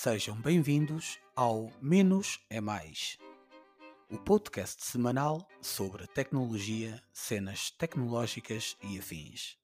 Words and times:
Sejam 0.00 0.40
bem-vindos 0.40 1.18
ao 1.34 1.72
Menos 1.82 2.38
é 2.48 2.60
Mais, 2.60 3.18
o 4.08 4.16
podcast 4.16 4.84
semanal 4.86 5.44
sobre 5.60 6.06
tecnologia, 6.06 7.02
cenas 7.12 7.72
tecnológicas 7.72 8.76
e 8.80 8.96
afins. 8.96 9.58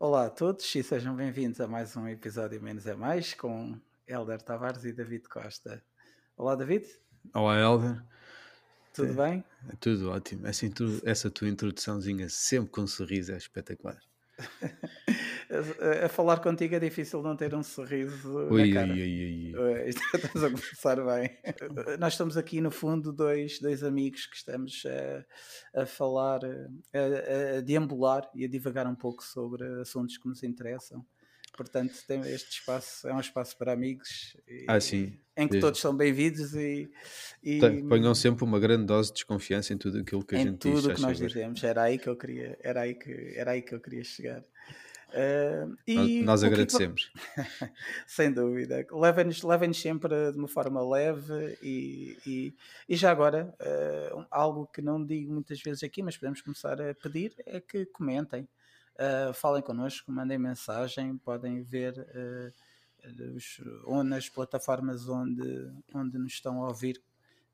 Olá 0.00 0.26
a 0.26 0.30
todos 0.30 0.74
e 0.74 0.82
sejam 0.82 1.14
bem-vindos 1.14 1.60
a 1.60 1.68
mais 1.68 1.96
um 1.96 2.08
episódio 2.08 2.60
Menos 2.60 2.88
é 2.88 2.96
Mais 2.96 3.34
com 3.34 3.80
Helder 4.04 4.42
Tavares 4.42 4.84
e 4.84 4.92
David 4.92 5.28
Costa. 5.28 5.80
Olá, 6.36 6.56
David. 6.56 6.84
Olá, 7.32 7.56
Helder. 7.56 8.04
Tudo 8.92 9.14
bem? 9.14 9.44
É 9.68 9.76
tudo 9.76 10.10
ótimo. 10.10 10.44
Essa, 10.44 10.66
essa 11.04 11.30
tua 11.30 11.48
introduçãozinha 11.48 12.28
sempre 12.28 12.72
com 12.72 12.80
um 12.80 12.88
sorriso 12.88 13.30
é 13.30 13.36
espetacular. 13.36 14.02
a, 15.50 16.06
a, 16.06 16.08
falar 16.08 16.40
contigo 16.40 16.74
é 16.74 16.80
difícil 16.80 17.22
não 17.22 17.36
ter 17.36 17.54
um 17.54 17.62
sorriso 17.62 18.48
ui, 18.50 18.68
na 18.68 18.80
cara. 18.80 18.92
Ui, 18.92 19.00
ui, 19.00 19.54
ui. 19.56 19.88
Estamos 19.88 20.44
a 20.44 20.50
começar 20.50 20.96
bem. 20.96 21.38
Nós 21.98 22.14
estamos 22.14 22.36
aqui, 22.36 22.60
no 22.60 22.70
fundo, 22.70 23.12
dois, 23.12 23.58
dois 23.58 23.82
amigos 23.82 24.26
que 24.26 24.36
estamos 24.36 24.82
a, 25.74 25.82
a 25.82 25.86
falar, 25.86 26.40
a, 26.44 27.58
a 27.58 27.60
deambular 27.60 28.28
e 28.34 28.44
a 28.44 28.48
divagar 28.48 28.86
um 28.86 28.94
pouco 28.94 29.22
sobre 29.22 29.64
assuntos 29.80 30.18
que 30.18 30.28
nos 30.28 30.42
interessam. 30.42 31.04
Portanto, 31.56 31.92
tem 32.06 32.20
este 32.20 32.60
espaço 32.60 33.08
é 33.08 33.12
um 33.12 33.18
espaço 33.18 33.56
para 33.56 33.72
amigos 33.72 34.36
e, 34.46 34.64
ah, 34.68 34.80
sim. 34.80 35.18
em 35.36 35.48
que 35.48 35.56
é. 35.56 35.60
todos 35.60 35.80
são 35.80 35.96
bem-vindos 35.96 36.54
e, 36.54 36.88
e 37.42 37.58
ponham 37.88 38.14
sempre 38.14 38.44
uma 38.44 38.60
grande 38.60 38.86
dose 38.86 39.08
de 39.08 39.14
desconfiança 39.14 39.72
em 39.72 39.76
tudo 39.76 39.98
aquilo 39.98 40.24
que 40.24 40.36
a 40.36 40.38
gente 40.38 40.52
diz. 40.52 40.66
Em 40.66 40.74
tudo 40.76 40.92
o 40.92 40.94
que 40.94 41.00
nós 41.00 41.18
dizemos, 41.18 41.64
era 41.64 41.82
aí 41.82 41.98
que 41.98 42.08
eu 42.08 42.16
queria, 42.16 42.56
era 42.62 42.82
aí 42.82 42.94
que, 42.94 43.32
era 43.34 43.52
aí 43.52 43.62
que 43.62 43.74
eu 43.74 43.80
queria 43.80 44.04
chegar. 44.04 44.44
Uh, 45.08 45.74
e 45.86 45.94
nós, 45.94 46.42
nós 46.42 46.44
agradecemos. 46.44 47.10
Que... 47.34 47.70
Sem 48.06 48.32
dúvida. 48.32 48.86
Levem-nos 48.90 49.42
levem 49.42 49.72
sempre 49.72 50.32
de 50.32 50.38
uma 50.38 50.48
forma 50.48 50.86
leve 50.86 51.58
e, 51.62 52.18
e, 52.26 52.54
e 52.88 52.96
já 52.96 53.10
agora, 53.10 53.54
uh, 53.60 54.26
algo 54.30 54.66
que 54.66 54.82
não 54.82 55.04
digo 55.04 55.32
muitas 55.32 55.60
vezes 55.62 55.82
aqui, 55.82 56.02
mas 56.02 56.16
podemos 56.16 56.42
começar 56.42 56.80
a 56.80 56.94
pedir, 56.94 57.34
é 57.46 57.60
que 57.60 57.86
comentem. 57.86 58.48
Uh, 58.94 59.32
falem 59.32 59.62
connosco, 59.62 60.10
mandem 60.12 60.38
mensagem, 60.38 61.16
podem 61.18 61.62
ver 61.62 61.94
os, 63.36 63.60
nas 64.04 64.28
plataformas 64.28 65.08
onde, 65.08 65.72
onde 65.94 66.18
nos 66.18 66.32
estão 66.32 66.62
a 66.64 66.68
ouvir 66.68 67.00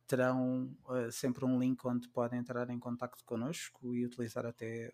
terão 0.07 0.75
sempre 1.13 1.45
um 1.45 1.59
link 1.59 1.85
onde 1.87 2.09
podem 2.09 2.39
entrar 2.39 2.69
em 2.71 2.79
contato 2.79 3.23
connosco 3.25 3.95
e 3.95 4.05
utilizar 4.05 4.45
até 4.47 4.93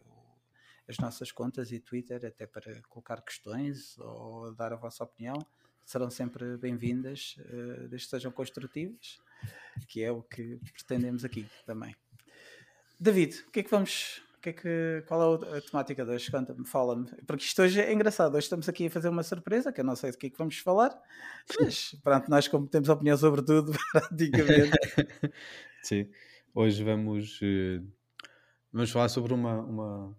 as 0.90 0.98
nossas 0.98 1.30
contas 1.30 1.70
e 1.70 1.78
Twitter 1.78 2.26
até 2.26 2.46
para 2.46 2.82
colocar 2.88 3.22
questões 3.22 3.96
ou 3.98 4.52
dar 4.52 4.72
a 4.72 4.76
vossa 4.76 5.04
opinião. 5.04 5.36
Serão 5.86 6.10
sempre 6.10 6.56
bem-vindas, 6.56 7.36
uh, 7.38 7.88
desde 7.88 8.06
que 8.06 8.10
sejam 8.10 8.32
construtivas, 8.32 9.18
que 9.88 10.02
é 10.02 10.10
o 10.10 10.22
que 10.22 10.58
pretendemos 10.72 11.24
aqui 11.24 11.46
também. 11.64 11.94
David, 12.98 13.44
o 13.46 13.50
que 13.50 13.60
é 13.60 13.62
que 13.62 13.70
vamos 13.70 14.20
que 14.40 14.48
é 14.48 14.52
que, 14.54 15.04
qual 15.06 15.42
é 15.42 15.58
a 15.58 15.60
temática 15.60 16.02
de 16.02 16.12
hoje? 16.12 16.30
Conta-me, 16.30 16.66
fala-me. 16.66 17.06
Porque 17.26 17.44
isto 17.44 17.60
hoje 17.60 17.78
é 17.78 17.92
engraçado. 17.92 18.34
Hoje 18.34 18.44
estamos 18.44 18.68
aqui 18.70 18.86
a 18.86 18.90
fazer 18.90 19.10
uma 19.10 19.22
surpresa, 19.22 19.70
que 19.70 19.82
eu 19.82 19.84
não 19.84 19.94
sei 19.94 20.10
do 20.10 20.16
que 20.16 20.28
é 20.28 20.30
que 20.30 20.38
vamos 20.38 20.56
falar, 20.58 20.98
mas 21.60 21.94
pronto, 22.02 22.30
nós 22.30 22.48
como 22.48 22.66
temos 22.66 22.88
opinião 22.88 23.18
sobre 23.18 23.42
tudo, 23.42 23.72
praticamente. 23.92 24.72
Sim, 25.84 26.08
hoje 26.54 26.82
vamos, 26.82 27.38
uh, 27.42 27.86
vamos 28.72 28.90
falar 28.90 29.10
sobre 29.10 29.34
uma, 29.34 29.60
uma 29.60 30.16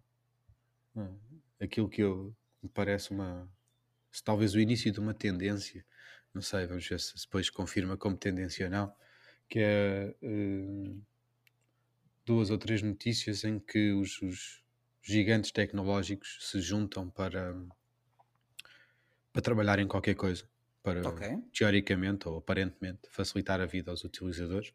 aquilo 1.59 1.89
que 1.89 2.01
eu, 2.01 2.35
me 2.61 2.69
parece 2.69 3.11
uma 3.11 3.49
talvez 4.23 4.53
o 4.53 4.59
início 4.59 4.91
de 4.91 4.99
uma 4.99 5.13
tendência. 5.13 5.85
Não 6.33 6.41
sei, 6.41 6.65
vamos 6.65 6.87
ver 6.87 6.99
se 6.99 7.15
depois 7.15 7.49
confirma 7.49 7.95
como 7.95 8.17
tendência 8.17 8.65
ou 8.65 8.71
não, 8.71 8.93
que 9.47 9.59
é. 9.59 10.15
Uh, 10.21 11.01
duas 12.25 12.49
ou 12.49 12.57
três 12.57 12.81
notícias 12.81 13.43
em 13.43 13.59
que 13.59 13.91
os, 13.91 14.21
os 14.21 14.63
gigantes 15.01 15.51
tecnológicos 15.51 16.37
se 16.41 16.61
juntam 16.61 17.09
para, 17.09 17.53
para 19.33 19.41
trabalhar 19.41 19.79
em 19.79 19.87
qualquer 19.87 20.15
coisa, 20.15 20.47
para 20.83 21.07
okay. 21.07 21.37
teoricamente 21.53 22.27
ou 22.27 22.37
aparentemente 22.37 23.01
facilitar 23.09 23.59
a 23.59 23.65
vida 23.65 23.91
aos 23.91 24.03
utilizadores. 24.03 24.73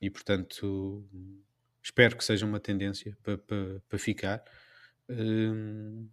E 0.00 0.10
portanto, 0.10 1.06
espero 1.88 2.16
que 2.16 2.24
seja 2.24 2.44
uma 2.44 2.60
tendência 2.60 3.16
para, 3.22 3.98
ficar, 3.98 4.44
um, 5.08 6.08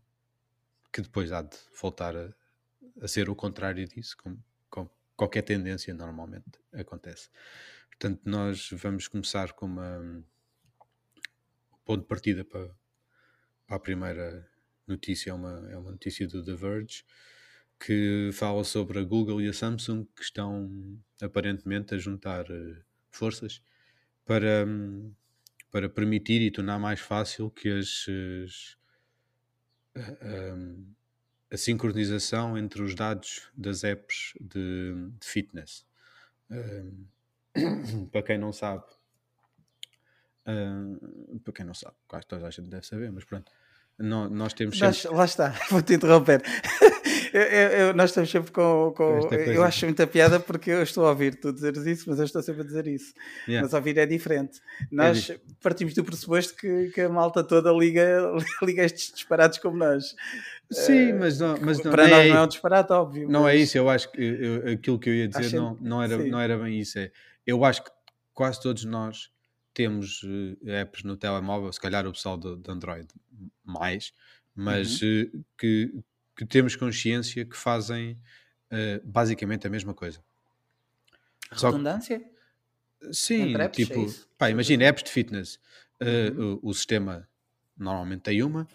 que 0.91 1.01
depois 1.01 1.31
há 1.31 1.41
de 1.41 1.57
voltar 1.79 2.15
a, 2.15 2.33
a 3.01 3.07
ser 3.07 3.29
o 3.29 3.35
contrário 3.35 3.85
disso, 3.85 4.15
como, 4.17 4.41
como 4.69 4.89
qualquer 5.15 5.41
tendência 5.41 5.93
normalmente 5.93 6.59
acontece. 6.73 7.29
Portanto, 7.89 8.21
nós 8.25 8.69
vamos 8.71 9.07
começar 9.07 9.51
com 9.53 9.65
uma 9.65 9.99
um 9.99 10.23
ponto 11.83 12.01
de 12.01 12.07
partida 12.07 12.43
para, 12.43 12.73
para 13.67 13.75
a 13.75 13.79
primeira 13.79 14.49
notícia, 14.87 15.31
é 15.31 15.33
uma, 15.33 15.69
é 15.69 15.77
uma 15.77 15.91
notícia 15.91 16.27
do 16.27 16.43
The 16.43 16.55
Verge 16.55 17.03
que 17.77 18.29
fala 18.31 18.63
sobre 18.63 18.99
a 18.99 19.03
Google 19.03 19.41
e 19.41 19.49
a 19.49 19.53
Samsung 19.53 20.05
que 20.15 20.23
estão 20.23 20.97
aparentemente 21.21 21.93
a 21.93 21.97
juntar 21.97 22.49
uh, 22.49 22.81
forças 23.11 23.61
para, 24.25 24.65
um, 24.65 25.13
para 25.71 25.89
permitir 25.89 26.41
e 26.41 26.51
tornar 26.51 26.79
mais 26.79 26.99
fácil 26.99 27.49
que 27.49 27.69
as, 27.69 28.05
as 28.43 28.77
um, 29.95 30.85
a 31.51 31.57
sincronização 31.57 32.57
entre 32.57 32.81
os 32.81 32.95
dados 32.95 33.49
das 33.55 33.83
apps 33.83 34.33
de, 34.39 34.93
de 35.19 35.27
fitness. 35.27 35.85
Um, 36.49 37.05
para 38.11 38.23
quem 38.23 38.37
não 38.37 38.51
sabe, 38.51 38.83
uh, 40.47 41.39
para 41.39 41.53
quem 41.53 41.65
não 41.65 41.73
sabe, 41.73 41.95
quase 42.07 42.27
toda 42.27 42.47
a 42.47 42.51
gente 42.51 42.69
deve 42.69 42.85
saber, 42.85 43.11
mas 43.11 43.23
pronto, 43.23 43.51
nós, 43.97 44.31
nós 44.31 44.53
temos 44.53 44.77
sempre... 44.77 45.15
Lá 45.15 45.25
está, 45.25 45.49
vou-te 45.71 45.93
interromper. 45.93 46.43
Eu, 47.41 47.69
eu, 47.87 47.93
nós 47.93 48.11
estamos 48.11 48.29
sempre 48.29 48.51
com. 48.51 48.93
com 48.95 49.19
eu 49.33 49.63
acho 49.63 49.85
muita 49.85 50.05
piada 50.07 50.39
porque 50.39 50.71
eu 50.71 50.83
estou 50.83 51.05
a 51.05 51.09
ouvir 51.09 51.35
tu 51.35 51.51
dizeres 51.51 51.85
isso, 51.85 52.09
mas 52.09 52.19
eu 52.19 52.25
estou 52.25 52.41
sempre 52.41 52.61
a 52.61 52.65
dizer 52.65 52.87
isso. 52.87 53.13
Yeah. 53.47 53.65
Mas 53.65 53.73
ouvir 53.73 53.97
é 53.97 54.05
diferente. 54.05 54.61
Nós 54.91 55.29
é 55.29 55.39
partimos 55.61 55.93
do 55.93 56.03
pressuposto 56.03 56.55
que, 56.55 56.91
que 56.91 57.01
a 57.01 57.09
malta 57.09 57.43
toda 57.43 57.71
liga, 57.71 58.31
liga 58.63 58.83
estes 58.83 59.11
disparados 59.11 59.57
como 59.57 59.77
nós. 59.77 60.15
Sim, 60.71 61.11
uh, 61.11 61.19
mas 61.19 61.39
não, 61.39 61.57
mas 61.59 61.83
não, 61.83 61.91
para 61.91 62.07
nós 62.07 62.25
é, 62.25 62.29
não 62.29 62.37
é 62.37 62.41
um 62.43 62.47
disparate, 62.47 62.93
óbvio. 62.93 63.29
Não 63.29 63.47
é 63.47 63.55
é 63.55 63.57
isso, 63.57 63.77
eu 63.77 63.89
acho 63.89 64.11
que 64.11 64.21
eu, 64.21 64.73
aquilo 64.73 64.99
que 64.99 65.09
eu 65.09 65.13
ia 65.13 65.27
dizer 65.27 65.55
não, 65.55 65.77
não, 65.81 66.01
era, 66.01 66.17
não 66.17 66.39
era 66.39 66.57
bem 66.57 66.79
isso. 66.79 66.97
É, 66.99 67.11
eu 67.45 67.63
acho 67.65 67.83
que 67.83 67.91
quase 68.33 68.61
todos 68.61 68.83
nós 68.85 69.29
temos 69.73 70.23
uh, 70.23 70.69
apps 70.69 71.03
no 71.03 71.17
telemóvel, 71.17 71.71
se 71.71 71.79
calhar 71.79 72.07
o 72.07 72.11
pessoal 72.11 72.37
de, 72.37 72.55
de 72.55 72.71
Android 72.71 73.07
mais, 73.63 74.13
mas 74.55 75.01
uhum. 75.01 75.29
uh, 75.33 75.45
que, 75.57 75.93
que, 76.35 76.45
temos 76.45 76.75
consciência 76.75 77.45
que 77.45 77.55
fazem 77.55 78.19
uh, 78.71 79.01
basicamente 79.03 79.67
a 79.67 79.69
mesma 79.69 79.93
coisa. 79.93 80.19
Redundância? 81.51 82.19
Que, 82.19 83.13
sim, 83.13 83.55
apps, 83.55 83.77
tipo, 83.77 84.09
é 84.09 84.13
pá, 84.37 84.49
imagina 84.49 84.85
apps 84.85 85.03
de 85.03 85.11
fitness. 85.11 85.59
Uhum. 86.01 86.59
O, 86.61 86.69
o, 86.69 86.73
sistema 86.73 87.27
normalmente 87.77 88.23
tem 88.23 88.43
uma 88.43 88.67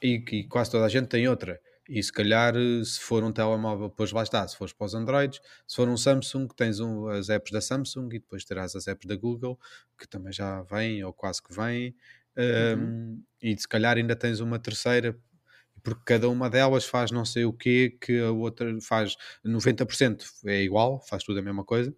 e 0.00 0.20
que 0.20 0.44
quase 0.44 0.70
toda 0.70 0.84
a 0.84 0.88
gente 0.88 1.08
tem 1.08 1.26
outra. 1.28 1.60
E 1.88 2.02
se 2.02 2.12
calhar, 2.12 2.54
eh, 2.54 2.84
se 2.84 3.00
for 3.00 3.24
um 3.24 3.32
telemóvel, 3.32 3.88
depois 3.88 4.12
lá 4.12 4.22
está, 4.22 4.46
se 4.46 4.54
fores 4.56 4.74
para 4.74 4.84
os 4.84 4.94
Androids, 4.94 5.40
se 5.66 5.74
for 5.74 5.88
um 5.88 5.96
Samsung, 5.96 6.46
tens 6.54 6.80
um, 6.80 7.08
as 7.08 7.30
apps 7.30 7.50
da 7.50 7.62
Samsung 7.62 8.08
e 8.12 8.18
depois 8.18 8.44
terás 8.44 8.76
as 8.76 8.86
apps 8.86 9.08
da 9.08 9.16
Google, 9.16 9.58
que 9.98 10.06
também 10.06 10.30
já 10.30 10.62
vêm, 10.64 11.02
ou 11.02 11.14
quase 11.14 11.42
que 11.42 11.54
vêm, 11.54 11.96
uhum. 12.36 12.84
um, 12.84 13.22
e 13.42 13.58
se 13.58 13.66
calhar 13.66 13.96
ainda 13.96 14.14
tens 14.14 14.40
uma 14.40 14.58
terceira, 14.58 15.18
porque 15.82 16.02
cada 16.04 16.28
uma 16.28 16.48
delas 16.48 16.84
faz 16.84 17.10
não 17.10 17.24
sei 17.24 17.44
o 17.44 17.52
quê, 17.52 17.96
que 18.00 18.20
a 18.20 18.30
outra 18.30 18.66
faz 18.80 19.16
90% 19.44 20.24
é 20.46 20.62
igual, 20.62 21.00
faz 21.00 21.24
tudo 21.24 21.38
a 21.38 21.42
mesma 21.42 21.64
coisa, 21.64 21.94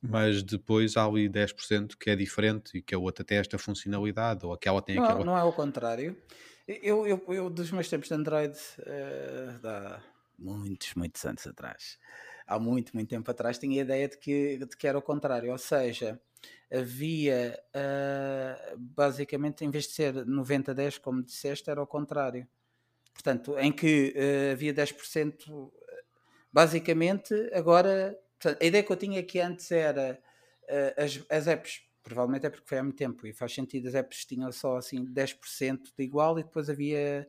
mas 0.00 0.42
depois 0.42 0.96
há 0.96 1.04
ali 1.04 1.28
10% 1.28 1.96
que 1.96 2.10
é 2.10 2.16
diferente 2.16 2.76
e 2.78 2.82
que 2.82 2.94
a 2.94 2.98
outra 2.98 3.24
tem 3.24 3.38
esta 3.38 3.56
funcionalidade, 3.56 4.44
ou 4.44 4.52
aquela 4.52 4.82
tem 4.82 4.96
não, 4.96 5.04
aquela. 5.04 5.24
Não 5.24 5.38
é 5.38 5.44
o 5.44 5.52
contrário. 5.52 6.16
Eu, 6.66 7.06
eu, 7.06 7.24
eu 7.28 7.50
dos 7.50 7.70
meus 7.70 7.88
tempos 7.88 8.08
de 8.08 8.14
Android, 8.14 8.56
uh, 8.80 9.66
há 9.66 10.02
muitos, 10.38 10.94
muitos 10.94 11.24
anos 11.24 11.46
atrás, 11.46 11.98
há 12.46 12.58
muito, 12.58 12.92
muito 12.94 13.08
tempo 13.08 13.30
atrás, 13.30 13.58
tinha 13.58 13.80
a 13.80 13.84
ideia 13.84 14.08
de 14.08 14.18
que, 14.18 14.58
de 14.58 14.76
que 14.76 14.86
era 14.86 14.98
o 14.98 15.02
contrário, 15.02 15.52
ou 15.52 15.58
seja, 15.58 16.20
havia 16.72 17.58
uh, 17.74 18.76
basicamente, 18.76 19.64
em 19.64 19.70
vez 19.70 19.84
de 19.84 19.92
ser 19.92 20.14
90-10, 20.14 21.00
como 21.00 21.22
disseste, 21.22 21.70
era 21.70 21.80
o 21.82 21.86
contrário. 21.86 22.46
Portanto, 23.12 23.58
em 23.58 23.70
que 23.72 24.14
uh, 24.16 24.52
havia 24.52 24.72
10%, 24.72 25.70
basicamente, 26.52 27.34
agora, 27.52 28.18
portanto, 28.38 28.62
a 28.62 28.66
ideia 28.66 28.82
que 28.82 28.92
eu 28.92 28.96
tinha 28.96 29.20
é 29.20 29.22
que 29.22 29.38
antes 29.40 29.70
era 29.70 30.18
as, 30.96 31.22
as 31.28 31.46
apps 31.46 31.82
provavelmente 32.02 32.46
é 32.46 32.50
porque 32.50 32.66
foi 32.66 32.78
há 32.78 32.82
muito 32.82 32.96
tempo 32.96 33.26
e 33.26 33.32
faz 33.32 33.54
sentido, 33.54 33.88
as 33.88 33.94
apps 33.94 34.24
tinham 34.24 34.50
só 34.50 34.76
assim 34.76 35.04
10% 35.04 35.92
de 35.96 36.04
igual 36.04 36.38
e 36.38 36.42
depois 36.42 36.68
havia 36.68 37.28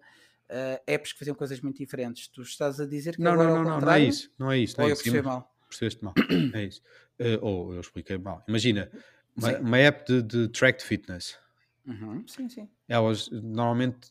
uh, 0.50 0.81
apps 0.88 1.13
que 1.13 1.19
faziam 1.19 1.35
coisas 1.35 1.59
muito 1.62 1.77
diferentes. 1.77 2.27
Tu 2.27 2.41
estás 2.41 2.80
a 2.80 2.85
dizer 2.85 3.15
que 3.15 3.21
Não, 3.21 3.33
agora 3.33 3.50
não, 3.50 3.63
não, 3.63 3.71
não, 3.71 3.81
não 3.81 3.91
é 3.91 4.00
isso. 4.00 4.31
Não 4.38 4.51
é 4.51 4.57
isso. 4.57 4.75
Não 4.77 4.85
ou 4.85 4.89
é 4.89 4.91
eu 4.91 4.94
isso. 4.94 5.03
percebi 5.03 5.25
mal? 5.25 5.56
Percebeste 5.69 6.03
mal. 6.03 6.13
É 6.53 6.63
isso. 6.63 6.81
Eh, 7.19 7.38
ou 7.44 7.71
eu 7.75 7.80
expliquei 7.80 8.18
mal. 8.18 8.44
Imagina, 8.47 8.91
uma, 9.38 9.59
uma 9.59 9.77
app 9.77 10.03
de, 10.03 10.24
de 10.24 10.47
tracked 10.47 10.83
fitness. 10.83 11.38
Uhum, 11.85 12.27
Sim, 12.27 12.50
sim. 12.50 12.68
Elas 12.89 13.30
normalmente 13.30 14.09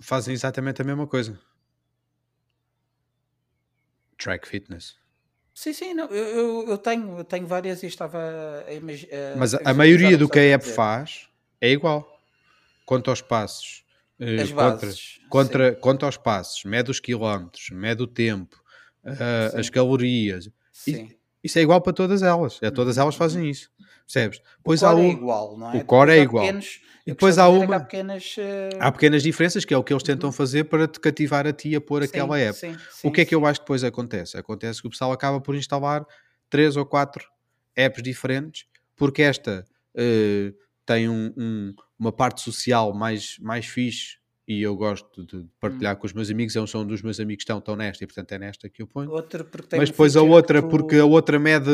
fazem 0.00 0.34
exatamente 0.34 0.80
a 0.82 0.84
mesma 0.84 1.06
coisa. 1.06 1.38
Track 4.18 4.48
fitness. 4.48 4.96
Sim, 5.54 5.72
sim, 5.72 5.94
não, 5.94 6.06
eu, 6.06 6.68
eu, 6.68 6.78
tenho, 6.78 7.18
eu 7.18 7.24
tenho 7.24 7.46
várias 7.46 7.82
e 7.82 7.86
estava 7.86 8.18
a 8.66 8.72
imagi- 8.74 9.08
a 9.10 9.36
Mas 9.36 9.54
a, 9.54 9.60
a 9.64 9.74
maioria 9.74 10.18
do 10.18 10.28
que 10.28 10.38
a 10.38 10.42
app 10.42 10.66
faz 10.66 11.28
é 11.60 11.70
igual. 11.70 12.20
Quanto 12.84 13.10
aos 13.10 13.22
passos. 13.22 13.84
eh, 14.20 14.42
As 14.42 14.50
contra, 14.50 14.64
bases. 14.86 15.20
contra, 15.28 15.74
quanto 15.74 16.04
aos 16.06 16.16
passos, 16.16 16.62
mede 16.64 16.90
os 16.90 17.00
quilómetros, 17.00 17.70
mede 17.70 18.02
o 18.02 18.06
tempo, 18.06 18.62
Sim. 19.04 19.58
as 19.58 19.70
calorias. 19.70 20.48
Sim. 20.72 21.10
Isso 21.42 21.58
é 21.58 21.62
igual 21.62 21.80
para 21.80 21.92
todas 21.92 22.22
elas. 22.22 22.58
É, 22.62 22.70
todas 22.70 22.98
elas 22.98 23.14
fazem 23.14 23.48
isso. 23.48 23.70
Percebes? 24.06 24.40
Depois 24.58 24.82
o 24.82 24.86
há 24.86 24.90
core 24.92 25.02
é 25.02 25.08
um- 25.08 25.10
igual, 25.12 25.58
não 25.58 25.72
é? 25.72 25.76
o 25.78 25.84
core 25.84 26.10
é 26.12 26.14
Depois 26.14 26.20
há 26.20 26.22
igual. 26.22 26.44
pequenos- 26.46 26.80
E 27.06 27.10
depois 27.12 27.38
há 27.38 27.48
uma- 27.48 27.76
Há 27.76 27.80
pequenas. 27.80 28.34
eh, 28.38 28.68
Há 28.80 28.90
pequenas 28.90 29.22
diferenças 29.22 29.64
que 29.64 29.72
é 29.72 29.78
o 29.78 29.84
que 29.84 29.92
eles 29.92 30.02
tentam 30.02 30.32
fazer 30.32 30.64
para 30.64 30.88
te 30.88 30.98
cativar 30.98 31.46
a 31.46 31.52
ti 31.52 31.74
a 31.76 31.80
pôr 31.80 32.02
sim, 32.02 32.08
aquela 32.08 32.36
app. 32.38 32.58
sim, 32.58 32.76
o 33.04 33.12
que 33.12 33.20
é 33.20 33.24
sim, 33.24 33.28
que 33.28 33.34
eu 33.34 33.46
acho 33.46 33.60
que 33.60 33.64
depois 33.64 33.84
acontece? 33.84 34.36
Acontece 34.36 34.80
que 34.80 34.88
o 34.88 34.90
pessoal 34.90 35.12
acaba 35.12 35.40
por 35.40 35.54
instalar 35.54 36.04
três 36.50 36.76
ou 36.76 36.84
quatro 36.84 37.24
apps 37.76 38.02
diferentes, 38.02 38.66
porque 38.96 39.22
esta 39.22 39.64
eh, 39.98 40.52
tem 40.84 41.08
um- 41.08 41.32
um- 41.36 41.74
uma 41.98 42.12
parte 42.12 42.40
social 42.42 42.92
mais, 42.92 43.38
mais 43.40 43.64
fixe 43.66 44.18
e 44.46 44.60
eu 44.62 44.76
gosto 44.76 45.24
de 45.24 45.46
partilhar 45.58 45.94
Hum. 45.94 45.98
com 46.00 46.06
os 46.06 46.12
meus 46.12 46.28
amigos. 46.30 46.54
Eles 46.54 46.68
são 46.70 46.86
dos 46.86 47.00
meus 47.02 47.18
amigos 47.18 47.42
que 47.42 47.44
estão, 47.44 47.58
estão 47.58 47.74
nesta 47.76 48.04
e 48.04 48.06
portanto 48.06 48.30
é 48.32 48.38
nesta 48.38 48.68
que 48.68 48.82
eu 48.82 48.86
ponho. 48.86 49.08
Porque 49.10 49.68
tem 49.68 49.78
Mas 49.80 49.88
um 49.88 49.92
depois 49.92 50.14
a 50.16 50.22
outra, 50.22 50.60
tu- 50.60 50.68
porque 50.68 50.96
a 50.96 51.04
outra 51.06 51.38
mede 51.38 51.70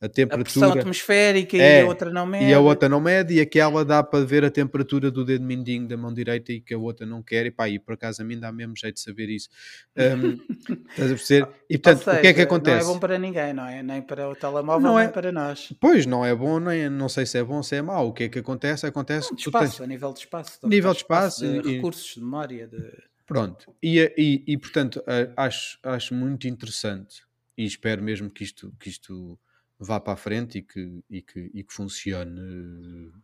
a, 0.00 0.06
a 0.06 0.06
a 0.06 0.08
pressão 0.08 0.12
temperatura. 0.12 0.80
atmosférica 0.80 1.56
e 1.56 1.60
É, 1.60 1.80
a 1.82 1.86
outra 1.86 2.10
não 2.10 2.24
mede. 2.26 2.44
E 2.46 2.54
a 2.54 2.58
outra 2.60 2.88
não 2.88 3.00
mede, 3.00 3.34
e 3.34 3.40
aquela 3.40 3.84
dá 3.84 4.02
para 4.02 4.24
ver 4.24 4.44
a 4.44 4.50
temperatura 4.50 5.10
do 5.10 5.24
dedo 5.24 5.44
mindinho 5.44 5.86
da 5.86 5.96
mão 5.96 6.12
direita 6.12 6.52
e 6.52 6.60
que 6.60 6.72
a 6.72 6.78
outra 6.78 7.04
não 7.04 7.22
quer, 7.22 7.44
e 7.46 7.50
pá, 7.50 7.68
e 7.68 7.78
por 7.78 7.92
acaso 7.94 8.22
a 8.22 8.24
mim 8.24 8.38
dá 8.38 8.50
mesmo 8.50 8.74
jeito 8.76 8.94
de 8.94 9.00
saber 9.02 9.28
isso. 9.28 9.48
Um, 9.96 10.38
estás 10.90 11.12
a 11.12 11.14
perceber? 11.14 11.48
E 11.68 11.74
Ou 11.74 11.80
portanto, 11.80 12.00
o 12.00 12.04
que 12.04 12.10
é 12.10 12.20
que 12.20 12.28
seja, 12.28 12.42
acontece? 12.44 12.84
Não 12.86 12.90
é 12.90 12.94
bom 12.94 12.98
para 13.00 13.18
ninguém, 13.18 13.52
não 13.52 13.66
é? 13.66 13.82
Nem 13.82 14.00
para 14.00 14.28
o 14.28 14.34
telemóvel, 14.34 14.80
Não 14.88 14.96
nem 14.98 15.06
é- 15.06 15.10
para 15.10 15.30
nós. 15.30 15.72
Pois, 15.78 16.06
não 16.06 16.24
é 16.24 16.34
bom, 16.34 16.58
nem, 16.58 16.88
não 16.88 17.08
sei 17.08 17.26
se 17.26 17.36
é 17.36 17.44
bom 17.44 17.56
ou 17.56 17.62
se 17.62 17.76
é 17.76 17.82
mau. 17.82 18.08
O 18.08 18.12
que 18.14 18.24
é 18.24 18.28
que 18.30 18.38
acontece? 18.38 18.86
Acontece 18.86 19.28
Não, 19.30 19.36
tu 19.36 19.50
tens. 19.50 19.62
espaço, 19.64 19.82
a 19.82 19.86
nível 19.86 20.12
de 20.14 20.20
espaço. 20.20 20.58
Nível 20.66 20.92
de 20.92 20.96
espaço, 20.98 21.44
espaço 21.44 21.62
de 21.62 21.68
e- 21.68 21.72
e- 21.72 21.76
recursos, 21.76 22.14
de 22.14 22.20
memória. 22.20 22.66
De... 22.66 22.90
Pronto, 23.26 23.72
e, 23.82 24.00
e, 24.16 24.44
e 24.46 24.58
portanto 24.58 25.04
acho, 25.36 25.78
acho 25.84 26.14
muito 26.14 26.48
interessante 26.48 27.22
e 27.56 27.64
espero 27.64 28.02
mesmo 28.02 28.28
que 28.28 28.42
isto, 28.42 28.72
que 28.80 28.88
isto 28.88 29.38
vá 29.80 29.98
para 29.98 30.12
a 30.12 30.16
frente 30.16 30.58
e 30.58 30.62
que, 30.62 31.02
e 31.10 31.22
que, 31.22 31.50
e 31.54 31.64
que 31.64 31.72
funcione 31.72 32.38
eh, 32.40 33.18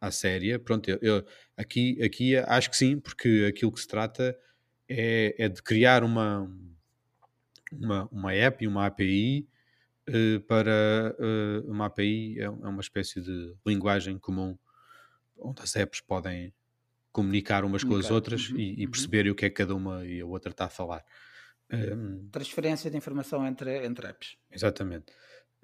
à 0.00 0.10
séria. 0.10 0.58
Pronto, 0.58 0.88
eu, 0.90 0.98
eu- 1.02 1.26
aqui, 1.56 2.00
aqui 2.02 2.36
acho 2.36 2.70
que 2.70 2.76
sim, 2.76 2.98
porque 3.00 3.46
aquilo 3.48 3.72
que 3.72 3.80
se 3.80 3.88
trata 3.88 4.38
é, 4.88 5.34
é 5.38 5.48
de 5.48 5.62
criar 5.62 6.04
uma, 6.04 6.50
uma, 7.72 8.08
uma 8.10 8.34
app 8.34 8.64
e 8.64 8.68
uma 8.68 8.86
API 8.86 9.48
eh, 10.06 10.38
para 10.40 11.16
eh, 11.18 11.62
uma 11.66 11.86
API 11.86 12.40
é, 12.40 12.44
é 12.44 12.48
uma 12.48 12.80
espécie 12.80 13.20
de 13.20 13.54
linguagem 13.66 14.18
comum 14.18 14.58
onde 15.38 15.62
as 15.62 15.76
apps 15.76 16.00
podem 16.00 16.52
comunicar 17.12 17.64
umas 17.64 17.84
com 17.84 17.96
as 17.96 18.10
outras 18.10 18.50
uhum, 18.50 18.58
e, 18.58 18.82
e 18.82 18.84
uhum. 18.84 18.90
perceberem 18.90 19.32
o 19.32 19.34
que 19.34 19.46
é 19.46 19.50
que 19.50 19.56
cada 19.56 19.74
uma 19.74 20.04
e 20.06 20.20
a 20.20 20.26
outra 20.26 20.52
está 20.52 20.66
a 20.66 20.70
falar. 20.70 21.04
Um, 21.72 22.28
Transferência 22.30 22.90
de 22.90 22.96
informação 22.96 23.46
entre, 23.46 23.84
entre 23.84 24.06
apps. 24.08 24.36
exatamente. 24.50 25.12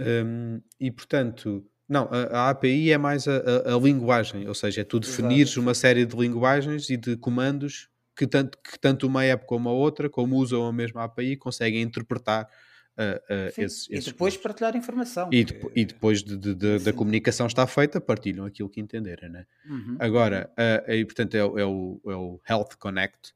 Um, 0.01 0.61
e 0.81 0.91
portanto, 0.91 1.65
não, 1.89 2.09
a, 2.11 2.47
a 2.47 2.51
API 2.51 2.91
é 2.91 2.99
mais 2.99 3.29
a, 3.29 3.37
a- 3.37 3.75
a 3.77 3.79
linguagem, 3.79 4.49
ou 4.49 4.55
seja, 4.55 4.81
é 4.81 4.85
tu 4.85 4.99
definires 4.99 5.51
Exato, 5.51 5.61
uma 5.61 5.75
série 5.75 6.05
de 6.05 6.17
linguagens 6.17 6.91
e 6.91 6.97
de 6.97 7.17
comandos 7.17 7.89
que 8.17 8.27
tanto, 8.27 8.59
que 8.59 8.79
tanto 8.79 9.07
uma 9.07 9.25
app 9.25 9.45
como 9.47 9.69
a 9.69 9.73
outra, 9.73 10.09
como 10.09 10.37
usam 10.37 10.67
a 10.67 10.73
mesma 10.73 11.05
API, 11.05 11.37
conseguem 11.37 11.83
interpretar 11.83 12.45
uh, 12.45 13.49
uh, 13.49 13.53
Sim, 13.53 13.63
esses, 13.63 13.89
e 13.91 13.95
esses 13.95 14.05
depois 14.13 14.35
comandos. 14.35 14.37
partilhar 14.39 14.77
informação. 14.77 15.29
E, 15.33 15.45
depo- 15.45 15.71
e 15.75 15.85
depois 15.85 16.23
de, 16.23 16.37
de- 16.37 16.55
de- 16.55 16.79
da 16.79 16.93
comunicação 16.93 17.47
está 17.47 17.67
feita, 17.67 18.01
partilham 18.01 18.45
aquilo 18.47 18.69
que 18.69 18.81
entenderem, 18.81 19.29
né? 19.31 19.47
Uhum. 19.69 19.97
Agora, 19.99 20.51
ah, 20.57 20.85
aí, 20.87 21.05
portanto, 21.05 21.35
é, 21.37 21.45
o- 21.45 21.59
é 21.59 21.65
o, 21.67 22.01
é 22.07 22.15
o 22.15 22.41
Health 22.49 22.77
Connect. 22.79 23.33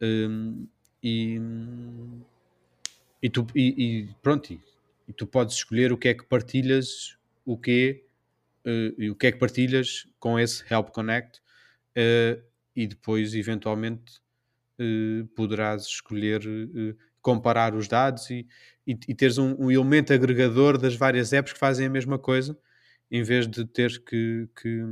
hum, 0.00 0.66
e, 1.02 1.40
e, 3.22 3.30
tu, 3.30 3.46
e, 3.54 3.74
e 4.02 4.08
pronto, 4.22 4.60
e, 5.08 5.12
tu 5.12 5.26
podes 5.26 5.56
escolher 5.56 5.92
o 5.92 5.96
que 5.96 6.08
é 6.08 6.14
que 6.14 6.24
partilhas, 6.24 7.18
o 7.44 7.56
que 7.56 8.04
e 8.98 9.08
o 9.08 9.16
que 9.16 9.28
é 9.28 9.32
que 9.32 9.38
partilhas 9.38 10.06
com 10.18 10.38
esse 10.38 10.62
Help 10.70 10.90
Connect 10.90 11.40
eh, 11.94 12.40
e 12.76 12.86
depois, 12.86 13.34
eventualmente, 13.34 14.20
eh, 14.78 15.24
poderás 15.34 15.82
escolher 15.84 16.42
eh, 16.46 16.94
comparar 17.20 17.74
os 17.74 17.88
dados 17.88 18.30
e, 18.30 18.46
e, 18.86 18.92
e 19.08 19.14
teres 19.14 19.36
um, 19.36 19.56
um 19.58 19.70
elemento 19.70 20.12
agregador 20.12 20.78
das 20.78 20.94
várias 20.94 21.32
apps 21.32 21.52
que 21.52 21.58
fazem 21.58 21.86
a 21.86 21.90
mesma 21.90 22.18
coisa, 22.18 22.56
em 23.10 23.22
vez 23.24 23.48
de 23.48 23.64
teres 23.64 23.98
que, 23.98 24.48
que, 24.54 24.84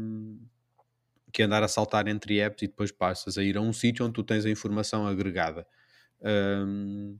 que 1.32 1.42
andar 1.44 1.62
a 1.62 1.68
saltar 1.68 2.08
entre 2.08 2.40
apps 2.40 2.62
e 2.62 2.66
depois 2.66 2.90
passas 2.90 3.38
a 3.38 3.44
ir 3.44 3.56
a 3.56 3.60
um 3.60 3.72
sítio 3.72 4.04
onde 4.04 4.14
tu 4.14 4.24
tens 4.24 4.44
a 4.44 4.50
informação 4.50 5.06
agregada. 5.06 5.64
Um, 6.20 7.18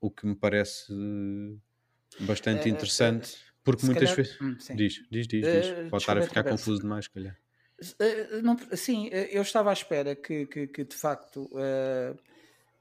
o 0.00 0.10
que 0.10 0.26
me 0.26 0.34
parece 0.34 0.92
bastante 2.18 2.68
é, 2.68 2.72
interessante, 2.72 3.38
porque 3.64 3.82
Se 3.82 3.86
muitas 3.86 4.12
vezes. 4.12 4.40
hum, 4.40 4.56
sim. 4.58 4.74
Diz, 4.74 4.94
diz, 5.10 5.26
diz, 5.28 5.48
diz. 5.48 5.74
Eh, 5.76 5.88
Pode 5.88 6.02
estar 6.02 6.16
a 6.18 6.22
ficar 6.22 6.44
confuso 6.44 6.80
demais, 6.80 7.04
se 7.06 7.10
calhar. 7.10 7.36
Eh, 7.98 8.42
não- 8.42 8.58
sim, 8.76 9.08
eh, 9.10 9.30
eu 9.32 9.42
estava 9.42 9.70
à 9.70 9.72
espera 9.72 10.14
que, 10.14 10.46
que- 10.46 10.66
que, 10.66 10.84
de 10.84 10.94
facto, 10.94 11.48
eh, 11.58 12.14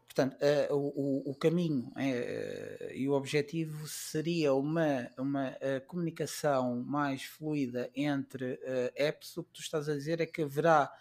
portanto, 0.07 0.35
eh, 0.41 0.67
o, 0.71 1.31
o- 1.31 1.35
caminho 1.35 1.91
eh, 1.97 2.91
e 2.95 3.07
o 3.09 3.13
objetivo 3.13 3.87
seria 3.87 4.53
uma, 4.53 5.09
uma 5.17 5.55
eh, 5.61 5.79
comunicação 5.81 6.83
mais 6.83 7.23
fluida 7.23 7.89
entre 7.95 8.59
eh, 8.63 8.91
apps. 8.97 9.37
O 9.37 9.43
que 9.45 9.51
tu 9.53 9.61
estás 9.61 9.87
a 9.89 9.93
dizer 9.95 10.19
é 10.21 10.25
que 10.25 10.41
haverá 10.43 10.91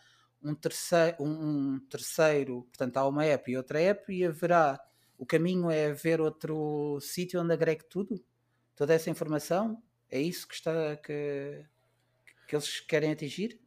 um 0.42 0.54
terceiro, 0.54 1.16
um, 1.20 1.74
um 1.76 1.80
terceiro, 1.80 2.62
portanto, 2.64 2.96
há 2.98 3.08
uma 3.08 3.24
app 3.24 3.50
e 3.50 3.56
outra 3.56 3.80
app, 3.80 4.12
e 4.12 4.24
haverá 4.24 4.78
o 5.18 5.26
caminho 5.26 5.70
é 5.70 5.86
haver 5.90 6.20
outro 6.20 6.98
sítio 7.00 7.40
onde 7.42 7.52
agregue 7.52 7.84
tudo, 7.90 8.24
toda 8.74 8.94
essa 8.94 9.10
informação. 9.10 9.82
É 10.10 10.20
isso 10.20 10.48
que 10.48 10.54
está 10.54 10.96
que, 10.96 11.64
que 12.46 12.56
eles 12.56 12.80
querem 12.80 13.12
atingir? 13.12 13.60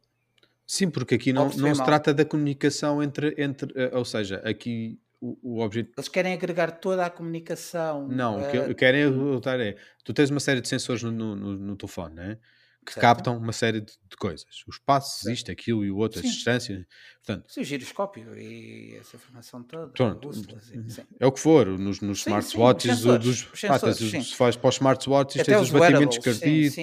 Sim, 0.66 0.90
porque 0.90 1.16
aqui 1.16 1.32
não, 1.32 1.44
não 1.44 1.50
se 1.50 1.62
mal. 1.78 1.84
trata 1.84 2.14
da 2.14 2.24
comunicação 2.24 3.02
entre. 3.02 3.34
entre 3.38 3.72
eh, 3.76 3.90
ou 3.96 4.04
seja, 4.04 4.36
aqui 4.44 4.98
o, 5.20 5.38
o 5.42 5.60
objetivo. 5.60 5.94
Eles 5.96 6.08
querem 6.08 6.32
agregar 6.32 6.70
toda 6.72 7.04
a 7.06 7.10
comunicação. 7.10 8.08
Não, 8.08 8.40
o 8.40 8.50
que 8.50 8.74
querem 8.74 9.10
notar 9.10 9.60
é. 9.60 9.76
Tu 10.04 10.12
tens 10.12 10.30
uma 10.30 10.40
série 10.40 10.60
de 10.60 10.68
sensores 10.68 11.02
no, 11.02 11.12
no, 11.12 11.36
no- 11.36 11.76
telefone, 11.76 12.14
né? 12.14 12.38
Que 12.84 12.94
Certo. 12.94 13.00
captam 13.02 13.36
uma 13.38 13.52
série 13.52 13.80
de, 13.80 13.92
de 13.92 14.16
coisas. 14.18 14.44
Os 14.66 14.76
passos, 14.78 15.20
Certo. 15.20 15.34
isto, 15.36 15.52
aquilo 15.52 15.84
e 15.84 15.90
o 15.90 15.96
outro, 15.98 16.18
as 16.18 16.26
Sim. 16.26 16.32
distâncias. 16.32 16.84
Portanto, 17.24 17.48
sim, 17.52 17.60
o 17.60 17.64
giroscópio 17.64 18.36
e 18.36 18.96
essa 18.96 19.14
informação 19.14 19.62
toda. 19.62 19.86
Pronto. 19.92 20.32
sim. 20.32 20.84
é 21.20 21.24
o 21.26 21.30
que 21.30 21.38
for, 21.38 21.66
nos, 21.78 22.00
nos 22.00 22.22
Sim, 22.22 22.30
smartwatches, 22.30 22.98
sim, 22.98 23.08
os 23.10 23.18
dos, 23.20 23.38
sensores, 23.38 23.60
pá, 23.60 23.78
tens 23.78 23.96
sensores, 23.98 24.10
sim. 24.26 24.30
se 24.32 24.36
faz 24.36 24.56
para 24.56 24.68
os 24.68 24.74
smartwatches, 24.74 25.40
Até 25.42 25.52
tens 25.52 25.62
os 25.62 25.72
os 25.72 25.78
batimentos 25.78 26.18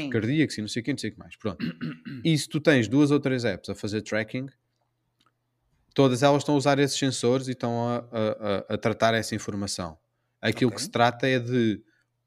cardíacos 0.09 0.57
e 0.57 0.61
não 0.61 0.67
sei 0.69 0.81
o 0.81 0.85
que, 0.85 0.91
não 0.93 0.97
sei 0.97 1.09
o 1.09 1.13
que 1.13 1.19
mais. 1.19 1.35
Pronto. 1.35 1.65
e 2.23 2.37
se 2.37 2.47
tu 2.47 2.61
tens 2.61 2.87
duas 2.87 3.11
ou 3.11 3.19
três 3.19 3.43
apps 3.43 3.69
a 3.69 3.75
fazer 3.75 4.01
tracking, 4.01 4.47
todas 5.93 6.23
elas 6.23 6.41
estão 6.43 6.55
a 6.55 6.57
usar 6.57 6.79
esses 6.79 6.97
sensores 6.97 7.47
e 7.47 7.51
estão 7.51 7.87
a, 7.89 7.97
a- 7.97 8.01
a- 8.69 8.73
a 8.75 8.77
tratar 8.77 9.13
essa 9.13 9.35
informação. 9.35 9.97
Aquilo 10.41 10.71
que 10.71 10.77
Ok. 10.77 10.85
se 10.85 10.91
trata 10.91 11.27
é 11.27 11.37
de 11.39 11.81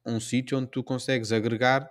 um 0.05 0.21
sítio 0.21 0.59
onde 0.59 0.67
tu 0.71 0.83
consegues 0.85 1.33
agregar 1.33 1.91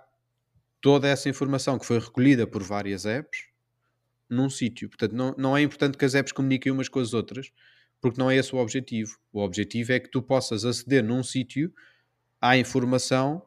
toda 0.82 1.08
essa 1.08 1.30
informação 1.30 1.78
que 1.78 1.86
foi 1.86 1.98
recolhida 1.98 2.46
por 2.46 2.62
várias 2.62 3.06
apps 3.06 3.44
num 4.28 4.50
sítio. 4.50 4.88
Portanto, 4.90 5.12
não, 5.14 5.34
não 5.38 5.56
é 5.56 5.62
importante 5.62 5.96
que 5.96 6.04
as 6.04 6.14
apps 6.14 6.32
comuniquem 6.32 6.70
umas 6.72 6.88
com 6.90 6.98
as 6.98 7.14
outras, 7.14 7.50
porque 8.00 8.20
não 8.20 8.30
é 8.30 8.36
esse 8.36 8.54
o 8.54 8.58
objetivo. 8.58 9.16
O 9.32 9.40
objetivo 9.40 9.92
é 9.92 10.00
que 10.00 10.10
tu 10.10 10.20
possas 10.20 10.64
aceder 10.64 11.02
num 11.04 11.22
sítio 11.22 11.72
à 12.40 12.56
informação 12.58 13.46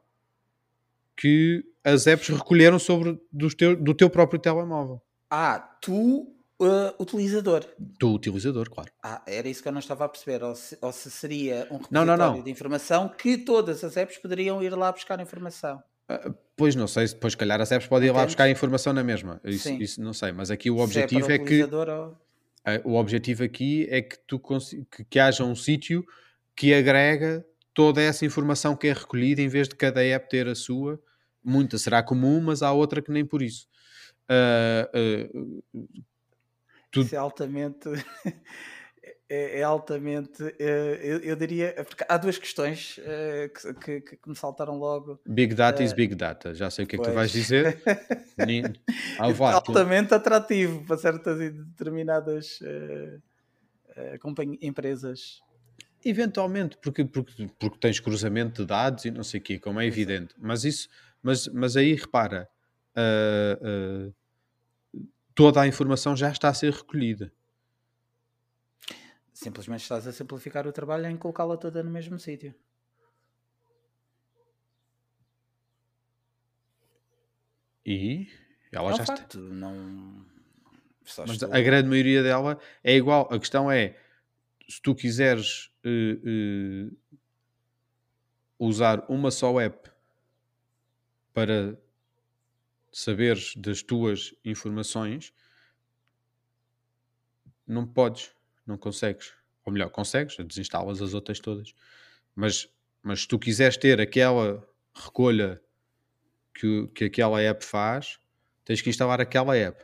que 1.18 1.64
as 1.84 2.08
apps 2.08 2.30
recolheram 2.30 2.80
sobre 2.80 3.20
do 3.32 3.50
teu, 3.56 3.76
do 3.76 3.94
teu 3.94 4.10
próprio 4.10 4.40
telemóvel. 4.40 5.02
Ah, 5.30 5.60
tu, 5.82 6.34
eh, 6.62 6.96
utilizador. 7.00 7.66
Do 7.78 8.14
utilizador, 8.14 8.70
claro. 8.70 8.92
Ah, 9.04 9.22
era 9.28 9.48
isso 9.48 9.62
que 9.62 9.68
eu 9.68 9.72
não 9.74 9.80
estava 9.80 10.06
a 10.06 10.10
perceber. 10.10 10.44
Ou 10.44 10.56
se, 10.56 10.78
ou 10.82 10.92
se 10.92 11.12
seria 11.12 11.68
um 11.72 11.80
Não, 11.92 12.06
não, 12.06 12.14
repositório 12.14 12.38
não. 12.38 12.44
de 12.44 12.52
informação 12.52 13.10
que 13.10 13.38
todas 13.38 13.84
as 13.84 13.98
apps 13.98 14.18
poderiam 14.18 14.62
ir 14.64 14.74
lá 14.76 14.92
buscar 14.92 15.20
informação. 15.20 15.82
Ah, 16.08 16.34
Pois 16.58 16.74
não 16.74 16.88
sei, 16.88 17.06
se 17.08 17.14
depois, 17.16 17.36
calhar, 17.36 17.60
as 17.60 17.70
apps 17.72 17.86
podem 17.88 18.08
ir 18.08 18.12
lá 18.12 18.20
Entendes? 18.20 18.34
buscar 18.36 18.44
a 18.46 18.50
informação 18.50 18.94
na 18.94 19.04
mesma. 19.04 19.42
Isso, 19.44 19.70
isso 19.74 20.02
não 20.02 20.14
sei, 20.14 20.32
mas 20.32 20.50
aqui 20.50 20.72
o 20.72 20.80
é 20.80 20.84
objetivo 20.84 21.30
é, 21.30 21.36
o 21.36 21.46
que 21.46 21.64
ou- 21.64 22.94
o 22.94 22.96
objetivo 22.96 23.44
aqui 23.44 23.86
é 23.90 24.02
que, 24.02 24.18
tu 24.26 24.40
que, 24.40 25.04
que 25.04 25.20
haja 25.20 25.44
um 25.44 25.54
sítio 25.54 26.06
que 26.56 26.74
agrega 26.74 27.46
toda 27.74 28.02
essa 28.02 28.26
informação 28.26 28.76
que 28.76 28.88
é 28.88 28.94
recolhida 28.94 29.42
em 29.42 29.50
vez 29.50 29.68
de 29.68 29.76
cada 29.76 30.02
app 30.02 30.30
ter 30.30 30.48
a 30.48 30.56
sua. 30.56 30.98
Muita 31.44 31.78
será 31.78 32.02
comum, 32.02 32.40
mas 32.40 32.64
há 32.64 32.72
outra 32.72 33.02
que 33.02 33.12
nem 33.12 33.26
por 33.26 33.42
isso. 33.42 33.68
Uh, 34.32 35.60
uh, 35.78 35.84
tu... 36.90 37.02
Isso 37.02 37.16
é 37.16 37.18
altamente. 37.18 37.90
É, 39.30 39.60
é, 39.60 39.64
altamente. 39.64 40.44
Uh, 40.44 40.50
eu, 41.02 41.20
eu, 41.20 41.36
diria. 41.36 41.74
Porque 41.88 42.06
há 42.08 42.18
duas 42.18 42.38
questões 42.38 43.00
que, 43.80 44.02
que, 44.02 44.18
que, 44.18 44.30
me 44.30 44.36
saltaram 44.36 44.78
logo. 44.78 45.20
Big 45.26 45.54
Data 45.54 45.84
is 45.84 45.94
Big 45.94 46.16
Data. 46.16 46.54
Já 46.54 46.70
sei 46.70 46.86
o 46.86 46.88
que 46.88 46.98
pois. 46.98 47.08
é 47.08 47.12
que 47.12 47.14
tu 47.14 47.16
vais 47.16 47.32
dizer. 47.32 47.82
altamente 49.54 50.14
atrativo 50.14 50.86
para 50.86 50.98
certas 50.98 51.40
e 51.40 51.50
determinadas 51.50 52.60
empresas 54.62 55.42
Eventualmente, 56.06 56.78
porque, 56.78 57.04
porque, 57.04 57.50
porque 57.58 57.80
tens 57.80 58.00
cruzamento 58.00 58.62
de 58.62 58.68
dados 58.68 59.06
e 59.06 59.12
não 59.12 59.24
sei 59.24 59.40
o 59.40 59.44
quê, 59.44 59.58
como 59.58 59.82
é 59.82 59.88
evidente. 59.88 60.36
Mas 60.38 60.64
isso, 60.64 60.88
mas, 61.22 61.48
mas 61.48 61.76
aí 61.76 61.96
repara, 61.96 62.48
uh, 62.96 64.08
uh, 64.94 65.04
toda 65.34 65.62
a 65.62 65.68
informação 65.68 66.16
já 66.16 66.30
está 66.30 66.50
a 66.50 66.54
ser 66.54 66.72
recolhida. 66.72 67.34
Simplesmente 69.36 69.82
estás 69.82 70.08
a 70.08 70.14
simplificar 70.14 70.66
o 70.66 70.72
trabalho 70.72 71.08
em 71.08 71.18
colocá-la 71.18 71.58
toda 71.58 71.84
no 71.84 71.92
mesmo 71.92 72.18
sítio. 72.18 72.56
E 77.86 78.30
ela 78.72 78.92
é 78.92 78.96
já 78.96 79.06
facto, 79.06 79.38
está. 79.38 79.54
Não... 79.54 80.26
Mas 81.28 81.44
a 81.44 81.62
grande 81.62 81.90
maioria 81.90 82.24
dela 82.24 82.58
é 82.82 82.96
igual. 82.96 83.28
A 83.30 83.38
questão 83.38 83.70
é 83.70 84.00
se 84.70 84.82
tu 84.82 84.96
quiseres 84.96 85.70
uh, 85.84 86.88
uh, 86.88 87.20
usar 88.58 89.06
uma 89.10 89.32
só 89.32 89.60
app 89.60 89.92
para 91.34 91.78
saberes 92.90 93.54
das 93.58 93.84
tuas 93.84 94.34
informações, 94.46 95.34
não 97.68 97.86
podes, 97.86 98.35
não 98.66 98.78
consegues. 98.78 99.34
Ou 99.66 99.74
melhor, 99.74 99.90
consegues, 99.90 100.38
desinstalas 100.38 101.02
as 101.02 101.14
outras 101.14 101.40
todas. 101.40 101.74
Mas, 102.36 102.70
mas 103.02 103.22
se 103.22 103.28
tu 103.28 103.40
quiseres 103.40 103.78
ter 103.78 104.00
aquela 104.00 104.68
recolha 104.94 105.62
que, 106.54 106.88
que 106.88 107.06
aquela 107.06 107.42
app 107.42 107.64
faz, 107.66 108.20
tens 108.64 108.82
que 108.82 108.90
instalar 108.90 109.20
aquela 109.20 109.58
app. 109.58 109.84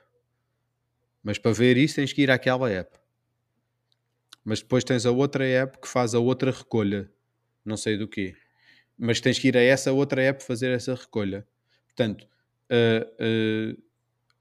Mas 1.23 1.37
para 1.37 1.51
ver 1.51 1.77
isso 1.77 1.95
tens 1.95 2.13
que 2.13 2.21
ir 2.21 2.31
àquela 2.31 2.69
app 2.69 3.01
mas 4.43 4.59
depois 4.61 4.83
tens 4.83 5.05
a 5.05 5.11
outra 5.11 5.45
app 5.45 5.79
que 5.79 5.87
faz 5.87 6.13
a 6.15 6.19
outra 6.19 6.51
recolha, 6.51 7.09
não 7.63 7.77
sei 7.77 7.97
do 7.97 8.07
quê, 8.07 8.35
mas 8.97 9.21
tens 9.21 9.37
que 9.37 9.47
ir 9.47 9.57
a 9.57 9.61
essa 9.61 9.91
outra 9.91 10.21
app 10.21 10.43
fazer 10.43 10.71
essa 10.71 10.95
recolha. 10.95 11.47
Portanto, 11.85 12.27
uh, 12.69 13.75
uh, 13.75 13.83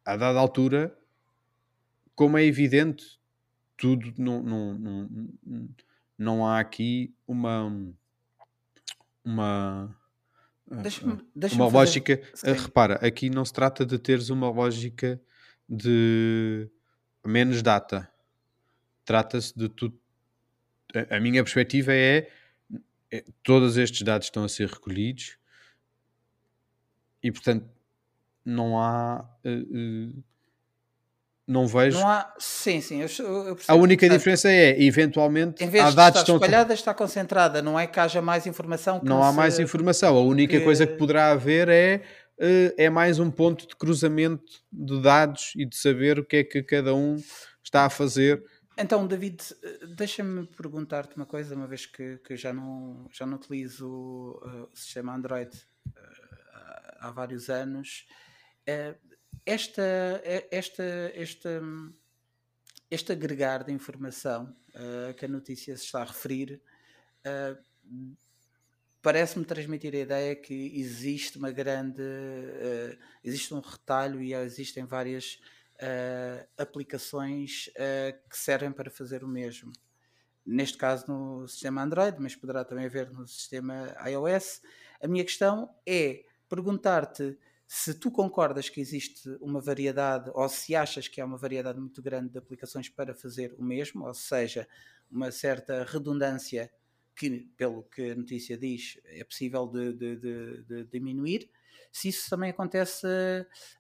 a 0.04 0.16
dada 0.16 0.38
altura, 0.38 0.96
como 2.14 2.38
é 2.38 2.44
evidente, 2.44 3.19
tudo 3.80 4.12
não, 4.18 4.42
não, 4.42 4.74
não, 4.74 5.68
não 6.18 6.46
há 6.46 6.60
aqui 6.60 7.14
uma 7.26 7.92
uma 9.24 9.96
deixa-me, 10.70 11.18
deixa 11.34 11.54
uma 11.56 11.68
lógica. 11.68 12.20
Fazer... 12.34 12.56
Repara, 12.56 12.94
aqui 13.06 13.30
não 13.30 13.44
se 13.44 13.52
trata 13.52 13.84
de 13.84 13.98
teres 13.98 14.28
uma 14.28 14.50
lógica 14.50 15.20
de 15.68 16.68
menos 17.24 17.62
data 17.62 18.10
trata-se 19.10 19.58
de 19.58 19.68
tudo. 19.68 19.98
A, 20.94 21.16
a 21.16 21.20
minha 21.20 21.42
perspectiva 21.42 21.92
é, 21.92 22.30
é, 23.10 23.24
todos 23.42 23.76
estes 23.76 24.02
dados 24.02 24.28
estão 24.28 24.44
a 24.44 24.48
ser 24.48 24.68
recolhidos 24.68 25.36
e 27.20 27.32
portanto 27.32 27.68
não 28.44 28.78
há 28.78 29.28
uh, 29.44 29.48
uh, 29.48 30.24
não 31.50 31.66
vejo. 31.66 31.98
Não 31.98 32.08
há 32.08 32.32
sim 32.38 32.80
sim 32.80 33.02
eu, 33.02 33.08
eu 33.18 33.58
a 33.66 33.74
única 33.74 34.08
diferença 34.08 34.48
é 34.48 34.80
eventualmente 34.82 35.64
em 35.64 35.68
vez 35.68 35.84
há 35.84 35.90
dados 35.90 36.20
estar 36.20 36.32
espalhada 36.32 36.72
está 36.72 36.94
concentrada 36.94 37.60
não 37.60 37.78
é 37.78 37.86
que 37.88 37.98
haja 37.98 38.22
mais 38.22 38.46
informação 38.46 39.00
não 39.02 39.22
há 39.22 39.32
mais 39.32 39.58
informação. 39.58 40.16
A 40.16 40.20
única 40.22 40.58
que... 40.58 40.64
coisa 40.64 40.86
que 40.86 40.94
poderá 40.94 41.32
haver 41.32 41.68
é 41.68 42.02
uh, 42.38 42.74
é 42.76 42.88
mais 42.88 43.18
um 43.18 43.30
ponto 43.30 43.66
de 43.66 43.74
cruzamento 43.74 44.62
de 44.72 45.02
dados 45.02 45.52
e 45.56 45.66
de 45.66 45.76
saber 45.76 46.20
o 46.20 46.24
que 46.24 46.36
é 46.36 46.44
que 46.44 46.62
cada 46.62 46.94
um 46.94 47.16
está 47.64 47.84
a 47.84 47.90
fazer. 47.90 48.42
Então, 48.78 49.06
David, 49.06 49.42
deixa-me 49.94 50.46
perguntar-te 50.46 51.14
uma 51.14 51.26
coisa, 51.26 51.54
uma 51.54 51.66
vez 51.66 51.84
que, 51.84 52.16
que 52.18 52.34
já, 52.34 52.50
não, 52.50 53.06
já 53.12 53.26
não 53.26 53.36
utilizo 53.36 53.86
uh, 53.86 54.68
o 54.72 54.76
sistema 54.76 55.14
Android 55.14 55.50
uh, 55.86 55.92
há 57.00 57.10
vários 57.10 57.50
anos. 57.50 58.06
Uh, 58.66 59.09
esta, 59.44 59.82
esta, 60.50 60.84
esta, 61.14 61.62
este 62.90 63.12
agregar 63.12 63.64
de 63.64 63.72
informação 63.72 64.54
uh, 64.74 65.14
que 65.14 65.24
a 65.24 65.28
notícia 65.28 65.76
se 65.76 65.84
está 65.84 66.02
a 66.02 66.04
referir 66.04 66.60
uh, 67.26 68.14
parece-me 69.02 69.44
transmitir 69.44 69.94
a 69.94 69.98
ideia 69.98 70.36
que 70.36 70.78
existe 70.78 71.38
uma 71.38 71.50
grande. 71.50 72.02
Uh, 72.02 72.98
existe 73.24 73.54
um 73.54 73.60
retalho 73.60 74.20
e 74.22 74.34
existem 74.34 74.84
várias 74.84 75.38
aplicações 76.58 77.70
que 78.28 78.38
servem 78.38 78.70
para 78.70 78.90
fazer 78.90 79.24
o 79.24 79.26
mesmo. 79.26 79.72
Neste 80.44 80.76
caso 80.76 81.06
no 81.08 81.48
sistema 81.48 81.82
Android, 81.82 82.18
mas 82.20 82.36
poderá 82.36 82.66
também 82.66 82.84
haver 82.84 83.10
no 83.10 83.26
sistema 83.26 83.96
iOS. 84.06 84.60
A 85.02 85.08
minha 85.08 85.24
questão 85.24 85.74
é 85.86 86.22
perguntar-te 86.50 87.38
se 87.72 87.94
tu 87.94 88.10
concordas 88.10 88.68
que 88.68 88.80
existe 88.80 89.28
uma 89.40 89.60
variedade, 89.60 90.28
ou 90.34 90.48
se 90.48 90.74
achas 90.74 91.06
que 91.06 91.20
há 91.20 91.24
uma 91.24 91.36
variedade 91.36 91.78
muito 91.78 92.02
grande 92.02 92.30
de 92.30 92.36
aplicações 92.36 92.88
para 92.88 93.14
fazer 93.14 93.54
o 93.56 93.62
mesmo, 93.62 94.04
ou 94.04 94.12
seja, 94.12 94.66
uma 95.08 95.30
certa 95.30 95.84
redundância 95.84 96.68
que, 97.14 97.48
pelo 97.56 97.84
que 97.84 98.10
a 98.10 98.14
notícia 98.16 98.58
diz, 98.58 98.98
é 99.04 99.22
possível 99.22 99.68
de, 99.68 99.92
de, 99.92 100.16
de, 100.16 100.62
de 100.64 100.84
diminuir, 100.86 101.48
se 101.92 102.08
isso 102.08 102.28
também 102.28 102.50
acontece 102.50 103.06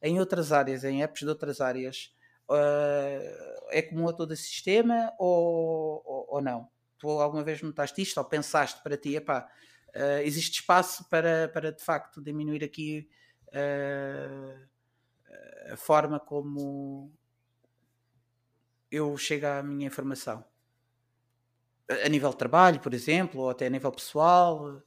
em 0.00 0.20
outras 0.20 0.52
áreas, 0.52 0.84
em 0.84 1.02
apps 1.02 1.22
de 1.22 1.28
outras 1.28 1.60
áreas. 1.60 2.14
Uh, 2.48 3.70
é 3.70 3.82
comum 3.82 4.08
a 4.08 4.12
todo 4.12 4.30
o 4.30 4.36
sistema 4.36 5.12
ou, 5.18 6.00
ou, 6.06 6.26
ou, 6.28 6.40
não? 6.40 6.68
Tu 6.96 7.08
alguma 7.08 7.42
vez 7.42 7.60
notaste 7.60 8.00
isto 8.02 8.18
ou 8.18 8.24
pensaste 8.24 8.80
para 8.84 8.96
ti, 8.96 9.16
epá, 9.16 9.50
uh, 9.96 10.20
existe 10.22 10.60
espaço 10.60 11.08
para, 11.08 11.48
para 11.48 11.72
de 11.72 11.82
facto 11.82 12.22
diminuir 12.22 12.62
aqui 12.62 13.08
a 15.72 15.76
forma 15.76 16.18
como 16.18 17.12
eu 18.90 19.16
chego 19.16 19.46
à 19.46 19.62
minha 19.62 19.86
informação? 19.86 20.44
A 22.04 22.08
nível 22.08 22.30
de 22.30 22.36
trabalho, 22.36 22.80
por 22.80 22.94
exemplo, 22.94 23.40
ou 23.40 23.50
até 23.50 23.66
a 23.66 23.70
nível 23.70 23.90
pessoal? 23.90 24.82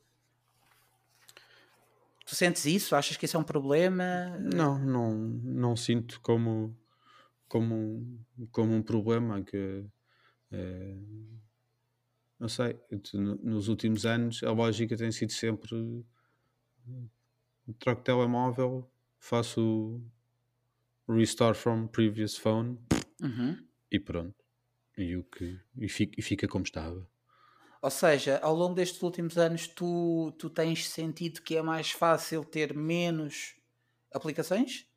Tu 2.25 2.36
sentes 2.36 2.65
isso? 2.65 2.96
Achas 2.96 3.17
que 3.17 3.25
isso 3.25 3.36
é 3.36 3.39
um 3.39 3.43
problema? 3.43 4.38
Não, 4.39 4.79
não, 4.79 5.13
não 5.13 5.75
sinto 5.75 6.22
como, 6.22 6.77
como, 7.48 8.25
como 8.51 8.74
um 8.74 8.82
problema 8.82 9.43
que 9.43 9.86
é, 10.51 10.96
não 12.39 12.48
sei, 12.48 12.79
nos 13.41 13.67
últimos 13.70 14.05
anos 14.05 14.43
a 14.43 14.51
lógica 14.51 14.96
tem 14.96 15.12
sido 15.12 15.32
sempre 15.32 16.05
troco 17.79 18.01
telemóvel, 18.01 18.89
faço 19.20 20.01
restore 21.08 21.55
from 21.55 21.88
previous 21.88 22.38
phone 22.38 22.77
uhum. 23.22 23.58
e 23.91 24.00
pronto. 24.00 24.36
E, 24.98 25.15
o 25.15 25.24
que, 25.24 25.60
e, 25.77 25.89
fica, 25.89 26.13
e 26.17 26.22
fica 26.22 26.48
como 26.48 26.63
estava. 26.63 27.08
Ou 27.82 27.89
seja, 27.89 28.39
ao 28.41 28.55
longo 28.55 28.75
destes 28.75 29.01
últimos 29.01 29.38
anos, 29.38 29.67
tu, 29.67 30.34
tu 30.38 30.50
tens 30.50 30.88
sentido 30.88 31.41
que 31.41 31.58
é 31.58 31.62
mais 31.62 31.91
fácil 31.91 32.46
ter 32.46 32.74
menos 32.74 33.55
aplicações? 34.13 34.88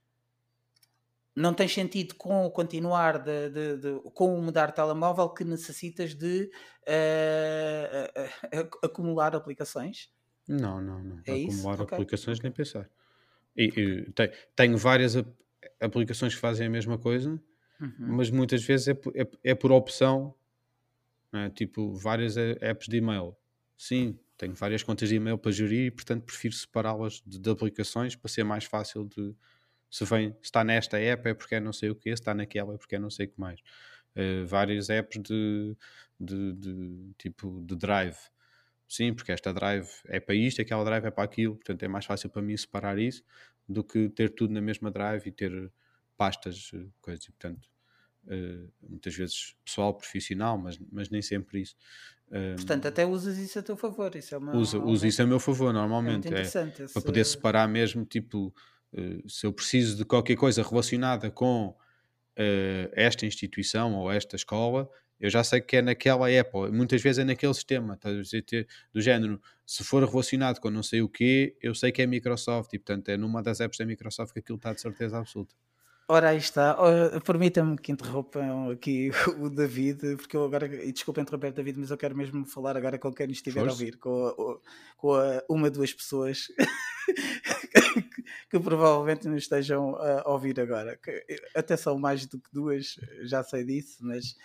Não 1.35 1.53
tens 1.53 1.75
sentido 1.75 2.15
com 2.15 2.47
o 2.47 2.51
continuar 2.51 3.19
de, 3.19 3.51
de, 3.51 3.77
de, 3.77 4.01
com 4.15 4.39
o 4.39 4.43
mudar 4.43 4.73
telemóvel 4.73 5.29
que 5.31 5.45
necessitas 5.45 6.15
de 6.15 6.51
uh, 6.87 8.59
uh, 8.59 8.61
uh, 8.61 8.87
acumular 8.87 9.35
aplicações? 9.35 10.11
Não, 10.49 10.81
não, 10.81 11.03
não. 11.03 11.21
É 11.27 11.33
acumular 11.33 11.75
isso? 11.75 11.83
aplicações 11.83 12.39
okay. 12.39 12.49
nem 12.49 12.57
pensar. 12.57 12.89
E, 13.57 13.65
e, 13.65 14.13
tenho, 14.13 14.33
tenho 14.55 14.79
várias 14.79 15.17
aplicações 15.81 16.35
que 16.35 16.41
fazem 16.41 16.67
a 16.67 16.71
mesma 16.71 16.99
coisa, 16.99 17.31
uhum. 17.81 17.93
mas 17.99 18.31
muitas 18.31 18.63
vezes 18.65 18.89
é, 18.89 18.93
é, 19.15 19.29
é 19.43 19.55
por 19.55 19.73
opção 19.73 20.35
é? 21.33 21.51
Tipo, 21.51 21.93
várias 21.95 22.37
apps 22.37 22.89
de 22.89 22.99
e-mail. 22.99 23.37
Sim, 23.77 24.19
tenho 24.39 24.55
várias 24.55 24.83
contas 24.83 25.09
de 25.09 25.17
e-mail 25.17 25.39
para 25.39 25.53
gerir 25.53 25.87
e, 25.87 25.91
portanto, 25.91 26.25
prefiro 26.25 26.55
separá-las 26.55 27.23
de, 27.27 27.39
de, 27.39 27.51
aplicações 27.51 28.17
para 28.17 28.29
ser 28.29 28.45
mais 28.45 28.65
fácil 28.65 29.05
de. 29.05 29.35
Se 29.91 30.05
vem, 30.05 30.33
se 30.33 30.45
está 30.45 30.65
nesta 30.65 30.99
app 30.99 31.29
é 31.29 31.35
porque 31.35 31.55
é 31.55 31.61
não 31.61 31.73
sei 31.73 31.91
o 31.91 31.95
que, 31.95 32.11
se 32.11 32.15
está 32.15 32.35
naquela 32.35 32.75
é 32.75 32.79
porque 32.79 32.97
é 32.97 32.99
não 32.99 33.11
sei 33.11 33.27
o 33.27 33.29
que 33.31 33.41
mais. 33.41 33.61
uh, 34.17 34.47
várias 34.47 34.91
apps 34.91 35.21
de, 35.23 35.77
de, 36.19 36.53
de, 36.55 37.15
tipo 37.19 37.63
de 37.65 37.77
drive. 37.77 38.17
Sim, 38.89 39.13
porque 39.13 39.33
esta 39.33 39.53
drive 39.53 39.89
é 40.07 40.21
para 40.21 40.35
isto, 40.35 40.63
aquela 40.63 40.85
drive 40.85 41.05
é 41.05 41.11
para 41.11 41.25
aquilo, 41.25 41.57
portanto 41.57 41.83
é 41.83 41.89
mais 41.89 42.05
fácil 42.05 42.31
para 42.31 42.43
mim 42.43 42.57
separar 42.57 42.99
isso 42.99 43.23
do 43.69 43.83
que 43.83 44.09
ter 44.11 44.31
tudo 44.31 44.55
na 44.55 44.61
mesma 44.61 44.91
drive 44.91 45.27
e 45.27 45.33
ter 45.33 45.73
pastas, 46.17 46.71
eh, 46.73 46.87
coisas, 47.01 47.25
e 47.25 47.33
portanto 47.33 47.69
uh, 48.27 48.73
muitas 48.89 49.15
vezes 49.15 49.57
pessoal, 49.65 49.93
profissional, 49.95 50.57
mas, 50.57 50.79
mas 50.91 51.11
nem 51.11 51.21
sempre 51.21 51.63
isso. 51.63 51.77
Portanto, 52.57 52.87
até 52.87 53.07
usas 53.07 53.39
isso 53.39 53.57
a 53.61 53.63
teu 53.63 53.77
favor. 53.77 54.15
Isso 54.17 54.35
é 54.35 54.39
uma, 54.39 54.57
uso, 54.57 54.83
uso 54.83 55.07
isso 55.07 55.23
a 55.23 55.27
meu 55.27 55.39
favor, 55.39 55.73
normalmente. 55.73 56.27
É, 56.35 56.43
é 56.43 56.89
para 56.93 57.03
poder 57.03 57.25
separar 57.25 57.69
mesmo, 57.69 58.05
tipo, 58.05 58.53
uh, 58.93 59.31
se 59.31 59.47
eu 59.47 59.53
preciso 59.53 59.97
de 59.97 60.05
qualquer 60.05 60.37
coisa 60.37 60.63
relacionada 60.63 61.31
com 61.31 61.77
esta 62.93 63.25
instituição 63.25 63.95
ou 63.95 64.13
esta 64.13 64.37
escola, 64.37 64.91
eu 65.21 65.31
já 65.31 65.43
sei 65.43 65.61
que 65.61 65.77
é 65.77 65.83
naquela 65.83 66.31
época, 66.31 66.71
muitas 66.71 67.03
vezes 67.03 67.19
é 67.19 67.25
naquele 67.25 67.55
sistema, 67.55 67.97
tá 67.97 68.13
dizer, 68.13 68.45
do 68.93 69.01
género, 69.01 69.41
se 69.65 69.83
for 69.83 70.05
relacionado 70.05 70.61
com 70.61 70.71
não 70.71 70.83
sei 70.83 71.03
o 71.03 71.09
quê, 71.09 71.57
eu 71.63 71.75
sei 71.75 71.91
que 71.91 72.03
é 72.03 72.07
Microsoft, 72.07 72.73
e 72.73 72.79
portanto 72.79 73.09
é 73.09 73.17
numa 73.17 73.43
das 73.43 73.61
apps 73.61 73.79
da 73.79 73.87
Microsoft 73.87 74.33
que 74.33 74.41
aquilo 74.41 74.57
está 74.57 74.73
de 74.73 74.81
certeza 74.81 75.19
absoluta. 75.19 75.55
Ora, 76.09 76.29
aí 76.29 76.39
está. 76.39 76.77
Permita-me 77.25 77.77
que 77.77 77.91
interrompam 77.91 78.71
aqui 78.71 79.11
o 79.41 79.51
David, 79.51 80.17
porque 80.17 80.37
eu 80.37 80.45
agora, 80.45 80.67
e 80.85 80.93
desculpa 80.93 81.21
interromper 81.21 81.53
David, 81.53 81.81
mas 81.81 81.91
eu 81.91 81.97
quero 81.97 82.17
mesmo 82.17 82.47
falar 82.47 82.77
agora 82.77 82.97
com 82.97 83.13
quem 83.13 83.29
estiver 83.31 83.61
Força. 83.61 83.71
a 83.71 83.73
ouvir, 83.73 83.97
com, 83.97 84.27
a, 84.27 84.97
com 84.97 85.15
a, 85.15 85.43
uma, 85.49 85.69
duas 85.69 85.93
pessoas 85.93 86.47
que, 87.93 88.03
que, 88.51 88.61
provavelmente 88.61 89.27
nos 89.27 89.43
estejam 89.43 89.97
a 89.97 90.31
ouvir 90.31 90.61
agora. 90.61 90.97
Até 91.57 91.77
são 91.77 91.99
mais 91.99 92.25
do 92.27 92.39
que 92.39 92.53
duas, 92.53 93.01
já 93.23 93.43
sei 93.43 93.65
disso, 93.65 93.99
mas 94.01 94.37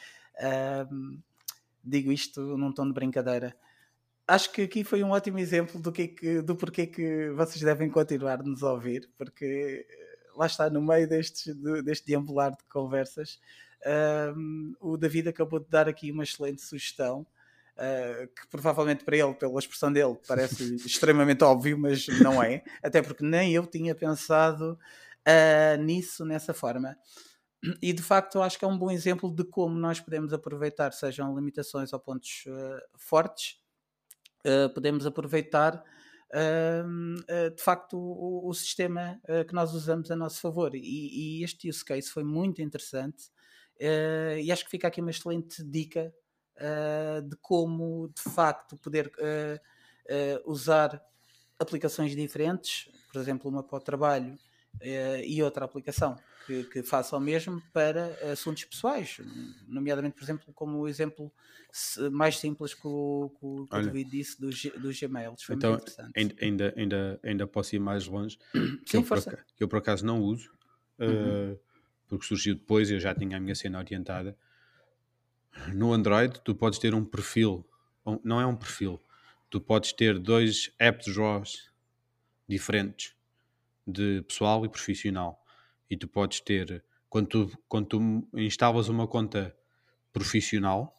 um, 0.92 1.20
digo 1.84 2.12
isto 2.12 2.58
num 2.58 2.74
tom 2.74 2.88
de 2.88 2.94
brincadeira. 2.94 3.56
Acho 4.28 4.52
que 4.52 4.62
aqui 4.62 4.84
foi 4.84 5.04
um 5.04 5.12
ótimo 5.12 5.40
exemplo 5.40 5.80
do, 5.82 5.92
que, 5.92 6.02
é 6.04 6.08
que 6.08 6.42
do 6.42 6.56
porquê 6.56 6.88
que 6.88 7.32
vocês 7.32 7.62
devem 7.62 7.90
continuar 7.90 8.40
a 8.40 8.44
nos 8.44 8.64
ouvir, 8.64 9.10
porque 9.18 9.86
lá 10.36 10.46
está, 10.46 10.70
no 10.70 10.82
meio 10.82 11.08
destes, 11.08 11.54
deste 11.84 12.08
deambular 12.08 12.52
de 12.52 12.64
conversas, 12.70 13.40
um, 14.38 14.74
o 14.80 14.96
David 14.96 15.30
acabou 15.30 15.60
de 15.60 15.68
dar 15.70 15.90
aqui 15.90 16.12
uma 16.12 16.24
excelente 16.24 16.62
sugestão. 16.62 17.26
Uh, 17.72 18.28
que 18.28 18.48
provavelmente 18.52 19.04
para 19.04 19.18
ele, 19.18 19.34
pela 19.34 19.58
expressão 19.58 19.92
dele, 19.92 20.16
parece 20.28 20.76
extremamente 20.86 21.44
óbvio, 21.44 21.78
mas 21.80 22.06
não 22.20 22.44
é, 22.44 22.64
até 22.84 23.02
porque 23.02 23.24
nem 23.24 23.54
eu 23.54 23.66
tinha 23.66 23.96
pensado 23.96 24.78
uh, 25.28 25.82
nisso 25.82 26.24
nessa 26.24 26.54
forma. 26.54 26.96
E 27.82 27.94
de 27.94 28.02
facto, 28.02 28.42
acho 28.42 28.58
que 28.58 28.66
é 28.66 28.68
um 28.68 28.78
bom 28.78 28.90
exemplo 28.90 29.34
de 29.34 29.44
como 29.44 29.76
nós 29.76 30.00
podemos 30.00 30.34
aproveitar, 30.34 30.94
sejam 30.94 31.36
limitações 31.36 31.94
ou 31.94 32.00
pontos 32.00 32.46
uh, 32.48 32.98
fortes, 32.98 33.62
podemos 34.74 35.06
aproveitar 35.06 35.84
uh, 36.32 37.52
de 37.56 37.62
facto 37.62 37.98
o, 37.98 38.48
o 38.48 38.54
sistema 38.54 39.20
uh, 39.24 39.46
que 39.46 39.54
nós 39.54 39.74
usamos 39.74 40.10
a 40.12 40.16
nosso 40.16 40.40
favor. 40.42 40.74
E, 40.76 40.80
e 41.40 41.44
este 41.44 41.70
use 41.70 41.84
case 41.84 42.10
foi 42.10 42.24
muito 42.24 42.62
interessante 42.62 43.26
uh, 43.80 44.38
e 44.40 44.52
acho 44.52 44.64
que 44.66 44.72
fica 44.72 44.88
aqui 44.88 45.02
uma 45.02 45.12
excelente 45.12 45.64
dica 45.64 46.14
de 47.28 47.36
como 47.38 48.08
de 48.10 48.22
facto 48.22 48.78
poder 48.78 49.12
usar 50.46 51.04
aplicações 51.58 52.16
diferentes, 52.16 52.88
por 53.12 53.20
exemplo, 53.20 53.50
uma 53.50 53.64
para 53.64 53.78
o 53.78 53.82
trabalho 53.82 54.38
e 54.82 55.42
outra 55.44 55.66
aplicação 55.66 56.18
que, 56.46 56.64
que 56.66 56.84
faça 56.84 57.16
o 57.16 57.20
mesmo 57.20 57.62
para 57.74 58.08
assuntos 58.32 58.66
pessoais, 58.66 59.20
nomeadamente, 59.68 60.16
por 60.16 60.24
exemplo, 60.24 60.54
como 60.54 60.80
o 60.80 60.88
exemplo 60.88 61.32
mais 62.12 62.38
simples 62.38 62.74
que 62.74 62.86
o, 62.88 63.32
que 63.40 63.46
o, 63.46 63.68
Olha, 63.72 63.86
David 63.86 64.10
disse 64.10 64.40
dos 64.40 64.64
do 64.64 64.92
Gmails. 64.92 65.44
Foi 65.44 65.56
então, 65.56 65.72
muito 65.72 65.84
interessante. 65.84 66.38
Ainda, 66.42 66.74
ainda, 66.76 67.20
ainda 67.24 67.48
posso 67.48 67.76
ir 67.76 67.80
mais 67.80 68.06
longe, 68.08 68.38
que, 68.86 68.92
Sim, 68.92 68.98
eu, 68.98 69.04
por, 69.04 69.22
que 69.24 69.64
eu 69.64 69.68
por 69.68 69.78
acaso 69.78 70.06
não 70.06 70.22
uso, 70.22 70.52
uhum. 71.00 71.54
uh, 71.54 71.60
porque 72.08 72.26
surgiu 72.26 72.56
depois 72.56 72.90
e 72.90 72.96
eu 72.96 73.00
já 73.00 73.16
tinha 73.16 73.38
a 73.38 73.40
minha 73.40 73.56
cena 73.56 73.80
orientada. 73.80 74.36
No 75.74 75.94
Android, 75.94 76.42
tu 76.44 76.56
podes 76.56 76.80
ter 76.80 76.94
um 76.94 77.06
perfil, 77.06 77.66
não 78.24 78.40
é 78.40 78.46
um 78.46 78.56
perfil, 78.56 79.02
tu 79.50 79.62
podes 79.62 79.94
ter 79.94 80.18
dois 80.18 80.72
app 80.80 81.04
draws 81.12 81.72
diferentes 82.48 83.16
de 83.86 84.22
pessoal 84.24 84.66
e 84.66 84.70
profissional 84.70 85.42
e 85.90 85.98
tu 85.98 86.08
podes 86.08 86.40
ter, 86.40 86.84
quando 87.10 87.28
tu, 87.28 87.60
quando 87.68 87.88
tu 87.88 88.28
instalas 88.34 88.88
uma 88.88 89.08
conta 89.08 89.56
profissional 90.14 90.98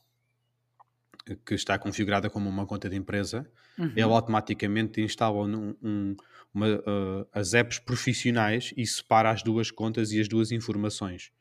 que 1.47 1.55
está 1.55 1.79
configurada 1.79 2.29
como 2.29 2.49
uma 2.49 2.67
conta 2.67 2.89
de 2.89 2.97
empresa, 2.97 3.51
uhum. 3.79 3.87
ele 3.87 4.03
automaticamente 4.03 5.01
instala 5.01 5.39
um, 5.39 5.75
um, 5.83 6.17
uma, 6.53 6.67
uh, 6.67 7.29
as 7.33 7.55
apps 7.55 7.79
profissionais 7.79 8.75
e 8.77 8.87
separa 8.87 9.31
as 9.31 9.43
duas 9.43 9.71
contas 9.71 10.13
e 10.13 10.21
as 10.21 10.29
duas 10.29 10.51
informações. 10.51 11.33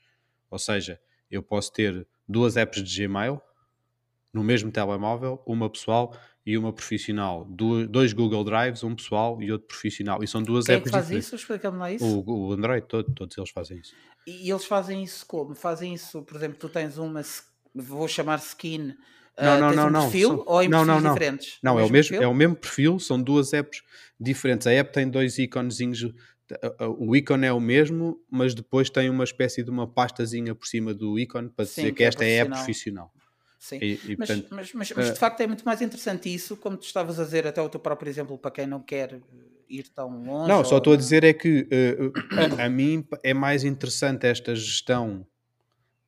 Ou 0.50 0.60
seja, 0.60 1.00
eu 1.30 1.42
posso 1.42 1.74
ter 1.74 2.08
duas 2.28 2.58
apps 2.58 2.84
de 2.84 3.08
Gmail 3.08 3.42
no 4.34 4.44
mesmo 4.44 4.72
telemóvel, 4.72 5.42
uma 5.46 5.70
pessoal 5.70 6.16
e 6.46 6.58
uma 6.58 6.74
profissional. 6.74 7.46
dois 7.46 8.14
Google 8.14 8.44
Drives, 8.44 8.84
um 8.84 8.96
pessoal 8.96 9.42
e 9.42 9.52
outro 9.52 9.68
profissional. 9.68 10.24
E 10.24 10.28
são 10.28 10.42
duas 10.42 10.66
Quem 10.66 10.76
apps 10.76 10.88
é 10.88 10.90
que 10.90 10.92
faz 10.92 11.06
diferentes. 11.06 11.28
isso? 11.28 11.36
Explica-me 11.36 11.78
lá 11.78 11.92
isso. 11.92 12.06
O, 12.06 12.48
o 12.48 12.54
Android, 12.54 12.86
todo, 12.88 13.12
todos 13.14 13.38
eles 13.38 13.50
fazem 13.50 13.78
isso. 13.80 13.94
E, 14.26 14.50
eles 14.50 14.66
fazem 14.66 15.04
isso 15.04 15.26
como? 15.26 15.56
Fazem 15.56 15.94
isso, 15.94 16.22
por 16.24 16.36
exemplo, 16.36 16.58
tu 16.58 16.70
tens 16.70 16.98
uma, 16.98 17.22
vou 17.74 18.08
chamar 18.08 18.40
skin, 18.40 18.96
não, 19.40 19.60
não, 19.60 19.70
uh, 19.70 19.76
não, 19.76 19.88
um 19.88 19.90
não. 19.90 20.02
perfil 20.02 20.30
são... 20.30 20.44
ou 20.46 20.64
em 20.64 20.68
não, 20.68 20.86
não, 20.86 21.00
não. 21.00 21.14
diferentes? 21.14 21.58
Não, 21.64 21.80
é 21.80 21.84
o, 21.84 21.90
mesmo, 21.90 22.16
é 22.16 22.28
o 22.28 22.34
mesmo 22.34 22.56
perfil, 22.56 23.00
são 23.00 23.22
duas 23.22 23.54
apps 23.54 23.82
diferentes. 24.20 24.68
A 24.68 24.72
app 24.72 24.92
tem 24.92 25.10
dois 25.10 25.38
íconezinhos, 25.38 26.14
o 26.98 27.16
ícone 27.16 27.46
é 27.46 27.54
o 27.54 27.60
mesmo, 27.60 28.20
mas 28.30 28.54
depois 28.54 28.90
tem 28.90 29.10
uma 29.10 29.24
espécie 29.24 29.64
de 29.64 29.70
uma 29.70 29.88
pastazinha 29.88 30.54
por 30.54 30.68
cima 30.68 30.94
do 30.94 31.18
ícone 31.18 31.50
para 31.50 31.66
Sim, 31.66 31.82
dizer 31.82 31.94
que, 31.94 32.04
é 32.04 32.08
esta 32.08 32.26
é 32.26 32.40
a 32.40 32.44
app 32.44 32.52
profissional. 32.52 33.12
Sim, 33.62 33.78
e, 33.80 33.94
e, 33.94 34.16
mas, 34.18 34.28
portanto, 34.28 34.48
mas, 34.50 34.74
mas, 34.74 34.92
mas, 34.92 35.14
de 35.14 35.20
facto 35.20 35.40
é 35.40 35.46
muito 35.46 35.64
mais 35.64 35.84
interessante 35.84 36.34
isso, 36.34 36.58
como 36.58 36.76
tu 36.76 36.84
estavas 36.84 37.20
a 37.20 37.24
dizer, 37.24 37.46
até 37.46 37.62
o 37.62 37.70
teu 37.70 37.80
próprio 37.80 38.10
exemplo, 38.10 38.36
para 38.36 38.50
quem 38.50 38.66
não 38.66 38.82
quer 38.82 39.14
eh, 39.14 39.20
ir 39.70 39.88
tão 39.90 40.10
longe. 40.24 40.50
Não, 40.50 40.66
só 40.66 40.80
estou 40.80 40.94
a 40.94 40.98
dizer 40.98 41.24
é 41.24 41.32
que 41.32 41.68
uh, 41.72 42.60
a, 42.60 42.66
a, 42.66 42.70
mim 42.70 43.08
é 43.24 43.36
mais 43.36 43.64
interessante 43.64 44.26
esta 44.26 44.56
gestão 44.56 45.28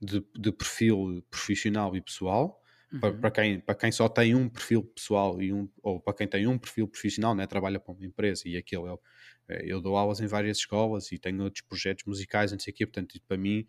de, 0.02 0.26
de 0.36 0.52
perfil 0.52 1.24
profissional 1.30 1.96
e 1.96 2.02
pessoal. 2.02 2.60
Uhum. 2.92 3.00
Para, 3.00 3.14
para, 3.14 3.32
quem, 3.32 3.60
para 3.60 3.76
quem 3.76 3.92
só 3.92 4.10
tem 4.10 4.34
um 4.34 4.50
perfil 4.50 4.84
pessoal 4.84 5.40
e 5.40 5.54
um, 5.54 5.70
ou 5.84 6.00
para 6.00 6.16
quem 6.16 6.28
tem 6.28 6.48
um 6.48 6.58
perfil 6.58 6.88
profissional, 6.88 7.36
né, 7.36 7.46
trabalha 7.46 7.80
para 7.80 7.94
uma 7.94 8.04
empresa 8.04 8.48
e 8.48 8.58
aquele 8.58 8.88
eu, 8.90 9.00
eu 9.48 9.80
dou 9.80 9.96
aulas 9.96 10.20
em 10.20 10.26
várias 10.26 10.58
escolas 10.58 11.12
e 11.12 11.20
tenho 11.20 11.44
outros 11.44 11.62
projetos 11.62 12.04
musicais, 12.06 12.52
não 12.52 12.58
sei 12.58 12.74
o 12.74 12.76
quê, 12.76 12.88
portanto, 12.88 13.20
para 13.28 13.38
mim 13.38 13.64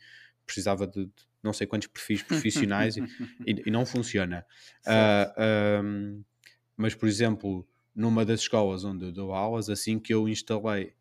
precisava 0.47 0.87
de, 0.87 1.07
de 1.07 1.13
não 1.43 1.53
sei 1.53 1.67
quantos 1.67 1.89
perfis 1.89 2.23
profissionais 2.25 2.97
e, 2.97 3.03
e, 3.47 3.63
e, 3.67 3.71
não 3.71 3.85
funciona. 3.85 4.45
Uh, 4.87 5.85
um, 5.85 6.25
mas, 6.77 6.95
por 6.95 7.09
exemplo, 7.09 7.67
numa 7.95 8.25
das 8.25 8.41
escolas 8.41 8.85
onde 8.85 9.05
eu 9.05 9.13
dou 9.13 9.33
aulas, 9.33 9.69
assim 9.69 9.99
que 9.99 10.13
eu 10.13 10.29
instalei 10.29 10.95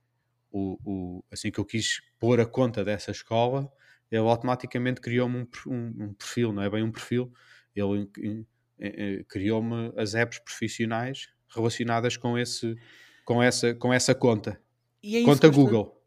o, 0.51 0.77
o 0.85 1.23
assim 1.31 1.49
que 1.49 1.59
eu 1.59 1.65
quis 1.65 2.01
pôr 2.19 2.39
a 2.39 2.45
conta 2.45 2.83
dessa 2.83 3.11
escola, 3.11 3.71
ele 4.11 4.21
automaticamente 4.21 5.01
criou-me 5.01 5.37
um, 5.37 5.47
um, 5.67 6.03
um, 6.05 6.13
perfil, 6.13 6.53
não 6.53 6.61
é 6.61 6.69
bem 6.69 6.83
um 6.83 6.91
perfil, 6.91 7.33
ele 7.75 8.45
criou-me 9.27 9.91
as 9.97 10.13
apps 10.13 10.37
profissionais 10.39 11.29
relacionadas 11.49 12.17
com 12.17 12.37
esse 12.37 12.75
com 13.25 13.41
essa 13.41 13.73
com 13.73 13.91
essa 13.91 14.13
conta. 14.13 14.61
É 15.03 15.23
conta 15.23 15.49
Google. 15.49 16.02